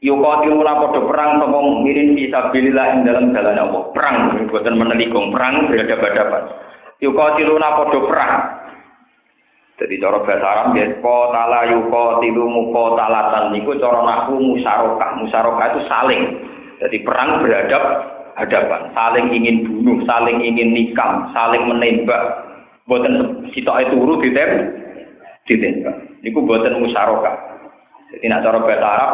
Yukotiluna 0.06 0.78
podo 0.86 1.10
perang 1.10 1.42
sapa 1.42 1.58
mukminin 1.58 2.14
bisa 2.14 2.52
sabilillah 2.52 2.94
ing 2.94 3.10
dalam 3.10 3.34
jalan 3.34 3.58
Allah. 3.58 3.90
Perang 3.90 4.38
boten 4.52 4.78
menelikung 4.78 5.34
perang 5.34 5.66
berhadapan-hadapan 5.66 6.44
Yukotiluna 7.02 7.70
podo 7.80 8.00
perang. 8.06 8.34
Jadi 9.76 10.00
cara 10.00 10.24
bahasa 10.24 10.46
Arab 10.46 10.68
ya 10.80 10.88
yuko 11.68 12.24
tilu 12.24 12.48
muko 12.48 12.96
talatan 12.96 13.52
niku 13.52 13.76
cara 13.76 14.08
naku 14.08 14.40
musarokah. 14.40 15.20
Musarokah 15.20 15.66
itu 15.74 15.82
saling. 15.92 16.22
Jadi 16.80 16.98
perang 17.04 17.44
beradab 17.44 17.84
hadapan, 18.40 18.92
saling 18.96 19.28
ingin 19.36 19.68
bunuh, 19.68 20.00
saling 20.08 20.40
ingin 20.44 20.72
nikam, 20.72 21.28
saling 21.36 21.68
menembak. 21.68 22.45
Buatan 22.86 23.50
sitok 23.50 23.82
itu 23.82 23.98
turu 23.98 24.22
ditem, 24.22 24.50
ditembak. 25.50 25.96
Niku 26.22 26.46
buatan 26.46 26.78
musarokah. 26.82 27.34
Jadi 28.14 28.30
nak 28.30 28.46
cara 28.46 28.62
bahasa 28.62 28.86
Arab, 28.86 29.12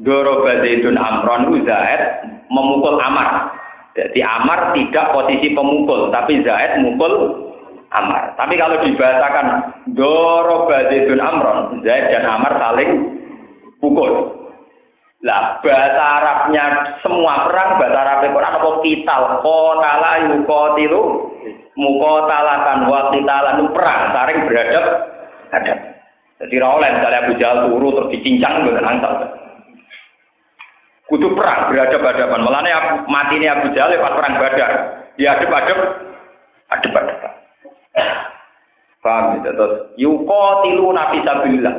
Doro 0.00 0.40
Zaidun 0.42 0.96
Amron 0.96 1.52
Zaid 1.68 2.02
memukul 2.48 2.96
Amar. 2.96 3.52
Jadi 3.94 4.20
Amar 4.24 4.74
tidak 4.74 5.12
posisi 5.14 5.54
pemukul, 5.54 6.10
tapi 6.10 6.42
Zaid 6.42 6.82
mukul 6.82 7.12
Amar. 7.94 8.34
Tapi 8.34 8.58
kalau 8.58 8.82
dibahasakan 8.82 9.46
Doro 9.94 10.66
Badidun 10.66 11.22
Amron, 11.22 11.84
Zaid 11.86 12.10
dan 12.10 12.26
Amar 12.26 12.58
saling 12.58 13.20
pukul. 13.78 14.43
Lah 15.24 15.56
bahasa 15.64 16.04
Arabnya 16.20 16.64
semua 17.00 17.48
perang 17.48 17.80
bahasa 17.80 17.96
Arab 17.96 18.28
Quran 18.28 18.56
apa 18.60 18.70
kital 18.84 19.22
qatala 19.40 20.12
yuqatilu 20.28 21.00
muqatalatan 21.80 22.78
wa 22.84 23.08
qitalan 23.08 23.58
perang 23.72 24.00
saling 24.12 24.38
beradab 24.44 24.84
hadap. 25.48 25.78
Jadi 26.44 26.54
ra 26.60 26.68
oleh 26.76 26.88
misalnya 26.92 27.24
Abu 27.24 27.32
Jahal 27.40 27.72
turu 27.72 27.88
terus 27.96 28.10
dicincang 28.12 28.68
mboten 28.68 28.84
angsal. 28.84 29.12
Kudu 31.08 31.32
perang 31.32 31.72
beradab-hadapan. 31.72 32.40
Mulane 32.44 32.70
mati 33.08 33.40
ini 33.40 33.48
Abu 33.48 33.72
Jahal 33.72 33.96
pas 33.96 34.12
perang 34.12 34.36
Badar. 34.36 34.72
Dia 35.16 35.40
adep-adep 35.40 35.78
adep-adep. 36.68 37.18
Paham 39.00 39.40
ya? 39.40 39.56
Terus 39.56 39.72
yuko 39.96 40.68
nabi 40.92 41.24
sabilillah. 41.24 41.74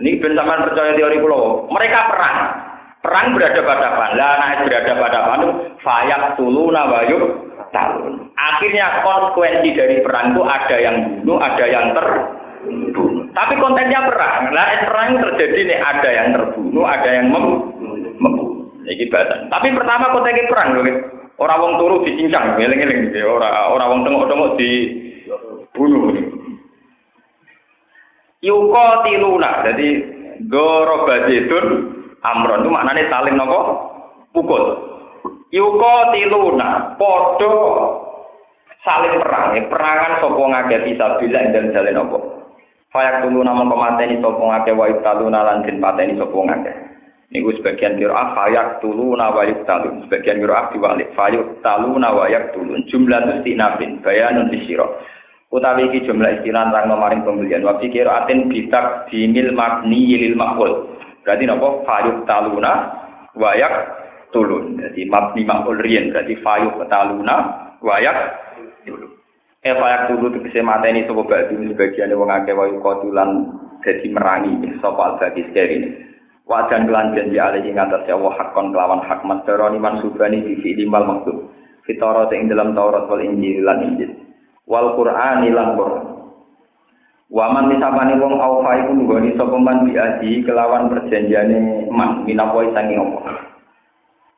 Ini 0.00 0.24
ben 0.24 0.40
percaya 0.40 0.96
teori 0.96 1.20
pulau. 1.20 1.68
Mereka 1.68 1.98
perang. 2.08 2.67
Perang 2.98 3.30
berada 3.30 3.62
pada 3.62 3.88
Lah 4.18 4.32
naik 4.42 4.66
berada 4.66 4.92
pada 4.98 5.18
itu 5.38 5.50
fayak 5.86 6.34
tulu 6.34 6.74
nawayuk 6.74 7.22
talun. 7.70 8.32
Akhirnya 8.34 9.06
konsekuensi 9.06 9.76
dari 9.76 10.02
perang 10.02 10.34
itu 10.34 10.42
ada 10.42 10.76
yang 10.82 10.96
bunuh, 11.22 11.38
ada 11.38 11.64
yang 11.68 11.94
terbunuh. 11.94 13.28
Tapi 13.36 13.54
kontennya 13.60 14.02
perang. 14.08 14.50
Lah 14.50 14.66
perang 14.82 15.08
terjadi 15.22 15.60
nih 15.70 15.78
ada 15.78 16.08
yang 16.10 16.28
terbunuh, 16.34 16.84
ada 16.84 17.10
yang 17.12 17.26
mem 17.30 17.44
membunuh. 18.18 18.66
Ini. 18.88 19.04
Tapi 19.46 19.68
pertama 19.76 20.10
kontennya 20.10 20.50
perang 20.50 20.74
loh. 20.74 20.84
Orang 21.38 21.62
wong 21.62 21.72
turu 21.78 21.96
dicincang, 22.02 22.58
ngeling-ngeling. 22.58 23.14
Orang 23.22 23.54
orang 23.78 23.88
wong 23.94 24.00
tengok-tengok 24.02 24.50
di 24.58 24.70
bunuh. 25.70 26.18
Yuko 28.42 28.86
tiluna, 29.02 29.66
jadi 29.66 29.88
goro 30.46 31.06
baditun 31.06 31.66
amron. 32.22 32.64
Itu 32.64 32.70
maknanya 32.72 33.10
saling 33.10 33.34
nopo? 33.36 33.60
Pukul. 34.34 34.62
Yuko 35.48 35.92
tiluna, 36.12 36.92
podo 37.00 37.52
saling 38.84 39.16
perang, 39.16 39.56
perangan 39.72 40.20
sopo 40.20 40.44
ngake 40.44 40.84
bisa 40.84 41.16
bila 41.16 41.40
dan 41.48 41.72
jalan 41.72 41.96
nopo. 41.96 42.18
Fayak 42.92 43.24
tulu 43.24 43.40
nama 43.40 43.64
pemateni 43.64 44.20
sopo 44.20 44.44
ngake 44.44 44.76
wa 44.76 44.92
taluna 45.00 45.40
lan 45.44 45.64
den 45.64 45.80
pateni 45.80 46.20
sopo 46.20 46.44
ngake. 46.44 46.72
Niku 47.28 47.52
sebagian 47.60 48.00
kira 48.00 48.32
fayak 48.32 48.80
tulu 48.80 49.12
nawa 49.12 49.44
yuk 49.48 49.64
talun, 49.68 50.04
sebagian 50.04 50.40
kira 50.40 50.72
diwalik. 50.72 51.12
Fayak 51.16 51.60
talu 51.60 51.96
nawa 51.96 52.28
yak 52.28 52.56
tulun. 52.56 52.84
Jumlah 52.88 53.20
itu 53.24 53.32
stinafin, 53.44 54.00
bayanun 54.00 54.48
disiro 54.48 55.00
utawi 55.48 55.88
iki 55.88 56.04
jumlah 56.04 56.40
istilah 56.40 56.68
rang 56.68 56.92
maring 56.92 57.24
pembelian. 57.24 57.64
Wa 57.64 57.80
kira 57.80 58.24
aten 58.24 58.52
bitak 58.52 59.08
dinil 59.08 59.52
mabni 59.56 60.16
lil 60.16 60.36
maqul 60.36 60.97
berarti 61.22 61.44
napa 61.46 61.68
fayuk 61.86 62.18
taluna 62.26 62.72
wayak 63.38 63.74
tulun 64.34 64.78
jadi 64.78 65.02
mabni 65.08 65.42
maqul 65.46 65.78
riyen 65.78 66.10
berarti 66.10 66.34
fayuk 66.44 66.78
taluna 66.92 67.36
wayak 67.80 68.38
tulun 68.84 69.10
eh 69.62 69.74
fayak 69.74 70.12
tulun 70.12 70.38
tegese 70.38 70.62
mateni 70.62 71.06
sapa 71.08 71.22
batu 71.26 71.54
sebagian 71.56 72.14
wong 72.14 72.30
akeh 72.30 72.54
wayu 72.54 72.78
kotulan 72.78 73.50
dadi 73.82 74.10
merangi 74.10 74.58
sapa 74.82 75.14
al-baqi 75.14 75.46
ini. 75.54 76.08
Wajan 76.48 76.88
kelan 76.88 77.12
janji 77.12 77.36
alih 77.36 77.60
ing 77.60 77.76
atas 77.76 78.08
Allah 78.08 78.32
hakon 78.40 78.72
kelawan 78.72 79.04
hak 79.04 79.20
masteroni 79.20 79.76
mansubani 79.76 80.40
di 80.40 80.56
fi'li 80.64 80.88
mal 80.88 81.04
maktub. 81.04 81.52
Fitara 81.84 82.24
ing 82.32 82.48
dalam 82.48 82.72
Taurat 82.72 83.04
wal 83.04 83.20
Injil 83.20 83.68
lan 83.68 83.84
Injil. 83.84 84.16
Wal 84.64 84.96
Qur'an 84.96 85.44
lan 85.44 85.76
Qur'an. 85.76 86.04
Waman 87.28 87.68
misapane 87.68 88.16
wong 88.16 88.40
aufa 88.40 88.80
iku 88.80 89.04
nggoni 89.04 89.36
sapa 89.36 89.52
man 89.60 89.84
biadi 89.84 90.40
kelawan 90.48 90.88
perjanjiane 90.88 91.84
man 91.92 92.24
minapa 92.24 92.64
sangi 92.72 92.96
apa. 92.96 93.20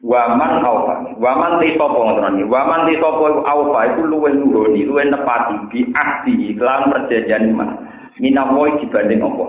Waman 0.02 0.58
aufa. 0.66 1.14
Waman 1.14 1.62
te 1.62 1.78
sapa 1.78 1.94
ngoten. 1.94 2.50
Waman 2.50 2.90
te 2.90 2.98
sapa 2.98 3.46
aufa 3.46 3.80
iku 3.94 4.10
luwih 4.10 4.34
nuhoni, 4.34 4.82
luwih 4.82 5.06
nepati 5.06 5.54
bi 5.70 5.86
ahdi 5.94 6.58
lan 6.58 6.90
perjanjian 6.90 7.54
iman. 7.54 7.78
Minawoy 8.18 8.74
dibanding 8.82 9.22
apa? 9.22 9.46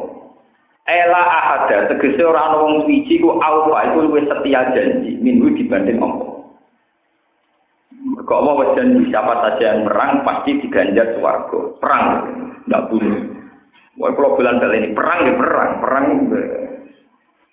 Ela 0.86 1.22
ahada 1.26 1.90
tegese 1.90 2.22
ora 2.22 2.46
ana 2.46 2.62
wong 2.62 2.86
suci 2.86 3.18
ku 3.26 3.42
aufa 3.42 3.90
iku 3.90 4.06
luwih 4.06 4.30
setia 4.30 4.70
janji 4.70 5.18
minggu 5.18 5.50
dibanding 5.58 5.98
apa? 5.98 6.26
Kok 8.22 8.44
mau 8.46 8.62
janji 8.78 9.10
siapa 9.10 9.34
saja 9.50 9.66
yang 9.66 9.90
perang 9.90 10.22
pasti 10.22 10.62
diganjar 10.62 11.18
swarga. 11.18 11.60
Perang, 11.82 12.06
enggak 12.70 12.86
bunuh. 12.94 13.31
Wah, 14.02 14.10
kalau 14.18 14.34
bilang 14.34 14.58
kali 14.58 14.82
ini 14.82 14.98
perang 14.98 15.30
ya 15.30 15.34
perang, 15.38 15.72
perang 15.78 16.06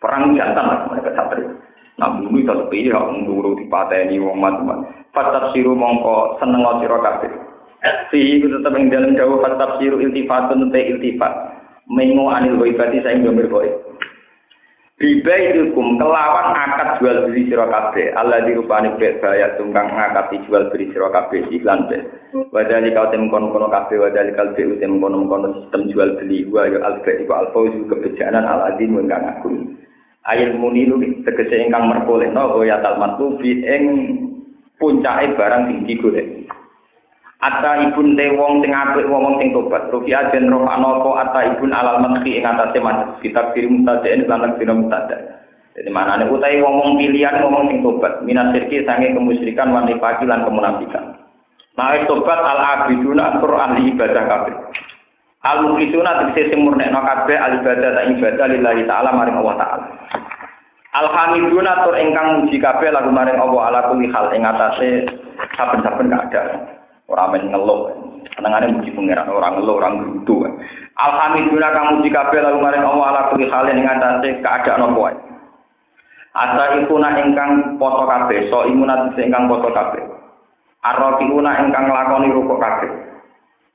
perang 0.00 0.22
jantan 0.32 0.64
lah 0.64 0.78
mereka 0.88 1.12
satria. 1.12 1.52
Nah, 1.98 2.08
bumi 2.24 2.46
itu 2.46 2.54
sepi 2.54 2.88
ya, 2.88 3.00
nguru 3.04 3.58
di 3.58 3.66
pateni 3.66 4.16
wong 4.22 4.38
macam 4.38 4.86
Fatab 5.12 5.50
siru 5.50 5.74
mongko 5.74 6.38
seneng 6.38 6.62
sira 6.78 6.98
kabeh. 7.02 7.32
Si 8.08 8.38
itu 8.38 8.46
tetap 8.48 8.74
yang 8.76 8.90
dalam 8.90 9.12
jauh 9.18 9.42
fatab 9.42 9.82
siru 9.82 9.98
iltifatun 9.98 10.70
te 10.70 10.80
iltifat. 10.94 11.32
Mengo 11.88 12.28
anil 12.28 12.60
waibati 12.60 13.00
saya 13.00 13.16
nggak 13.18 13.34
berboy. 13.44 13.68
Bibai 14.98 15.54
ilkum 15.54 15.94
kelawan 15.94 16.58
akad 16.58 16.98
jual 16.98 17.30
beli 17.30 17.46
sira 17.46 17.70
kabeh. 17.70 18.18
Allah 18.18 18.42
dirupani 18.42 18.98
bek 18.98 19.22
bayar 19.22 19.54
tungkang 19.54 19.94
ngakati 19.94 20.42
jual 20.50 20.74
beli 20.74 20.90
sira 20.90 21.06
kabeh 21.14 21.46
iklan 21.54 21.86
be. 21.86 22.02
Wadali 22.50 22.90
kau 22.90 23.06
tem 23.14 23.30
kono 23.30 23.54
kono 23.54 23.70
kabeh 23.70 23.94
wadali 23.94 24.34
kau 24.34 24.50
tem 24.58 24.74
tem 24.82 24.98
kono 24.98 25.22
kono 25.30 25.54
sistem 25.54 25.86
jual 25.86 26.18
beli 26.18 26.50
wa 26.50 26.66
yo 26.66 26.82
alfa 26.82 27.14
iku 27.14 27.30
alfa 27.30 27.58
kebijakan 27.86 28.42
al 28.42 28.74
adim 28.74 28.98
ingkang 28.98 29.38
agung. 29.38 29.78
ayat 30.28 30.60
munilu 30.60 31.00
tegese 31.24 31.56
ingkang 31.56 31.88
merkolehno 31.88 32.60
ya 32.60 32.82
talmatu 32.84 33.40
fi 33.40 33.64
ing 33.64 33.84
puncake 34.76 35.34
barang 35.34 35.72
sing 35.72 35.78
digolek 35.88 36.37
Ata 37.38 37.86
ibun 37.86 38.18
te 38.18 38.34
wong 38.34 38.66
sing 38.66 38.74
apik 38.74 39.06
wong 39.06 39.38
sing 39.38 39.54
tobat. 39.54 39.86
Rufi 39.94 40.10
ajen 40.10 40.50
roh 40.50 40.66
anapa 40.66 41.22
ata 41.22 41.54
ibun 41.54 41.70
alal 41.70 42.02
madhi 42.02 42.34
ing 42.34 42.42
atase 42.42 42.82
mas 42.82 43.14
kitab 43.22 43.54
kirim 43.54 43.86
mutadeen 43.86 44.26
lan 44.26 44.58
kitab 44.58 44.74
mutada. 44.74 45.38
Jadi 45.78 45.86
mana 45.94 46.18
nih 46.18 46.26
utai 46.34 46.58
wong 46.58 46.98
pilihan 46.98 47.38
wong 47.46 47.70
sing 47.70 47.78
tobat. 47.86 48.26
Minas 48.26 48.50
sirki 48.50 48.82
sange 48.82 49.14
kemusyrikan 49.14 49.70
wanita 49.70 50.18
lan 50.26 50.42
kemunafikan. 50.42 51.14
Nah 51.78 51.94
tobat 52.10 52.42
al 52.42 52.58
abiduna 52.58 53.38
atur 53.38 53.54
ahli 53.54 53.94
ibadah 53.94 54.24
kabeh. 54.26 54.54
Al 55.46 55.62
muklisuna 55.62 56.26
tegese 56.26 56.50
sing 56.50 56.66
murnekno 56.66 56.98
kabeh 56.98 57.38
al 57.38 57.62
ibadah 57.62 57.90
ta 57.94 58.02
ibadah 58.02 58.46
lillahi 58.50 58.82
taala 58.90 59.14
maring 59.14 59.38
Allah 59.38 59.54
taala. 59.62 59.86
Alhamdulillah 60.90 61.86
tur 61.86 61.94
ingkang 61.94 62.42
muji 62.42 62.58
kabeh 62.58 62.90
lagu 62.90 63.14
maring 63.14 63.38
Allah 63.38 63.62
ala 63.70 63.80
kulli 63.94 64.10
hal 64.10 64.34
ing 64.34 64.42
atase 64.42 65.06
saben-saben 65.54 66.10
keadaan. 66.10 66.78
Ora 67.08 67.24
men 67.32 67.48
ngeluh. 67.48 67.88
Senengane 68.36 68.76
muji 68.76 68.92
pangeran 68.92 69.32
orang 69.32 69.58
ngeluh 69.58 69.76
orang 69.80 69.94
grutu. 69.98 70.44
Alhamdulillah 70.94 71.72
kamu 71.72 71.90
muji 71.98 72.10
kabeh 72.12 72.38
lagu 72.44 72.60
maring 72.60 72.84
Allah 72.84 73.06
ala 73.10 73.22
kulli 73.32 73.48
hal 73.48 73.66
ing 73.72 73.82
keadaan 74.44 74.84
apa 74.84 74.98
wae. 75.00 75.16
Asa 76.38 76.78
ikuna 76.78 77.18
ingkang 77.18 77.80
poso 77.82 78.06
kabeh, 78.06 78.46
so 78.52 78.62
imunat 78.68 79.16
ingkang 79.18 79.50
poso 79.50 79.74
kabeh. 79.74 80.04
Arrofiuna 80.86 81.66
ingkang 81.66 81.90
lakoni 81.90 82.30
rukuk 82.30 82.62
kabeh. 82.62 82.90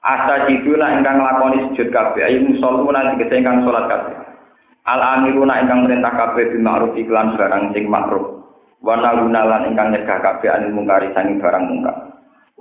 Asa 0.03 0.47
jiduna 0.47 0.95
ingkang 0.95 1.19
lakoni 1.19 1.63
sujud 1.71 1.91
kabeh. 1.91 2.23
Ayo 2.23 2.43
musoluna 2.47 3.15
dikete 3.15 3.39
ingkang 3.39 3.67
salat 3.67 3.88
kabeh. 3.91 4.15
Al 4.84 4.99
amiruna 4.99 5.63
ingkang 5.63 5.88
perintah 5.88 6.11
kabeh 6.11 6.43
bil 6.51 6.63
ma'ruf 6.63 6.91
iklan 6.95 7.36
barang 7.39 7.71
sing 7.71 7.88
makruh. 7.88 8.43
Wa 8.84 8.99
naluna 8.99 9.47
lan 9.47 9.71
ingkang 9.71 9.95
nyegah 9.95 10.19
kabeh 10.19 10.51
anil 10.51 10.75
mungkari 10.75 11.07
sangi 11.15 11.39
barang 11.39 11.63
mungkar. 11.67 12.03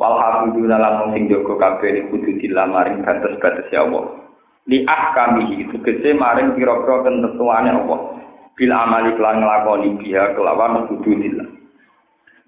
Wal 0.02 0.18
hafiduna 0.18 0.82
lan 0.82 1.14
sing 1.14 1.30
jaga 1.30 1.54
kabeh 1.62 2.10
kudu 2.10 2.42
dilamaring 2.42 3.06
batas-batas 3.06 3.70
ya 3.70 3.86
Allah. 3.86 4.18
Li 4.66 4.82
ahkamihi 4.82 5.70
tegese 5.70 6.10
maring 6.18 6.58
pira-pira 6.58 7.06
ketentuane 7.06 7.70
Allah. 7.70 8.18
Bil 8.58 8.72
amali 8.74 9.14
kelan 9.14 9.46
nglakoni 9.46 10.02
biha 10.02 10.34
kelawan 10.34 10.90
kudu 10.90 11.06
dillah. 11.06 11.46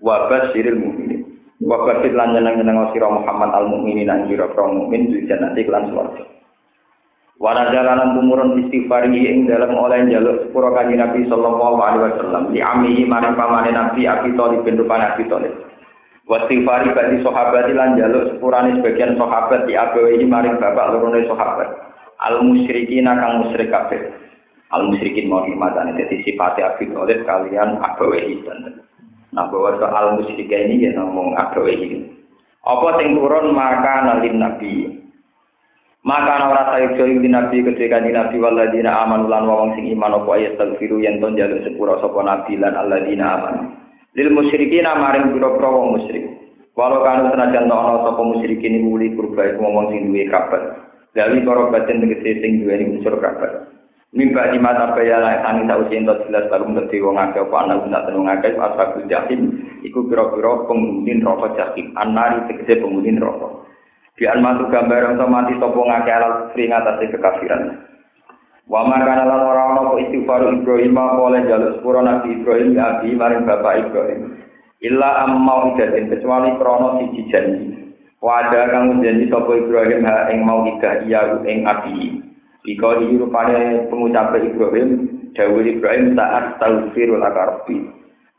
Wa 0.02 0.26
basyiril 0.26 0.82
mukminin. 0.82 1.22
Wa 1.62 1.86
basyir 1.86 2.18
lan 2.18 2.34
nyeneng-nyeneng 2.34 2.90
sira 2.90 3.06
Muhammad 3.06 3.54
al 3.54 3.70
mukminin 3.70 4.10
lan 4.10 4.26
pira-pira 4.26 4.74
mukmin 4.74 5.14
di 5.14 5.22
jannati 5.30 5.62
kelan 5.62 5.94
swarga. 5.94 6.26
Wana 7.38 7.70
jalanan 7.70 8.18
tumurun 8.18 8.66
dalam 9.46 9.78
oleh 9.78 10.06
jaluk 10.10 10.42
sepuro 10.42 10.74
kanji 10.74 10.98
Nabi 10.98 11.22
Sallallahu 11.30 11.78
Alaihi 11.82 12.02
Wasallam 12.18 12.42
di 12.50 12.58
amihi 12.62 13.02
maring 13.06 13.38
pamane 13.38 13.70
Nabi 13.74 14.06
Abi 14.10 14.34
Thalib 14.34 14.66
bin 14.66 14.78
Rupan 14.78 15.02
Abi 15.02 15.26
Thalib. 15.30 15.73
Wastighfari 16.24 16.88
bagi 16.96 17.20
sahabat 17.20 17.68
lan 17.76 18.00
jaluk 18.00 18.32
sepurane 18.32 18.80
sebagian 18.80 19.20
sahabat 19.20 19.68
di 19.68 19.76
abawi 19.76 20.24
maring 20.24 20.56
bapak 20.56 20.96
lorone 20.96 21.20
sahabat. 21.28 21.68
Al 22.24 22.40
musyrikin 22.40 23.04
kang 23.04 23.44
musyrik 23.44 23.68
kabeh. 23.68 24.00
Al 24.72 24.88
musyrikin 24.88 25.28
mau 25.28 25.44
dimatane 25.44 25.92
dadi 25.92 26.24
sifate 26.24 26.64
Abi 26.64 26.88
Thalib 26.88 27.28
kalian 27.28 27.76
abawi 27.76 28.40
Nah 29.36 29.44
bahwa 29.52 29.76
soal 29.76 30.16
musyrikin 30.16 30.72
ini 30.72 30.88
ya 30.88 30.96
ngomong 30.96 31.36
abawi 31.36 32.08
Apa 32.64 32.88
sing 32.96 33.20
turun 33.20 33.52
maka 33.52 34.08
nalin 34.08 34.40
Nabi 34.40 35.04
maka 36.04 36.36
ana 36.36 36.52
ora 36.52 36.62
sayuk 36.68 37.00
joyo 37.00 37.16
di 37.16 37.32
nabi 37.32 37.64
ketika 37.64 37.96
di 38.04 38.12
nabi 38.12 38.36
waladina 38.36 39.08
aman 39.08 39.24
lan 39.24 39.48
wong 39.48 39.72
sing 39.72 39.88
iman 39.96 40.20
apa 40.20 40.36
ayat 40.36 40.60
tagfiru 40.60 41.00
yen 41.00 41.16
ton 41.16 41.32
jaluk 41.32 41.64
sepura 41.64 41.96
sapa 41.96 42.20
nabi 42.20 42.60
lan 42.60 42.76
alladzina 42.76 43.24
aman. 43.40 43.83
Lil 44.14 44.30
musyrikin 44.30 44.86
maring 44.86 45.34
pira-pira 45.34 45.68
wong 45.74 45.98
musyrik. 45.98 46.24
Walau 46.78 47.02
kanu 47.02 47.34
senajan 47.34 47.66
ana 47.66 48.02
sapa 48.02 48.22
musyrikin 48.22 48.78
iku 48.78 48.94
li 48.98 49.10
kurba 49.14 49.42
iku 49.50 49.62
wong 49.66 49.90
sing 49.90 50.10
duwe 50.10 50.30
kabar. 50.30 50.62
Dari 51.14 51.42
para 51.42 51.70
batin 51.70 52.02
tegese 52.02 52.42
sing 52.42 52.62
duweni 52.62 52.98
unsur 52.98 53.18
kabar. 53.18 53.70
Mimba 54.14 54.54
di 54.54 54.62
mata 54.62 54.94
bayala 54.94 55.42
kami 55.42 55.66
tahu 55.66 55.90
cinta 55.90 56.14
jelas 56.30 56.46
baru 56.46 56.70
mengerti 56.70 57.02
wong 57.02 57.18
akeh 57.18 57.42
apa 57.42 57.56
anak 57.66 57.78
guna 57.82 57.98
tenung 58.06 58.30
akeh 58.30 58.54
ashabul 58.54 59.06
jahim 59.10 59.40
iku 59.82 60.06
pira-pira 60.06 60.62
penghuni 60.70 61.18
rokok 61.18 61.58
jahim 61.58 61.90
anari 61.98 62.46
tegese 62.46 62.78
penghuni 62.78 63.18
rokok. 63.18 63.66
Di 64.14 64.30
almatu 64.30 64.70
gambar 64.70 65.18
untuk 65.18 65.26
mati 65.26 65.58
sopo 65.58 65.82
ngake 65.82 66.10
alal 66.14 66.32
kufri 66.54 66.70
kekafiran. 67.10 67.93
Wa 68.64 68.80
makana 68.88 69.28
lan 69.28 69.44
ora 69.44 69.62
ana 69.76 69.80
apa 69.84 70.00
istighfar 70.08 70.48
Ibrahim 70.48 70.96
oleh 70.96 71.44
jaluk 71.44 71.76
sepuro 71.76 72.00
Nabi 72.00 72.40
Ibrahim 72.40 72.72
ya 72.72 72.96
abi 72.96 73.12
maring 73.12 73.44
bapak 73.44 73.88
Ibrahim. 73.88 74.40
Illa 74.80 75.28
ammau 75.28 75.76
idatin 75.76 76.08
kecuali 76.08 76.56
krono 76.56 77.00
siji 77.00 77.28
janji. 77.28 77.66
Wada 78.24 78.72
kang 78.72 79.04
janji 79.04 79.28
sapa 79.28 79.52
Ibrahim 79.52 80.08
ha 80.08 80.32
ing 80.32 80.48
mau 80.48 80.64
idah 80.64 81.04
iya 81.04 81.44
ing 81.44 81.68
abi. 81.68 82.24
Ika 82.64 83.04
dirupane 83.04 83.84
pengucap 83.92 84.32
Ibrahim 84.32 84.88
dawuh 85.36 85.60
Ibrahim 85.60 86.16
taat 86.16 86.56
taufirul 86.56 87.20
akarbi. 87.20 87.84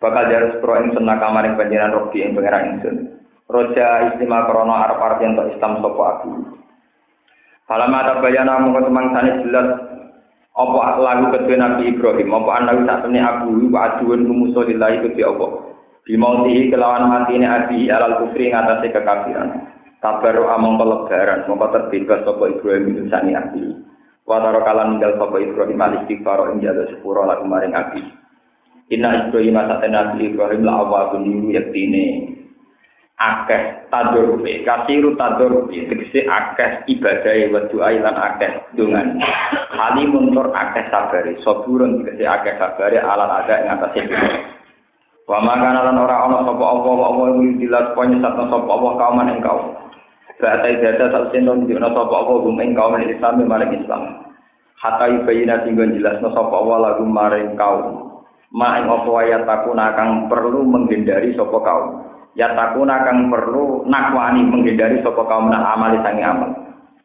Bakal 0.02 0.24
jarus 0.34 0.58
pro 0.58 0.82
ing 0.82 0.90
senaka 0.98 1.22
kamaring 1.22 1.54
panjenengan 1.54 2.02
robi 2.02 2.26
ing 2.26 2.34
pangeran 2.34 2.82
ingsun. 2.82 2.98
Roja 3.46 4.10
istimewa 4.10 4.50
krono 4.50 4.74
arep 4.74 4.98
arep 4.98 5.20
yang 5.22 5.38
Islam 5.54 5.86
sopo 5.86 6.02
aku. 6.02 6.30
Kalau 7.66 7.90
ada 7.90 8.22
bayana 8.22 8.62
mongko 8.62 8.90
temang 8.90 9.14
sani 9.14 9.42
jelas 9.42 9.68
apa 10.56 11.04
lagu 11.04 11.36
kedua 11.36 11.60
Nabi 11.60 11.92
Ibrahim, 11.92 12.32
apa 12.32 12.52
anak 12.64 12.88
tak 12.88 13.00
temani 13.04 13.20
aku 13.20 13.68
wa 13.68 13.80
aduun 13.92 14.24
kumuso 14.24 14.64
lillahi 14.64 15.04
kedua 15.04 15.36
apa. 15.36 15.48
Bimauti 16.08 16.72
kelawan 16.72 17.12
mati 17.12 17.36
ini 17.36 17.44
abi 17.44 17.92
alal 17.92 18.24
kufri 18.24 18.54
ngatasi 18.54 18.94
kekafiran. 18.94 19.68
Tabaru 20.00 20.48
among 20.48 20.78
kelebaran, 20.78 21.50
mongko 21.50 21.68
terbebas 21.74 22.24
sopo 22.24 22.46
Ibrahim 22.46 22.94
itu 22.94 23.04
sani 23.10 23.34
abi. 23.34 23.74
Wataro 24.24 24.62
kalan 24.64 24.96
ninggal 24.96 25.18
sopo 25.18 25.42
Ibrahim 25.42 25.82
al 25.82 25.94
istighfar 26.06 26.54
ing 26.54 26.62
jalo 26.62 26.88
sepuro 26.88 27.26
lagu 27.26 27.44
maring 27.44 27.74
abi. 27.74 28.06
Inna 28.94 29.28
Ibrahim 29.28 29.58
asate 29.60 29.90
Nabi 29.90 30.30
Ibrahim 30.30 30.62
la 30.62 30.86
awabun 30.86 31.26
niru 31.26 31.50
yaktine 31.52 32.06
akeh 33.16 33.88
tadorufe 33.88 34.68
kasiru 34.68 35.16
tadorufe 35.16 35.88
tegese 35.88 36.28
akeh 36.28 36.84
ibadah 36.92 37.36
wa 37.48 37.64
doa 37.72 37.90
lan 37.96 38.16
akeh 38.16 38.52
dungan 38.76 39.24
hali 39.72 40.04
muntur 40.04 40.52
akeh 40.52 40.84
sabare 40.92 41.40
saburun 41.40 42.04
tegese 42.04 42.28
akeh 42.28 42.60
sabare 42.60 43.00
alat 43.00 43.48
ada 43.48 43.56
ing 43.64 43.68
atase 43.72 44.02
wa 45.32 45.40
makana 45.40 45.88
lan 45.88 46.04
ora 46.04 46.28
ana 46.28 46.44
sapa 46.44 46.60
apa 46.60 46.90
apa 46.92 47.24
iki 47.40 47.50
dilas 47.64 47.88
poin 47.96 48.20
satu 48.20 48.44
sapa 48.52 48.68
apa 48.68 48.90
kaum 49.00 49.20
ing 49.24 49.40
kaum. 49.40 49.64
Bata 50.36 50.68
ibadah 50.68 51.08
tak 51.08 51.26
sendo 51.32 51.56
di 51.64 51.72
ana 51.72 51.90
sapa 51.96 52.16
apa 52.20 52.34
gum 52.44 52.60
ing 52.60 52.76
kaum 52.76 53.00
Islam 53.00 53.48
maring 53.48 53.80
Islam. 53.80 54.04
Hatta 54.76 55.08
yubayina 55.08 55.64
tinggal 55.64 55.88
jelas 55.96 56.20
no 56.20 56.36
sapa 56.36 56.52
apa 56.52 56.74
lagu 56.84 57.08
maring 57.08 57.56
kaum. 57.56 58.12
Ma 58.52 58.76
ing 58.78 58.92
apa 58.92 59.12
ayat 59.24 59.48
takuna 59.48 59.96
kang 59.96 60.28
perlu 60.28 60.68
menghindari 60.68 61.32
sapa 61.34 61.58
kaum 61.64 62.15
ya 62.36 62.52
takuna 62.52 63.04
kang 63.08 63.32
perlu 63.32 63.88
nakwani 63.88 64.44
menghindari 64.44 65.00
sapa 65.02 65.24
kaum 65.24 65.48
nak 65.48 65.66
amal 65.76 65.92
sangi 66.04 66.24
amal 66.24 66.52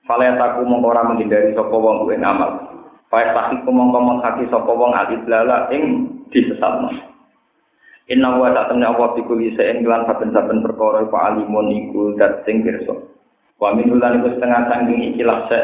fala 0.05 0.27
ya 0.27 0.35
taku 0.35 0.67
mongko 0.67 0.91
menghindari 0.91 1.55
sapa 1.55 1.75
wong 1.75 2.03
kuwi 2.05 2.19
amal 2.19 2.67
fa 3.07 3.23
tahi 3.31 3.63
mongko 3.63 3.99
menghati 3.99 4.45
sapa 4.51 4.71
wong 4.71 4.91
aliblala 4.91 5.71
ing 5.71 6.11
disesatno 6.35 7.11
Inna 8.11 8.35
wa 8.35 8.51
tak 8.51 8.75
temne 8.75 8.91
Allah 8.91 9.15
di 9.15 9.23
kuli 9.23 9.55
sein 9.55 9.87
kelan 9.87 10.03
saben-saben 10.03 10.67
perkara 10.67 11.07
iku 11.07 11.15
alimun 11.15 11.71
iku 11.71 12.19
dat 12.19 12.43
sing 12.43 12.67
pirsa. 12.67 12.91
Wa 13.63 13.71
min 13.71 13.87
ulan 13.87 14.27
setengah 14.27 14.67
sangking 14.67 15.15
ikilah 15.15 15.47
se 15.47 15.59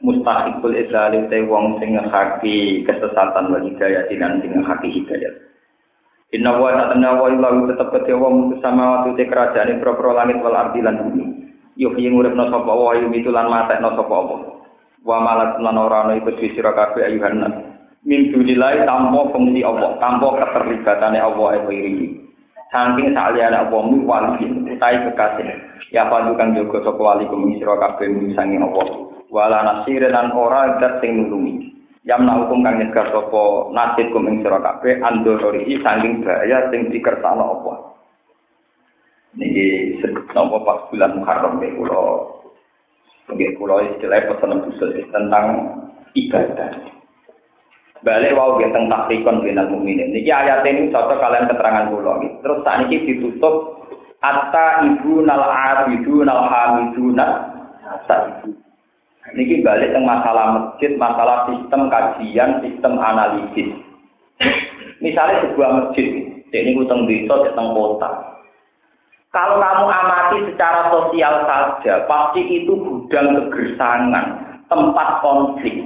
mustahikul 0.00 0.72
islali 0.72 1.20
te 1.28 1.44
wong 1.44 1.76
sing 1.84 1.92
ngehaki 1.92 2.80
kesesatan 2.88 3.52
wa 3.52 3.60
hidayah 3.60 4.08
dan 4.08 4.40
sing 4.40 4.56
ngehaki 4.56 4.88
hidayah. 4.88 5.51
Inna 6.32 6.56
wa 6.56 6.72
tak 6.72 6.96
temne 6.96 7.04
Allah 7.12 7.28
ilahu 7.28 7.68
tetep 7.68 7.92
kete 7.92 8.16
wong 8.16 8.56
sama 8.64 9.04
waktu 9.04 9.20
te 9.20 9.28
kerajaan 9.28 9.84
pro 9.84 10.16
langit 10.16 10.40
wal 10.40 10.56
ardi 10.56 10.80
lan 10.80 11.04
bumi. 11.04 11.28
Yuh 11.76 11.92
yang 12.00 12.16
uripna 12.16 12.48
sapa 12.48 12.72
wa 12.72 12.96
yu 12.96 13.12
mitulan 13.12 13.52
matekna 13.52 13.92
sapa 13.92 14.08
Allah. 14.16 14.40
Wa 15.04 15.20
malak 15.20 15.60
lan 15.60 15.76
ora 15.76 16.08
ana 16.08 16.16
iku 16.16 16.32
sira 16.40 16.72
kabeh 16.72 17.04
ayuhan 17.04 17.36
nas. 17.36 17.54
min 18.02 18.34
dunilai 18.34 18.82
tanpa 18.82 19.30
fungsi 19.30 19.62
Allah, 19.62 19.94
tanpa 20.02 20.40
keterlibatannya 20.40 21.22
Allah 21.22 21.48
yang 21.54 21.70
ini. 21.70 22.08
Saking 22.72 23.12
saliyane 23.12 23.68
Allah 23.68 23.80
mi 23.92 24.00
wali 24.00 24.48
utai 24.72 25.04
kekasih. 25.04 25.48
Ya 25.92 26.08
padu 26.08 26.32
kang 26.40 26.56
jaga 26.56 26.80
sapa 26.80 27.00
wali 27.12 27.28
kum 27.28 27.52
sira 27.60 27.76
kabeh 27.76 28.08
sange 28.32 28.56
Allah. 28.56 28.88
Wala 29.28 29.58
nasir 29.64 30.00
lan 30.08 30.32
ora 30.32 30.80
dat 30.80 31.04
sing 31.04 31.28
nulungi. 31.28 31.71
Yamna 32.02 32.42
hukum 32.42 32.66
kang 32.66 32.82
nyegah 32.82 33.14
sapa 33.14 33.70
nasib 33.70 34.10
kum 34.10 34.26
ing 34.26 34.42
sira 34.42 34.58
kabeh 34.58 34.98
andorori 35.06 35.78
saking 35.78 36.26
bahaya 36.26 36.66
sing 36.74 36.90
dikersakno 36.90 37.44
Allah. 37.62 37.76
Niki 39.38 39.96
napa 40.34 40.56
pas 40.66 40.78
bulan 40.90 41.22
Muharram 41.22 41.62
nek 41.62 41.78
kula 41.78 42.02
nggih 43.30 43.54
kula 43.54 43.86
istilah 43.86 44.18
pesen 44.28 44.60
khusus 44.66 44.98
tentang 45.14 45.46
ibadah. 46.18 46.70
balik 48.02 48.34
wau 48.34 48.58
ge 48.58 48.66
teng 48.74 48.90
takrikon 48.90 49.46
binal 49.46 49.70
mukminin. 49.70 50.10
Niki 50.10 50.26
ayat 50.26 50.66
ini 50.66 50.90
cocok 50.90 51.22
kalian 51.22 51.46
keterangan 51.46 51.86
kula. 51.94 52.18
Terus 52.42 52.66
saat 52.66 52.90
ini 52.90 53.06
ditutup 53.06 53.78
Atta 54.22 54.86
ibu 54.86 55.18
nal 55.26 55.42
abidu 55.42 56.22
nal 56.22 56.46
hamidu 56.46 57.10
Niki 59.30 59.62
balik 59.62 59.94
teng 59.94 60.02
masalah 60.02 60.58
masjid, 60.58 60.98
masalah 60.98 61.46
sistem 61.46 61.86
kajian, 61.86 62.58
sistem 62.58 62.98
analisis. 62.98 63.70
Misalnya 64.98 65.46
sebuah 65.46 65.70
masjid, 65.78 66.26
ini 66.50 66.74
utang 66.74 67.06
desa, 67.06 67.54
teng 67.54 67.70
kota. 67.70 68.10
Kalau 69.32 69.62
kamu 69.62 69.86
amati 69.88 70.38
secara 70.50 70.92
sosial 70.92 71.46
saja, 71.48 72.04
pasti 72.04 72.44
itu 72.50 72.76
gudang 72.76 73.32
kegersangan, 73.32 74.26
tempat 74.68 75.08
konflik. 75.24 75.80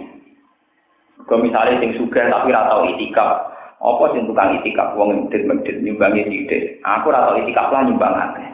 Kalau 1.30 1.44
misalnya 1.46 1.78
sing 1.78 1.94
suka 1.94 2.26
tapi 2.26 2.50
ora 2.50 2.66
tau 2.66 2.86
itikaf, 2.90 3.30
apa 3.78 4.04
sing 4.14 4.26
tukang 4.26 4.58
itikaf 4.62 4.98
wong 4.98 5.26
medit-medit 5.26 5.78
nyumbangi 5.82 6.26
sithik. 6.26 6.82
Aku 6.82 7.10
ora 7.14 7.30
tau 7.30 7.38
itikaf 7.38 7.70
lah 7.70 7.86
nyumbang 7.86 8.14
akeh. 8.14 8.48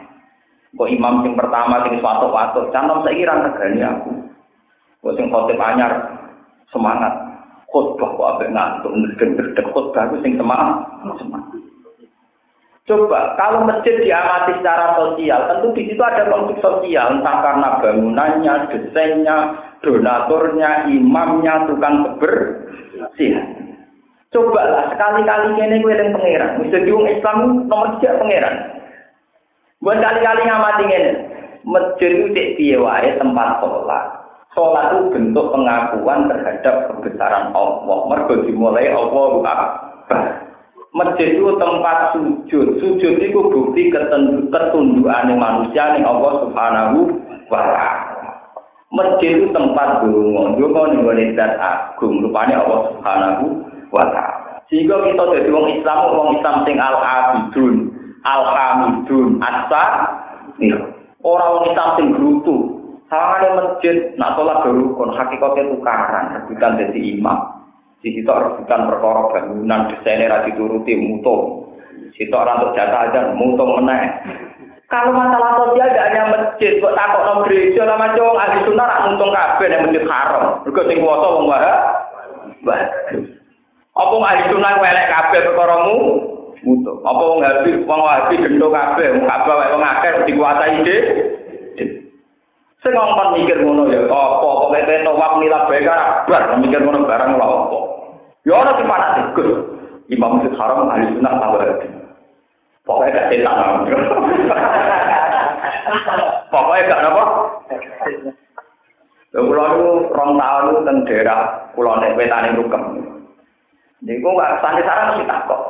Kok 0.73 0.89
imam 0.89 1.21
sing 1.21 1.33
pertama 1.37 1.85
sing 1.85 1.97
suatu-suatu, 2.01 2.73
cantom 2.73 3.05
saiki 3.05 3.25
ra 3.25 3.45
regani 3.45 3.81
aku. 3.81 4.11
Kok 5.03 5.19
sing 5.19 5.27
khotib 5.27 5.59
anyar 5.59 5.91
semangat. 6.71 7.11
Khotbah 7.67 8.15
kok 8.15 8.29
ambek 8.37 8.51
ngantuk 8.55 8.93
ndek-ndek 8.95 9.67
khotbah 9.75 10.07
aku 10.07 10.23
sing 10.23 10.39
semangat. 10.39 10.87
Semangat. 11.19 11.59
Coba, 12.83 13.39
kalau 13.39 13.63
masjid 13.63 13.95
diamati 14.03 14.59
secara 14.59 14.99
sosial, 14.99 15.47
tentu 15.47 15.71
di 15.71 15.87
situ 15.87 16.03
ada 16.03 16.27
konflik 16.27 16.59
sosial, 16.59 17.15
entah 17.15 17.39
karena 17.39 17.79
bangunannya, 17.79 18.53
desainnya, 18.75 19.55
donaturnya, 19.79 20.91
imamnya, 20.91 21.63
tukang 21.63 22.03
bebersih. 22.03 23.39
Coba 24.35 24.61
lah, 24.67 24.83
sekali-kali 24.91 25.55
ini 25.63 25.79
gue 25.79 25.95
yang 25.95 26.11
pangeran. 26.11 26.59
Misalnya 26.59 26.83
di 26.83 26.91
Islam 27.15 27.37
nomor 27.71 27.87
tiga 28.03 28.19
pangeran. 28.19 28.55
Buat 29.79 30.03
kali-kali 30.03 30.41
ngamati 30.43 30.83
ini. 30.83 31.11
Masjid 31.63 32.11
itu 32.11 32.35
cek 32.35 33.15
tempat 33.15 33.63
sholat. 33.63 34.22
Sholat 34.53 34.85
itu 34.93 35.17
bentuk 35.17 35.49
pengakuan 35.49 36.29
terhadap 36.29 36.85
kebesaran 36.93 37.49
Allah. 37.57 37.97
Mergo 38.05 38.45
dimulai 38.45 38.85
Allah 38.93 39.41
Akbar. 39.41 40.43
Masjid 40.93 41.33
itu 41.33 41.49
tempat 41.57 42.13
sujud. 42.13 42.77
Sujud 42.77 43.13
itu 43.17 43.39
bukti 43.49 43.89
ketundukan 43.89 45.25
manusia 45.33 45.97
nih 45.97 46.05
Allah 46.05 46.45
Subhanahu 46.45 47.17
wa 47.49 47.61
taala. 47.65 48.21
Masjid 48.93 49.41
itu 49.41 49.49
tempat 49.49 50.05
dungo, 50.05 50.53
dungo 50.53 50.81
nih 50.93 51.01
wanita 51.01 51.57
agung. 51.57 52.21
Rupanya 52.21 52.61
Allah 52.61 52.93
Subhanahu 52.93 53.45
wa 53.89 54.05
taala. 54.13 54.61
Sehingga 54.69 55.01
kita 55.01 55.33
jadi 55.33 55.49
orang 55.49 55.73
Islam, 55.81 55.97
orang 56.13 56.29
Islam 56.37 56.55
sing 56.61 56.77
al 56.77 56.97
abidun, 57.01 57.75
al 58.21 58.43
hamidun, 58.53 59.41
asa, 59.41 59.83
nih. 60.61 60.77
Orang 61.25 61.49
orang 61.57 61.65
Islam 61.73 61.89
sing 61.97 62.07
gerutu. 62.13 62.82
Sama 63.11 63.47
masjid, 63.59 64.09
nak 64.17 64.33
sholat 64.39 64.65
dulu, 64.65 64.97
kon 64.97 65.13
hakikatnya 65.13 65.69
tukaran, 65.69 66.25
rebutan 66.33 66.79
jadi 66.81 66.99
imam. 67.13 67.63
Di 68.03 68.11
situ 68.11 68.27
rebutan 68.27 68.89
perkara 68.89 69.31
bangunan 69.31 69.87
desainnya 69.95 70.27
ra 70.27 70.37
dituruti 70.43 70.91
mutung. 70.99 71.71
Situ 72.19 72.35
orang 72.35 72.67
untuk 72.67 72.75
aja 72.75 73.31
mutung 73.31 73.79
meneh. 73.79 74.11
Kalau 74.91 75.15
masalah 75.15 75.57
sosial 75.57 75.89
tidak 75.89 76.05
hanya 76.11 76.23
masjid, 76.29 76.77
kok 76.77 76.93
takut 76.93 77.23
no 77.25 77.47
gereja 77.47 77.81
lah 77.87 77.97
macam 77.97 78.37
ahli 78.37 78.61
sunnah 78.67 78.85
rak 78.85 79.03
mutung 79.09 79.31
kabeh 79.31 79.67
yang 79.71 79.81
masjid 79.87 80.03
haram. 80.05 80.45
Mergo 80.67 80.81
sing 80.85 80.97
kuwasa 81.01 81.27
wong 81.33 81.45
wae. 81.49 81.73
Apa 83.95 84.15
ahli 84.19 84.43
sunnah 84.51 84.73
welek 84.83 85.09
kabeh 85.09 85.39
perkara 85.47 85.75
mu? 85.87 85.97
Mutung. 86.61 86.99
Apa 87.07 87.21
wong 87.23 87.39
habis 87.41 87.75
wong 87.87 87.99
wahabi 88.03 88.35
gendho 88.43 88.67
kabeh, 88.67 89.07
wong 89.15 89.25
kabeh 89.25 89.53
wong 89.73 89.81
akeh 89.81 90.11
dikuasai 90.27 90.83
dhewe. 90.83 92.02
Sing 92.83 92.91
ngomong 92.91 93.39
mikir 93.39 93.63
ngono 93.63 93.87
ya, 93.87 94.03
apa 94.11 94.43
pokoke 94.43 94.83
tawaf 94.83 95.39
nilap 95.39 95.71
bae 95.71 95.87
bar 96.27 96.43
mikir 96.59 96.83
ngono 96.83 97.07
barang 97.07 97.39
lha 97.39 97.47
apa. 97.47 97.79
Ya 98.43 98.59
ora 98.59 98.75
sing 98.75 98.91
panas 98.91 99.31
Gus. 99.31 99.51
Imam 100.11 100.35
Masjid 100.35 100.51
Haram 100.59 100.91
ahli 100.91 101.15
sunnah 101.15 101.39
tahu 101.39 101.63
Pokoknya 102.83 103.15
gak 103.15 103.27
setan. 103.31 103.57
Pokoknya 106.51 106.87
gak 106.91 107.07
apa? 107.07 107.23
Lha 109.31 109.39
kula 109.39 109.63
niku 109.71 109.89
rong 110.11 110.31
taun 110.35 110.63
niku 110.67 110.79
teng 110.83 110.97
daerah 111.07 111.39
kula 111.71 112.03
nek 112.03 112.19
wetane 112.19 112.51
rukem. 112.59 112.83
Niku 114.03 114.27
gak 114.35 114.59
santai 114.59 114.83
sarang 114.83 115.15
mesti 115.15 115.31
takok. 115.31 115.61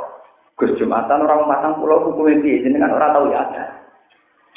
Gus 0.57 0.74
Jumatan 0.82 1.30
orang 1.30 1.45
matang 1.45 1.78
pulau 1.78 2.09
hukum 2.09 2.41
piye 2.41 2.66
jenengan 2.66 2.97
ora 2.97 3.14
tau 3.14 3.30
ya 3.30 3.45
ada. 3.45 3.82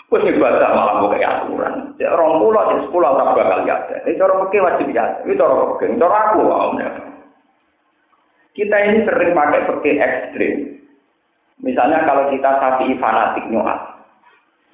Wes 0.07 0.23
ibadah 0.23 0.71
malah 0.71 1.03
kayak 1.11 1.43
aturan. 1.43 1.91
Ya 1.99 2.15
orang 2.15 2.39
pulau, 2.39 2.63
jadi 2.71 2.83
sepuluh 2.87 3.11
orang 3.11 3.35
bakal 3.35 3.67
ya. 3.67 3.77
Ini 4.07 4.15
cara 4.15 4.39
pakai 4.39 4.63
wajib 4.63 4.87
ya. 4.95 5.05
Ini 5.27 5.35
cara 5.35 5.55
pakai, 5.75 5.99
cara 5.99 6.17
aku 6.31 6.41
awalnya. 6.47 6.89
Kita 8.55 8.77
ini 8.87 9.03
sering 9.03 9.35
pakai 9.35 9.67
pakai 9.67 9.99
ekstrim. 9.99 10.55
Misalnya 11.59 12.07
kalau 12.07 12.31
kita 12.31 12.51
sapi 12.63 12.95
fanatik 13.03 13.51
nyoat, 13.51 13.81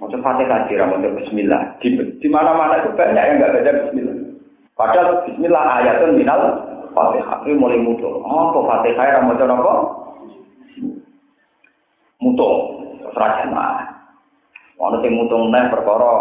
macam 0.02 0.20
fatihah 0.20 0.68
kira 0.68 0.84
mau 0.84 1.00
Bismillah. 1.00 1.80
Di, 1.80 1.96
di 1.96 2.28
mana-mana 2.28 2.84
itu 2.84 2.92
banyak 2.92 3.22
yang 3.22 3.36
nggak 3.40 3.52
baca 3.56 3.70
Bismillah. 3.88 4.16
Padahal 4.76 5.24
Bismillah 5.24 5.64
ayatun 5.80 6.12
minal 6.12 6.40
fatihah 6.92 7.40
itu 7.48 7.56
mulai 7.56 7.80
mutu. 7.80 8.20
Oh, 8.20 8.52
kok 8.52 8.68
fatihah 8.68 9.24
mau 9.24 9.32
apa? 9.32 9.74
Mutu, 12.20 12.50
serajin 13.16 13.50
mah. 13.56 13.91
Ono 14.82 14.98
sing 14.98 15.14
mutung 15.14 15.54
neh 15.54 15.70
perkara 15.70 16.14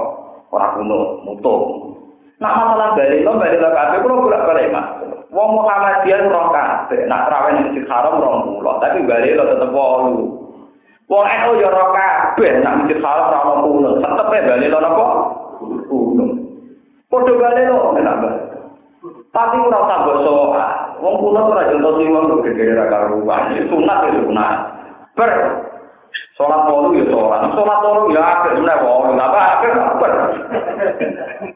ora 0.54 0.68
kuno 0.78 1.26
mutung. 1.26 1.98
Nah 2.38 2.54
masalah 2.54 2.94
bali 2.94 3.26
lo 3.26 3.42
bali 3.42 3.58
lo 3.58 3.70
kabeh 3.74 3.98
kulo 4.06 4.22
bolak 4.22 4.46
balik 4.46 4.70
mas. 4.70 4.86
Wong 5.34 5.50
Muhammadiyah 5.58 6.30
roh 6.30 6.54
kabeh. 6.54 7.10
Nak 7.10 7.26
trawen 7.26 7.58
ning 7.58 7.66
Masjid 7.74 7.86
Haram 7.90 8.22
rong 8.22 8.62
pulau, 8.62 8.78
tapi 8.78 9.02
bali 9.02 9.34
lo 9.34 9.50
tetep 9.50 9.74
wolu. 9.74 10.26
Wong 11.10 11.24
NU 11.26 11.52
ya 11.58 11.70
roh 11.74 11.90
kabeh 11.90 12.62
nak 12.62 12.86
Masjid 12.86 13.00
Haram 13.02 13.34
ono 13.34 13.54
kuno. 13.66 13.90
Tetep 13.98 14.30
bali 14.30 14.66
lo 14.70 14.78
napa? 14.78 15.06
Kuno. 15.90 16.26
Padha 17.10 17.34
bali 17.34 17.62
lo 17.66 17.98
kenapa? 17.98 18.30
Tapi 19.34 19.58
ora 19.58 19.80
usah 19.90 20.00
basa. 20.06 20.66
Wong 21.02 21.16
kuno 21.18 21.40
ora 21.50 21.70
jontos 21.74 21.98
wong 21.98 22.46
gede-gede 22.46 22.78
ra 22.78 22.86
karuan. 22.94 23.58
Sunat 23.74 24.06
ya 24.06 24.22
sunat. 24.22 24.56
Ber 25.18 25.30
Sholat 26.40 26.64
wolu 26.64 26.96
ya 26.96 27.04
sholat, 27.12 27.44
sholat 27.52 27.80
wolu 27.84 28.16
ya 28.16 28.24
akhir 28.24 28.56
sebenarnya 28.56 28.88
wolu, 28.88 29.20
apa 29.20 29.40
akhir 29.60 29.72
apa? 29.76 30.08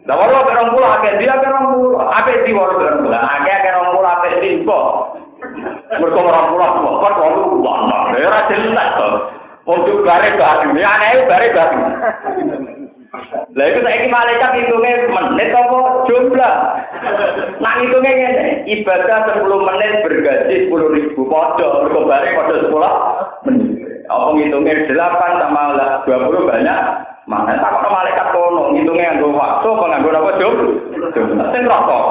Nah 0.04 0.16
wolu 0.20 0.34
akhir 0.36 0.52
orang 0.52 0.72
pulau 0.76 0.90
akhir 1.00 1.14
dia 1.16 1.32
akhir 1.32 1.48
orang 1.48 1.68
pulau, 1.80 2.04
akhir 2.12 2.36
di 2.44 2.52
wolu 2.52 2.74
akhir 2.76 3.00
pulau, 3.00 3.16
akhir 3.24 3.54
akhir 3.56 3.72
orang 3.72 3.94
pulau 3.96 4.12
akhir 4.12 4.34
di 4.44 4.50
kok. 4.68 4.86
Mereka 5.96 6.20
orang 6.20 6.48
pulau 6.52 6.70
semua, 6.76 6.94
kan 7.00 7.14
wolu 7.24 7.44
mana? 7.64 7.98
Ya 8.20 8.28
rajin 8.28 8.62
lah 8.76 8.88
kok. 9.00 9.14
Untuk 9.66 9.98
bare 10.08 10.30
baru, 10.36 10.70
ya 10.76 10.90
aneh 10.92 11.24
bare 11.24 11.48
baru. 11.56 11.80
Lah 13.56 13.66
itu 13.72 13.80
saiki 13.80 14.08
malaikat 14.12 14.52
hitungnya 14.60 15.08
menit 15.08 15.56
apa 15.56 16.04
jumlah. 16.04 16.56
Nah 17.64 17.74
hitungnya 17.80 18.12
ngene, 18.12 18.44
ibadah 18.76 19.40
10 19.40 19.48
menit 19.56 20.04
bergaji 20.04 20.56
10 20.68 20.96
ribu 21.00 21.22
padha, 21.32 21.80
mergo 21.80 22.04
bare 22.04 22.28
padha 22.36 22.56
10 22.60 22.76
menit. 23.48 23.75
Apa 24.06 24.38
ngitungnya 24.38 24.86
delapan 24.86 25.32
sama 25.42 25.74
dua 26.06 26.18
puluh 26.30 26.46
banyak? 26.46 26.80
Mana 27.26 27.58
tak 27.58 27.82
kok 27.82 27.90
malaikat 27.90 28.28
kono 28.38 28.70
ngitungnya 28.70 29.18
nganggo 29.18 29.34
waktu 29.34 29.66
apa 29.66 29.86
nganggo 29.90 30.10
apa 30.14 30.32
job? 30.38 30.54
Sing 31.50 31.64
rokok. 31.66 32.06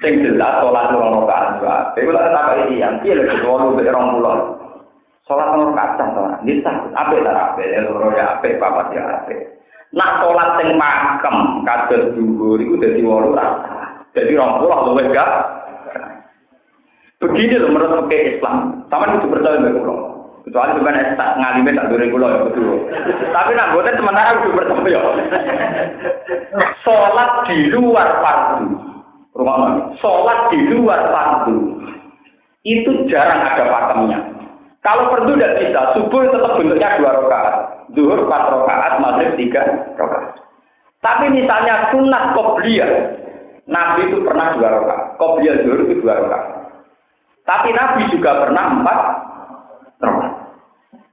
Sing 0.00 0.12
jelas 0.24 0.60
sholat 0.64 0.88
loro 0.92 1.28
rakaat 1.28 1.60
wae. 1.60 2.00
Iku 2.00 2.10
lek 2.16 2.32
tak 2.32 2.48
iki 2.64 2.80
yang 2.80 2.96
piye 3.04 3.12
lek 3.12 3.44
wolu 3.44 3.76
mek 3.76 3.92
rong 3.92 4.16
puluh. 4.16 4.56
Sholat 5.28 5.52
loro 5.52 5.76
rakaat. 5.76 6.40
Nisa 6.48 6.72
ta 6.96 7.04
apik 7.04 7.20
loro 7.20 8.08
ya 8.16 8.40
ya. 8.40 9.04
Nak 9.92 10.12
sholat 10.24 10.48
sing 10.56 10.68
makem 10.80 11.36
kados 11.68 12.08
dhuwur 12.16 12.56
iku 12.56 12.80
dadi 12.80 13.04
wolu 13.04 13.36
rakaat. 13.36 14.08
Dadi 14.16 14.32
rong 14.32 14.64
Begini 17.22 17.60
loh 17.60 17.70
menurut 17.70 18.06
pakai 18.06 18.36
Islam. 18.36 18.84
Sama 18.90 19.14
itu 19.14 19.30
percaya 19.30 19.60
dengan 19.60 19.78
pulau. 19.80 19.98
Kecuali 20.44 20.76
bukan 20.76 21.16
tak 21.16 21.40
ngalime 21.40 21.72
tak 21.72 21.88
dure 21.88 22.06
pulau 22.12 22.28
ya 22.28 22.38
betul. 22.44 22.76
Tapi 23.32 23.50
nak 23.56 23.70
buatnya 23.72 23.96
sementara 23.96 24.30
itu 24.36 24.48
percaya. 24.52 25.00
Sholat 26.84 27.30
di 27.48 27.56
luar 27.72 28.08
fardu. 28.20 28.66
Rumah 29.34 29.56
mana? 29.56 29.80
Sholat 29.98 30.52
di 30.52 30.58
luar 30.68 31.00
fardu. 31.08 31.80
Itu 32.64 33.08
jarang 33.08 33.40
ada 33.40 33.64
pakemnya. 33.72 34.20
Kalau 34.84 35.08
fardu 35.08 35.32
tidak 35.40 35.56
bisa, 35.64 35.80
subuh 35.96 36.28
tetap 36.28 36.60
bentuknya 36.60 37.00
dua 37.00 37.16
rakaat. 37.24 37.56
Zuhur 37.96 38.28
empat 38.28 38.52
rakaat, 38.52 38.92
maghrib 39.00 39.32
tiga 39.40 39.64
rakaat. 39.96 40.44
Tapi 41.00 41.32
misalnya 41.32 41.88
sunat 41.88 42.36
kobliyah, 42.36 42.92
Nabi 43.64 44.12
itu 44.12 44.20
pernah 44.20 44.52
dua 44.60 44.68
rakaat. 44.76 45.16
Kobliyah 45.16 45.56
zuhur 45.64 45.88
itu 45.88 46.04
dua 46.04 46.20
rakaat. 46.20 46.53
Tapi 47.44 47.68
Nabi 47.76 48.08
juga 48.08 48.40
pernah 48.40 48.64
empat 48.80 48.98
rakaat. 50.00 50.34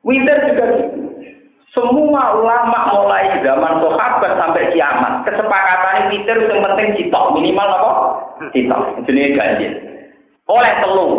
Witir 0.07 0.37
juga 0.47 0.65
gitu. 0.79 0.99
Semua 1.71 2.35
ulama 2.35 2.91
mulai 2.91 3.39
zaman 3.39 3.79
sahabat 3.79 4.35
sampai 4.35 4.75
kiamat 4.75 5.23
kesepakatan 5.23 6.11
witir 6.11 6.35
yang 6.51 6.63
penting 6.63 6.87
citok 6.99 7.35
minimal 7.35 7.67
apa? 7.67 7.91
Citok 8.51 9.07
jenis 9.07 9.35
ganjil. 9.35 9.71
Oleh 10.51 10.73
telu 10.83 11.09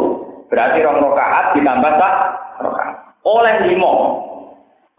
berarti 0.52 0.84
rong 0.84 1.00
rakaat 1.00 1.56
ditambah 1.56 1.92
sak 1.96 2.14
rakaat. 2.60 2.96
Oleh 3.24 3.54
limo 3.68 3.92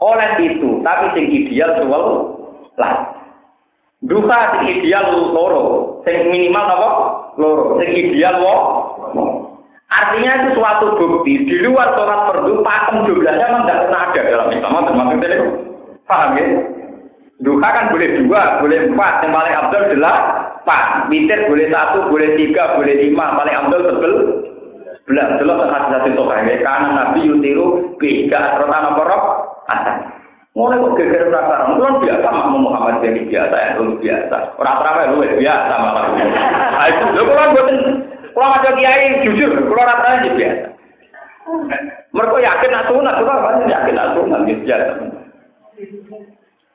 oleh 0.04 0.30
itu 0.42 0.82
tapi 0.84 1.06
sing 1.14 1.26
ideal 1.30 1.80
suwel 1.80 2.04
lah. 2.76 3.14
Duka 4.04 4.40
sing 4.60 4.64
ideal 4.68 5.32
loro, 5.32 6.00
sing 6.04 6.28
minimal 6.28 6.66
apa? 6.68 6.92
Loro, 7.40 7.80
sing 7.80 7.88
ideal 7.96 8.36
wo. 8.44 8.56
Artinya 9.94 10.32
itu 10.42 10.50
suatu 10.58 10.98
bukti 10.98 11.46
di 11.46 11.62
luar 11.62 11.94
sholat 11.94 12.26
fardu 12.26 12.66
pakem 12.66 13.06
jumlahnya 13.06 13.46
memang 13.46 13.64
tidak 13.70 13.80
pernah 13.86 14.02
ada 14.10 14.22
dalam 14.26 14.48
Islam. 14.50 14.86
Termasuk 14.90 15.18
itu 15.22 15.48
paham 16.10 16.30
ya? 16.34 16.46
Duha 17.44 17.68
kan 17.70 17.86
boleh 17.94 18.10
dua, 18.24 18.42
boleh 18.64 18.80
empat. 18.90 19.14
Yang 19.22 19.32
paling 19.38 19.56
abdul 19.58 19.84
adalah 19.86 20.16
empat. 20.64 20.84
Witir 21.12 21.40
boleh 21.46 21.68
satu, 21.70 22.00
boleh 22.10 22.30
tiga, 22.40 22.64
boleh 22.80 22.96
lima. 23.06 23.26
Paling 23.38 23.56
abdul 23.56 23.82
sebel 23.86 24.14
belas. 25.06 25.28
Jelas 25.38 25.60
hati 25.70 25.90
hati 25.94 26.10
toka 26.18 26.36
ya. 26.42 26.56
Karena 26.64 26.90
Nabi 26.90 27.30
yutiru 27.30 27.94
beda 28.02 28.64
rotan 28.64 28.98
roh 28.98 29.24
atas. 29.70 29.98
Mulai 30.54 30.78
kok 30.86 30.94
geger 31.02 31.34
rasa 31.34 31.66
orang 31.66 31.82
kan 31.82 31.94
biasa 32.06 32.28
makmum 32.30 32.70
Muhammad 32.70 33.02
jadi 33.02 33.26
biasa 33.26 33.56
ya, 33.58 33.70
biasa. 33.82 34.38
Orang 34.62 34.76
terawih 34.86 35.06
lu 35.10 35.18
biasa 35.42 35.74
malah. 35.82 36.04
Itu, 36.94 37.06
lu 37.10 37.24
buatin 37.26 37.78
kalau 38.34 38.50
ada 38.50 38.70
kiai 38.74 39.22
jujur, 39.22 39.52
kalau 39.54 39.86
rata-rata 39.86 40.30
biasa. 40.34 40.68
Mereka 42.14 42.38
yakin 42.42 42.70
nak 42.74 42.88
sunat, 42.90 43.16
kan 43.22 43.70
yakin 43.70 43.94
nak 43.94 44.12
sunat 44.18 44.42
biasa. 44.46 44.94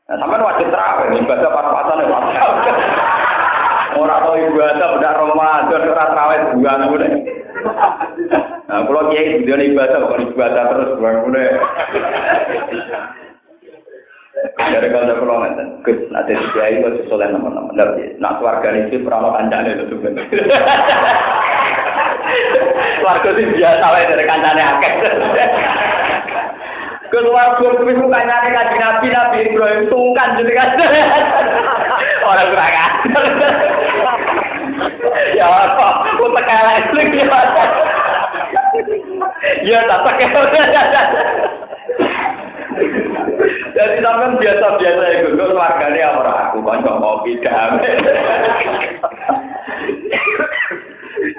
Nah, 0.08 0.16
sampai 0.16 0.40
wajib 0.40 0.72
terawih, 0.72 1.20
ibadah 1.20 1.50
pas-pasan 1.52 2.00
ya 2.00 2.16
Orang 3.98 4.20
tahu 4.24 4.36
ibadah 4.40 4.86
benar 4.96 5.14
Ramadan, 5.20 5.84
orang 5.84 6.10
terawih 6.14 6.40
bulan 6.56 6.80
mulai. 6.88 7.12
Nah, 8.68 8.80
kalau 8.88 9.10
kiai 9.12 9.44
dia 9.44 9.56
ibadah, 9.58 9.98
bukan 10.08 10.32
ibadah 10.32 10.62
terus 10.72 10.90
bulan 10.96 11.16
mulai. 11.28 11.46
Dari 14.38 14.86
kalau 14.94 15.18
kalau 15.18 15.42
ngeten, 15.42 15.82
Gus, 15.82 15.98
nanti 16.14 16.38
dia 16.54 16.70
itu 16.70 17.02
sesuai 17.02 17.34
nama-nama. 17.34 17.74
Nah, 18.22 18.38
keluarga 18.38 18.70
itu 18.70 19.02
pernah 19.02 19.34
kancane 19.34 19.74
itu 19.74 19.90
sebenarnya. 19.90 20.30
Keluarga 22.98 23.30
sih 23.34 23.46
biasa 23.56 23.84
wae 23.88 24.10
dari 24.10 24.24
kancane 24.28 24.62
akeh. 24.62 24.92
Keluarga 27.08 27.66
kuwi 27.80 27.96
bukan 27.96 28.28
nyari 28.28 28.52
kaji 28.52 28.76
nabi 28.76 29.08
nabi 29.08 29.48
Ibrahim 29.48 29.88
sungkan 29.88 30.36
jadi 30.36 30.52
kan. 30.52 30.68
Orang 32.28 32.52
kurang 32.52 32.68
ajar. 32.68 33.24
Ya 35.32 35.48
apa? 35.48 35.88
Untuk 36.20 36.44
kalah 36.44 36.76
itu 36.84 37.00
gimana? 37.08 37.64
Ya 39.64 39.80
tak. 39.88 40.04
Jadi 43.74 43.96
sampean 44.02 44.38
biasa-biasa 44.38 45.02
ya 45.06 45.16
gue 45.22 45.36
keluarganya 45.38 46.18
orang 46.18 46.38
aku 46.50 46.58
kanca 46.64 46.92
kopi 46.98 47.32
damai. 47.42 47.92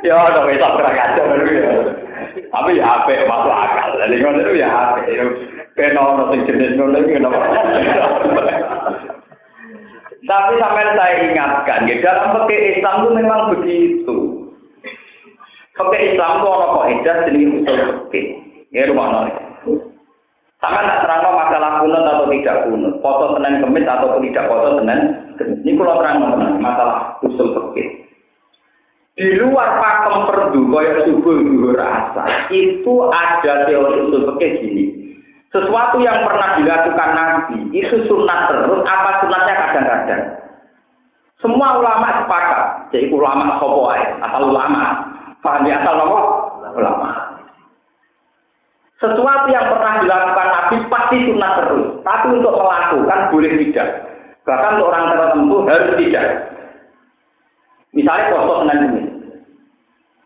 Ya 0.04 0.16
ada 0.16 0.48
wis 0.48 0.64
ora 0.64 0.92
kacau 0.96 1.26
ya. 1.44 1.72
Tapi 2.50 2.80
ya 2.80 2.86
apik 2.88 3.28
masuk 3.28 3.52
akal. 3.52 3.90
Jadi 4.00 4.16
ngono 4.24 4.40
itu 4.44 4.54
ya 4.60 4.70
apik. 4.70 5.08
Ben 5.76 5.96
ono 5.96 6.32
sing 6.32 6.48
jenis 6.48 6.76
ngono 6.76 6.98
iki 7.04 7.20
kenapa? 7.20 7.40
Tapi 10.30 10.62
sampai 10.62 10.94
saya 10.94 11.26
ingatkan, 11.26 11.90
ya, 11.90 11.96
dalam 12.06 12.38
pakai 12.38 12.78
Islam 12.78 13.02
itu 13.02 13.10
memang 13.18 13.42
begitu. 13.50 14.18
Pakai 15.74 16.14
Islam 16.14 16.32
itu 16.38 16.48
orang 16.54 16.74
kaidah 16.78 17.18
jenis 17.26 17.50
usul 17.66 17.80
fikih. 18.14 18.26
Ya 18.70 18.86
rumah 18.86 19.10
nol. 19.10 19.49
Sama 20.60 20.84
tak 20.84 21.08
terang 21.08 21.24
masalah 21.24 21.80
kunut 21.80 22.04
atau 22.04 22.28
tidak 22.28 22.68
kunut, 22.68 23.00
foto 23.00 23.32
senen 23.40 23.64
kemis 23.64 23.88
atau 23.88 24.20
tidak 24.20 24.44
foto 24.52 24.76
senen 24.76 25.00
kemis. 25.40 25.64
Ini 25.64 25.80
kalau 25.80 26.04
terang 26.04 26.20
masalah 26.60 27.16
usul 27.24 27.48
fikih. 27.56 27.88
Di 29.16 29.40
luar 29.40 29.80
pakem 29.80 30.16
perdu, 30.28 30.68
kaya 30.68 31.04
subuh 31.08 31.36
dulu 31.40 31.76
rasa, 31.76 32.24
itu 32.52 32.94
ada 33.08 33.72
teori 33.72 34.04
usul 34.04 34.36
fikih 34.36 34.52
gini. 34.60 34.86
Sesuatu 35.48 36.04
yang 36.04 36.28
pernah 36.28 36.60
dilakukan 36.60 37.10
Nabi, 37.16 37.58
itu 37.72 37.96
sunat 38.12 38.52
terus, 38.52 38.84
apa 38.84 39.24
sunatnya 39.24 39.54
kadang-kadang. 39.56 40.24
Semua 41.40 41.80
ulama 41.80 42.20
sepakat, 42.20 42.92
jadi 42.92 43.08
ulama 43.16 43.56
sopo 43.64 43.88
asal 43.96 44.44
ulama. 44.52 45.08
Paham 45.40 45.64
ya 45.72 45.80
asal 45.80 46.04
apa? 46.04 46.20
Ulama. 46.76 47.29
Sesuatu 49.00 49.48
yang 49.48 49.72
pernah 49.72 50.04
dilakukan 50.04 50.48
Nabi 50.52 50.76
pasti 50.92 51.18
sunat 51.32 51.52
terus. 51.64 52.04
Tapi 52.04 52.36
untuk 52.36 52.52
melakukan 52.52 53.32
boleh 53.32 53.52
tidak. 53.64 53.88
Bahkan 54.44 54.76
untuk 54.76 54.90
orang 54.92 55.08
tertentu 55.16 55.56
harus 55.64 55.94
tidak. 55.96 56.26
Misalnya 57.96 58.32
foto 58.36 58.54
Senin 58.66 58.80
Kemis. 58.86 59.08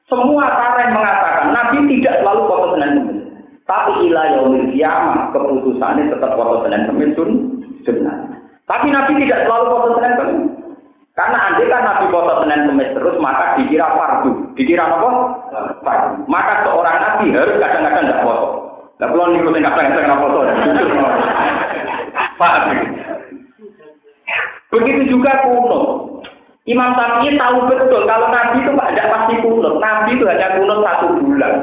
Semua 0.09 0.45
tarikh 0.57 0.89
mengatakan 0.89 1.53
Nabi 1.53 1.77
tidak 1.85 2.25
selalu 2.25 2.41
foto 2.49 2.67
Senin 2.73 2.91
Kemis. 2.97 3.19
Tapi 3.63 3.91
ilah 4.09 4.25
yaumil 4.35 4.67
kiamah 4.73 5.29
keputusannya 5.31 6.09
tetap 6.09 6.33
foto 6.33 6.65
Senin 6.65 7.13
sun 7.13 7.29
sunnah. 7.85 8.17
Tapi 8.65 8.89
Nabi 8.89 9.21
tidak 9.21 9.45
selalu 9.45 9.65
foto 9.69 9.87
Senin 10.01 10.17
Kemis. 10.17 10.41
Karena 11.13 11.37
andai 11.45 11.69
kan 11.69 11.85
Nabi 11.85 12.05
foto 12.09 12.33
Senin 12.41 12.65
Kemis 12.73 12.89
terus 12.97 13.15
maka 13.21 13.53
dikira 13.53 13.87
fardu. 13.93 14.31
Dikira 14.57 14.89
apa? 14.89 15.09
Fardu. 15.85 16.25
Maka 16.25 16.65
seorang 16.65 16.97
Nabi 16.99 17.25
harus 17.37 17.61
kadang-kadang 17.61 18.05
tidak 18.09 18.23
foto. 18.25 18.62
Nah, 19.01 19.07
kalau 19.09 19.33
ngikutin 19.33 19.65
kadang-kadang 19.65 20.05
tidak 20.05 20.19
foto. 20.21 20.39
Paham? 22.37 22.63
Begitu 24.73 25.01
juga 25.17 25.31
kuno. 25.45 25.79
Imam 26.63 26.95
Syafi'i 26.95 27.35
tahu 27.35 27.67
betul 27.67 28.07
kalau 28.07 28.31
Nabi 28.31 28.63
itu 28.63 28.71
tidak 28.71 29.09
pasti 29.11 29.33
kunut. 29.43 29.83
Nabi 29.83 30.15
itu 30.15 30.23
hanya 30.23 30.55
kunut 30.55 30.79
satu 30.79 31.05
bulan. 31.19 31.53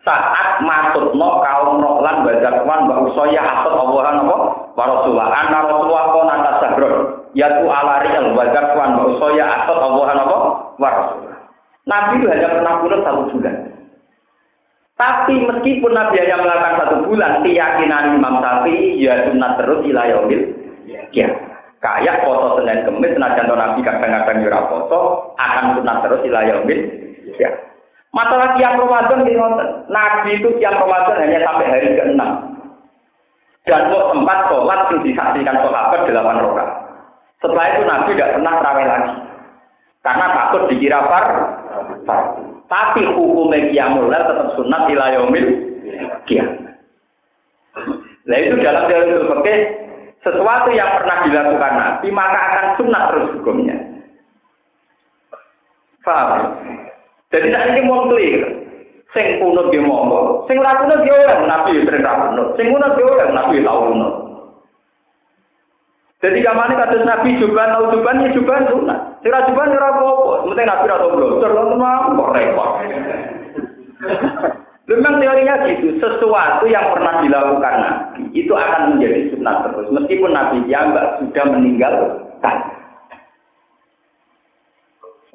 Saat 0.00 0.62
masuk 0.64 1.12
no 1.18 1.42
kaum 1.44 1.82
rohlan 1.82 2.24
bazakwan 2.24 2.88
wa 2.88 3.04
usoya 3.04 3.42
asal 3.42 3.74
Allah 3.74 4.16
apa? 4.16 4.36
Wa 4.72 4.84
Rasulullah. 4.86 5.28
Anna 5.28 5.66
Rasulullah 5.66 6.04
kona 6.14 6.34
tasabron. 6.46 6.94
Yaitu 7.36 7.66
alari 7.68 8.10
al 8.16 8.32
bazakwan 8.32 8.96
wa 8.96 9.04
usoya 9.12 9.44
asal 9.60 9.76
Allah 9.76 10.06
apa? 10.16 10.38
Wa 10.80 10.88
Rasulullah. 10.88 11.38
Nabi 11.84 12.12
itu 12.22 12.26
hanya 12.32 12.48
pernah 12.56 12.74
kunut 12.80 13.00
satu 13.04 13.22
bulan. 13.36 13.75
Tapi 14.96 15.44
meskipun 15.44 15.92
Nabi 15.92 16.24
hanya 16.24 16.40
melakukan 16.40 16.80
satu 16.80 16.96
bulan, 17.04 17.44
keyakinan 17.44 18.16
Imam 18.16 18.40
Syafi'i 18.40 18.96
ya 18.96 19.28
sunat 19.28 19.60
terus 19.60 19.84
ilayomil. 19.84 20.40
Ya. 21.12 21.28
Kayak 21.84 22.24
foto 22.24 22.56
Senin 22.56 22.88
Kemis, 22.88 23.12
senajan 23.12 23.52
Nabi 23.52 23.84
kadang-kadang 23.84 24.40
yura 24.40 24.64
foto, 24.72 25.30
akan 25.36 25.76
sunat 25.76 26.00
terus 26.00 26.24
ilayomil. 26.24 26.80
Ya. 27.36 27.52
Masalah 28.16 28.56
tiang 28.56 28.80
Ramadan 28.80 29.28
di 29.28 29.36
Nabi 29.92 30.30
itu 30.40 30.48
tiang 30.56 30.80
Ramadan 30.80 31.20
hanya 31.20 31.44
sampai 31.44 31.68
hari 31.68 31.92
ke-6. 31.92 32.20
Dan 33.68 33.92
kok 33.92 34.08
tempat 34.16 34.38
sholat 34.48 34.80
yang 34.88 35.00
disaksikan 35.04 35.56
sahabat 35.60 36.00
delapan 36.08 36.40
rokaat. 36.40 36.70
Setelah 37.44 37.66
itu 37.76 37.82
Nabi 37.84 38.16
tidak 38.16 38.32
pernah 38.40 38.54
terawih 38.64 38.86
lagi. 38.88 39.14
Karena 40.00 40.26
takut 40.32 40.62
dikira 40.72 41.00
far. 41.04 41.26
Tapi 42.66 43.06
hukumnya 43.14 43.70
qiyamul 43.70 44.10
tetap 44.10 44.58
sunat 44.58 44.90
ila 44.90 45.06
yaumil 45.14 45.46
Nah 48.26 48.36
itu 48.42 48.58
dalam 48.58 48.90
teori 48.90 49.22
fikih 49.22 49.58
sesuatu 50.26 50.74
yang 50.74 50.90
pernah 50.98 51.22
dilakukan 51.22 51.72
Nabi 51.78 52.08
maka 52.10 52.40
akan 52.50 52.66
sunat 52.82 53.02
terus 53.14 53.30
hukumnya. 53.38 53.76
Paham? 56.02 56.58
Jadi 57.30 57.46
saat 57.50 57.70
ini 57.74 57.86
mau 57.86 58.10
clear. 58.10 58.42
Sing 59.14 59.38
kunut 59.40 59.70
dia 59.70 59.80
monggo, 59.80 60.44
sing 60.50 60.58
kunut 60.58 61.00
dia 61.06 61.14
orang 61.14 61.46
Nabi 61.46 61.80
sering 61.86 62.04
kunut, 62.04 62.52
sing 62.58 62.68
kunut 62.68 62.92
dia 62.98 63.06
orang 63.06 63.32
Nabi 63.32 63.56
kunut. 63.64 64.14
Jadi 66.16 66.40
kamane 66.40 66.72
kados 66.72 67.04
Nabi 67.04 67.36
juban 67.36 67.76
tau 67.76 67.92
juban 67.92 68.24
ya 68.24 68.32
juban 68.32 68.64
sunat. 68.72 69.20
Sing 69.20 69.28
ra 69.28 69.44
juban 69.44 69.68
ora 69.68 69.92
apa-apa, 69.92 70.48
penting 70.48 70.64
Nabi 70.64 70.88
ra 70.88 70.96
tau 70.96 71.12
blontor, 71.12 71.50
kok 71.52 72.32
repot. 72.32 72.70
Memang 74.86 75.18
teorinya 75.18 75.66
gitu, 75.66 75.98
sesuatu 75.98 76.62
yang 76.70 76.94
pernah 76.94 77.18
dilakukan 77.18 77.74
Nabi 77.82 78.22
itu 78.38 78.54
akan 78.54 78.94
menjadi 78.94 79.34
sunnah 79.34 79.66
terus, 79.66 79.90
meskipun 79.90 80.30
Nabi 80.30 80.62
yang 80.70 80.94
sudah 80.94 81.44
meninggalkan. 81.50 82.56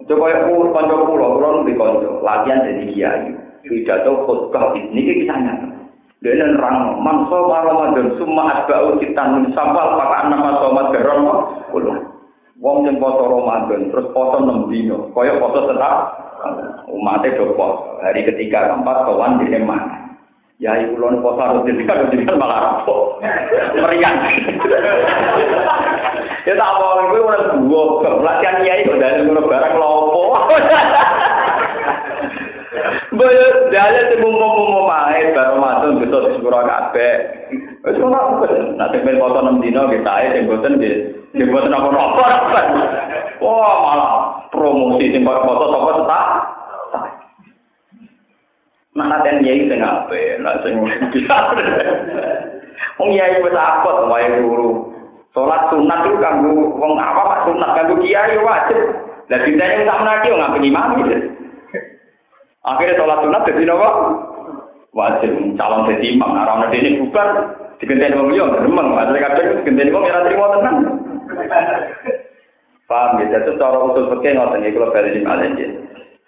Coba 0.07 0.25
ya 0.33 0.39
pun 0.49 0.71
konco 0.71 0.95
pulau, 1.03 1.37
pulau 1.37 1.61
di 1.67 1.75
latihan 2.23 2.63
jadi 2.63 2.83
kiai, 2.89 3.27
pidato 3.61 4.23
khutbah 4.25 4.73
ini 4.73 5.03
kita 5.03 5.35
nyata. 6.21 6.29
Dia 6.37 6.45
nerang, 6.45 7.01
mangso 7.01 7.49
Ramadan, 7.49 8.13
semua 8.17 8.61
asbau 8.61 8.97
kita 9.01 9.23
sampal 9.57 9.97
pakai 9.97 10.29
nama 10.29 10.61
somat 10.61 10.93
garam, 10.93 11.25
pulau. 11.73 11.97
Wong 12.61 12.85
yang 12.85 13.01
poso 13.01 13.25
Ramadan, 13.25 13.89
terus 13.89 14.13
poso 14.13 14.37
enam 14.37 14.69
dino, 14.69 15.09
koyok 15.17 15.41
poso 15.41 15.65
tetap, 15.65 16.13
umatnya 16.93 17.41
do 17.41 17.57
hari 18.05 18.21
ketiga 18.21 18.69
keempat 18.69 19.09
kawan 19.09 19.41
di 19.41 19.49
emak. 19.49 19.81
Ya 20.61 20.77
ibu 20.77 21.01
lon 21.01 21.25
poso 21.25 21.41
harus 21.41 21.65
jadi 21.65 21.89
jadi 21.89 22.37
malah 22.37 22.85
rapok, 22.85 23.17
meriang. 23.81 24.13
ya 26.45 26.53
tak 26.53 26.69
apa, 26.69 26.85
gue 27.09 27.17
udah 27.17 27.65
dua, 27.65 28.13
pelatihan 28.21 28.61
kiai 28.61 28.85
kok 28.85 29.25
gue 29.25 29.41
barang 29.41 29.73
lopo. 29.81 30.37
Boyo 33.11 33.45
dalem 33.69 34.03
sing 34.07 34.19
mumpung-mumpung 34.23 34.87
mae 34.87 35.35
baru 35.35 35.59
masuk 35.59 35.99
bisa 35.99 36.17
disepuro 36.29 36.63
kabeh. 36.63 37.13
Wis 37.83 37.97
ngono 37.99 38.45
nak 38.77 38.93
sampeyan 38.93 39.19
foto 39.19 39.39
6 39.41 39.63
dino 39.63 39.81
nggih 39.89 40.03
sae 40.05 40.25
sing 40.31 40.43
boten 40.47 40.79
nggih. 40.79 40.95
Nggih 41.35 41.49
boten 41.51 41.75
apa-apa. 41.75 42.59
Wah, 43.41 43.75
malah 43.83 44.13
promosi 44.53 45.11
sing 45.11 45.27
foto 45.27 45.63
sapa 45.69 45.91
tetap. 45.97 46.27
Nah, 48.91 49.07
nanti 49.07 49.47
yai 49.47 49.65
sing 49.71 49.79
ape, 49.79 50.21
nak 50.43 50.61
sing 50.63 50.75
bisa. 51.15 51.37
Wong 52.99 53.09
yai 53.17 53.41
wis 53.41 53.55
akot 53.55 54.07
wae 54.07 54.29
guru. 54.39 54.91
Salat 55.31 55.71
sunat 55.71 56.11
itu 56.11 56.19
kanggo 56.19 56.75
wong 56.75 56.99
apa 56.99 57.47
sunat 57.47 57.71
kanggo 57.71 58.03
kiai 58.03 58.35
wajib. 58.43 58.79
Lah 59.31 59.39
dintene 59.47 59.87
sak 59.87 59.99
menaki 60.03 60.27
ngapeni 60.27 60.67
imam 60.67 60.91
gitu. 60.99 61.15
Akhirnya 62.61 62.97
sholat 62.97 63.19
sunat 63.25 63.41
jadi 63.49 63.63
nopo 63.65 63.89
wajib 64.93 65.31
calon 65.57 65.87
jadi 65.89 66.05
imam. 66.13 66.29
Nah, 66.35 66.45
orang 66.45 66.69
ini 66.77 67.01
bukan 67.01 67.27
digenteni 67.81 68.17
wong 68.17 68.29
liya 68.29 68.45
gremeng. 68.53 68.93
Maksudnya 68.93 69.23
kadang 69.25 69.45
digenteni 69.63 69.93
wong 69.95 70.03
ora 70.05 70.25
trimo 70.27 70.45
tenan. 70.53 70.75
Paham 72.85 73.17
ya? 73.23 73.25
Jadi 73.33 73.55
cara 73.55 73.77
usul 73.81 74.11
fikih 74.13 74.31
ngoten 74.35 74.67
iki 74.67 74.75
kalau 74.75 74.93
bali 74.93 75.19
malih 75.23 75.51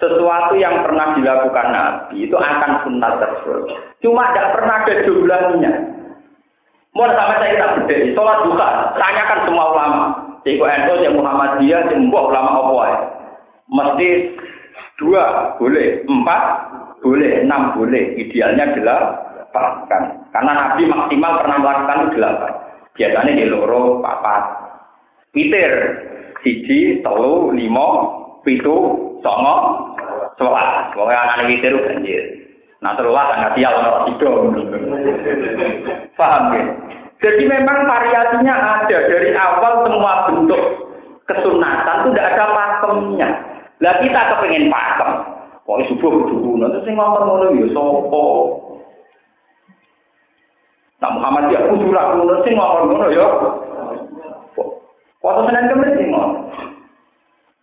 Sesuatu 0.01 0.57
yang 0.57 0.83
pernah 0.83 1.15
dilakukan 1.15 1.67
Nabi 1.69 2.27
itu 2.27 2.35
akan 2.35 2.71
sunat 2.81 3.13
terus. 3.21 3.71
Cuma 4.01 4.33
tidak 4.33 4.57
pernah 4.57 4.75
ada 4.83 4.93
jumlahnya. 5.05 5.71
Mau 6.93 7.09
sama 7.09 7.41
saya 7.41 7.57
kita 7.57 7.67
berdiri, 7.73 8.13
sholat 8.13 8.45
duha, 8.45 8.69
tanyakan 8.97 9.39
semua 9.49 9.65
ulama. 9.73 10.01
Ciko 10.45 10.67
Endo, 10.67 11.01
Cik 11.01 11.15
Muhammadiyah, 11.15 11.89
Cik 11.89 11.97
ulama 12.05 12.49
apa 12.53 12.83
ya? 12.85 12.97
Mesti 13.65 14.07
Dua 15.01 15.57
boleh, 15.57 16.05
empat 16.05 16.43
boleh, 17.01 17.43
enam 17.43 17.73
boleh. 17.73 18.13
Idealnya 18.17 18.77
delapan. 18.77 20.13
Karena 20.29 20.51
Nabi 20.53 20.85
maksimal 20.85 21.41
pernah 21.41 21.57
melakukan 21.61 22.13
delapan. 22.13 22.53
Biasanya 22.93 23.33
di 23.33 23.45
loro, 23.49 23.99
papat. 24.05 24.43
Pitir, 25.33 25.73
siji, 26.45 27.01
telu, 27.01 27.49
limo, 27.49 27.89
pitu, 28.45 28.77
songo, 29.25 29.55
sebelas. 30.37 30.93
Pokoknya 30.93 31.21
anak 31.25 31.49
pitir 31.49 31.73
banjir. 31.73 32.23
Nah 32.83 32.93
terulah 32.99 33.25
sangat 33.33 33.51
sial 33.57 33.73
orang 33.73 34.11
itu. 34.13 34.29
Paham 36.13 36.43
ya? 36.53 36.63
Jadi 37.23 37.43
memang 37.47 37.87
variasinya 37.87 38.83
ada 38.83 38.97
dari 39.07 39.31
awal 39.31 39.87
semua 39.87 40.27
bentuk 40.27 40.63
kesunatan 41.23 41.95
itu 42.03 42.09
tidak 42.11 42.29
ada 42.35 42.45
pakemnya. 42.51 43.29
Lah 43.83 43.99
kita 43.99 44.21
kepengen 44.31 44.71
pakem. 44.71 45.11
Kok 45.63 45.79
subuh 45.91 46.11
kudu 46.27 46.39
ngono 46.39 46.71
terus 46.75 46.83
sing 46.87 46.95
ngomong 46.95 47.23
ngono 47.23 47.55
ya 47.55 47.67
sapa? 47.71 48.23
Nah 50.99 51.09
Muhammad 51.19 51.51
ya 51.51 51.67
kudu 51.71 51.91
ra 51.91 52.15
ngono 52.15 52.43
sing 52.47 52.55
ngomong 52.55 52.87
ngono 52.87 53.07
ya. 53.11 53.27
Foto 55.19 55.39
Senin 55.47 55.71
Kemis 55.71 55.95
sing. 55.99 56.11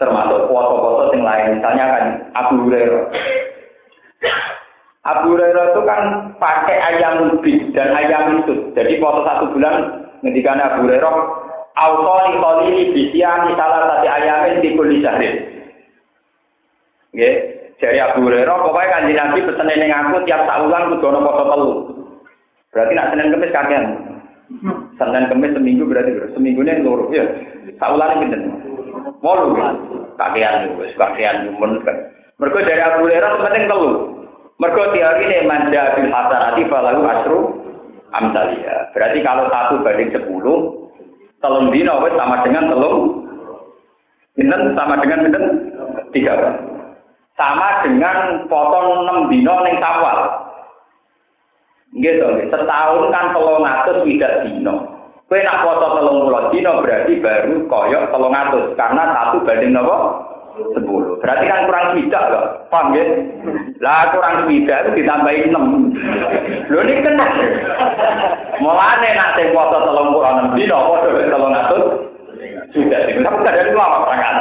Termasuk 0.01 0.49
foto-foto 0.49 1.13
sing 1.13 1.21
lain, 1.21 1.61
misalnya 1.61 1.85
kan 1.93 2.05
Abu 2.33 2.65
Hurairah. 2.65 3.05
Abu 5.05 5.37
Hurairah 5.37 5.65
itu 5.77 5.81
kan 5.85 6.03
pakai 6.41 6.77
ayam 6.81 7.37
lebih 7.37 7.69
dan 7.77 7.93
ayam 7.93 8.41
itu. 8.41 8.73
Jadi 8.73 8.97
foto 8.97 9.29
satu 9.29 9.53
bulan 9.53 10.09
ketika 10.25 10.57
Abu 10.57 10.89
Hurairah, 10.89 11.17
Autoni 11.77 12.41
koli 12.41 12.93
bisiani 12.97 13.53
salah 13.61 13.93
satu 13.93 14.09
ayamin 14.09 14.65
di 14.65 14.73
kulisahrin. 14.73 15.60
Nggih, 17.11 17.35
dari 17.81 17.99
Abu 17.99 18.29
Hurairah 18.29 18.57
pokoknya 18.61 18.93
kanjeng 18.93 19.17
Nabi 19.19 19.47
pesen 19.49 19.67
ning 19.73 19.91
aku 19.91 20.23
tiap 20.29 20.45
saulan 20.45 20.95
kudu 20.95 21.07
ana 21.09 21.19
poso 21.25 21.45
telu. 21.49 21.71
Berarti 22.71 22.93
nak 22.95 23.09
Senin 23.11 23.33
Kamis 23.35 23.55
kakean. 23.57 23.85
Senin 25.01 25.25
Kamis 25.33 25.55
seminggu 25.57 25.85
berarti 25.89 26.13
seminggu 26.37 26.61
ini 26.63 26.85
loro 26.85 27.09
ya. 27.11 27.25
Saulan 27.81 28.21
pinten? 28.21 28.43
Wolu. 29.25 29.57
Kakean 30.21 30.77
wis 30.77 30.93
kakean 31.01 31.57
men 31.57 31.81
kan. 31.83 31.97
Mergo 32.37 32.61
dari 32.63 32.85
Abu 32.85 33.09
Hurairah 33.09 33.41
penting 33.43 33.65
telu. 33.67 33.91
Mergo 34.61 34.83
teori 34.93 35.25
ini 35.25 35.49
manja 35.49 35.97
bil 35.97 36.13
hasanati 36.13 36.63
falahu 36.69 37.01
asru 37.09 37.39
amsalia. 38.13 38.93
Berarti 38.93 39.19
kalau 39.25 39.49
satu 39.49 39.81
banding 39.81 40.13
sepuluh, 40.13 40.93
telung 41.41 41.73
dino 41.73 41.97
sama 41.97 42.45
dengan 42.45 42.69
telung. 42.69 42.99
Pinten 44.37 44.77
sama 44.77 45.01
dengan 45.01 45.27
pinten? 45.27 45.45
Tiga 46.13 46.39
sama 47.41 47.81
dengan 47.81 48.45
potong 48.53 49.09
6 49.09 49.33
dino 49.33 49.55
ning 49.65 49.81
sawal. 49.81 50.19
Gitu, 51.97 52.29
setahun 52.53 53.11
kan 53.11 53.35
telung 53.35 53.67
atus 53.67 54.05
tidak 54.07 54.47
dino. 54.47 55.01
Kue 55.31 55.43
nak 55.47 55.63
foto 55.63 55.95
telung 55.95 56.27
puluh 56.27 56.51
dino 56.51 56.83
berarti 56.83 57.23
baru 57.23 57.63
koyok 57.71 58.11
telung 58.11 58.35
atus 58.35 58.75
karena 58.75 59.15
satu 59.15 59.47
banding 59.47 59.75
nopo 59.75 60.27
sepuluh. 60.75 61.19
Berarti 61.23 61.47
kan 61.47 61.71
kurang 61.71 61.95
tidak 61.95 62.25
loh, 62.35 62.45
paham 62.67 62.95
ya? 62.99 63.05
Lah 63.79 64.11
kurang 64.11 64.51
tidak 64.51 64.79
itu 64.87 64.91
ditambahin 65.03 65.55
enam. 65.55 65.95
Lo 66.67 66.83
ini 66.83 66.99
kena. 66.99 67.27
Mulane 68.59 69.09
nak 69.15 69.35
sing 69.39 69.55
foto 69.55 69.77
telung 69.87 70.19
puluh 70.19 70.27
enam 70.31 70.49
dino, 70.59 70.79
foto 70.95 71.07
telung 71.11 71.55
atus 71.59 71.85
sudah. 72.75 73.03
Tapi 73.19 73.39
kadang 73.47 73.75
lama 73.75 73.99
sangat. 74.11 74.35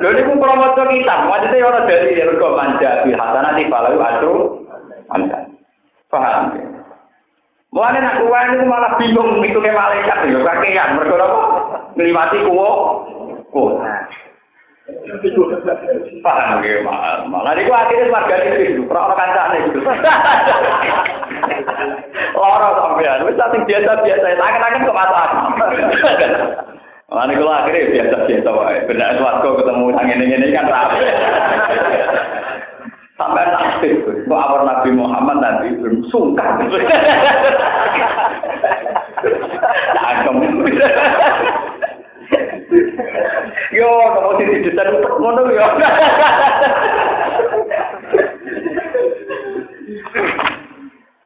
Lho 0.00 0.08
niku 0.12 0.32
promoto 0.36 0.82
kita, 0.88 1.14
maksudnya 1.24 1.66
orang 1.66 1.88
dari 1.88 2.20
rego 2.20 2.48
manja 2.52 3.02
di 3.04 3.12
hasanah 3.16 3.52
di 3.56 3.64
palau 3.70 3.96
atau 3.96 4.60
anda. 5.12 5.48
Paham? 6.12 6.54
Mulane 7.74 7.98
nak 8.00 8.18
kuwa 8.22 8.46
niku 8.48 8.64
malah 8.64 8.92
bingung 8.96 9.42
mitune 9.42 9.70
malaikat 9.74 10.28
yo 10.30 10.40
kakean 10.44 10.96
mergo 10.96 11.16
apa? 11.18 11.38
Ngliwati 11.96 12.38
kuwo. 12.46 12.68
Kuwo. 13.50 13.80
Paham 16.22 16.62
ya, 16.62 16.80
malah 17.26 17.52
niku 17.56 17.72
akhirnya 17.74 18.12
warga 18.12 18.36
itu, 18.44 18.86
ora 18.86 19.14
kancane 19.16 19.56
gitu. 19.66 19.80
Lara 22.36 22.68
sampean, 22.78 23.24
wis 23.26 23.36
biasa-biasa, 23.36 24.26
tangan-tangan 24.38 24.86
kok 24.86 24.96
masalah. 24.96 25.28
Mana 27.06 27.38
kalau 27.38 27.54
akhirnya 27.54 27.86
biasa 27.94 28.16
biasa 28.26 28.50
wa, 28.50 28.66
benda 28.90 29.14
suatu 29.14 29.54
ketemu 29.62 29.94
angin 29.94 30.26
angin 30.26 30.42
ini 30.42 30.58
kan 30.58 30.66
rapi. 30.66 30.98
Sampai 33.14 33.46
nanti, 33.46 33.88
kok 34.26 34.34
awal 34.34 34.66
Nabi 34.66 34.90
Muhammad 34.90 35.38
nanti 35.38 35.70
belum 35.78 36.02
sungkan. 36.10 36.66
Cakem. 39.94 40.36
Yo, 43.70 43.86
kamu 43.86 44.30
sih 44.42 44.46
di 44.50 44.58
desa 44.66 44.82
itu 44.90 45.08
ngono 45.22 45.42
yo. 45.46 45.66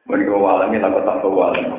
Mereka 0.05 0.35
walangin 0.37 0.85
aku 0.85 0.99
tak 1.01 1.17
tahu 1.25 1.33
walangin. 1.33 1.73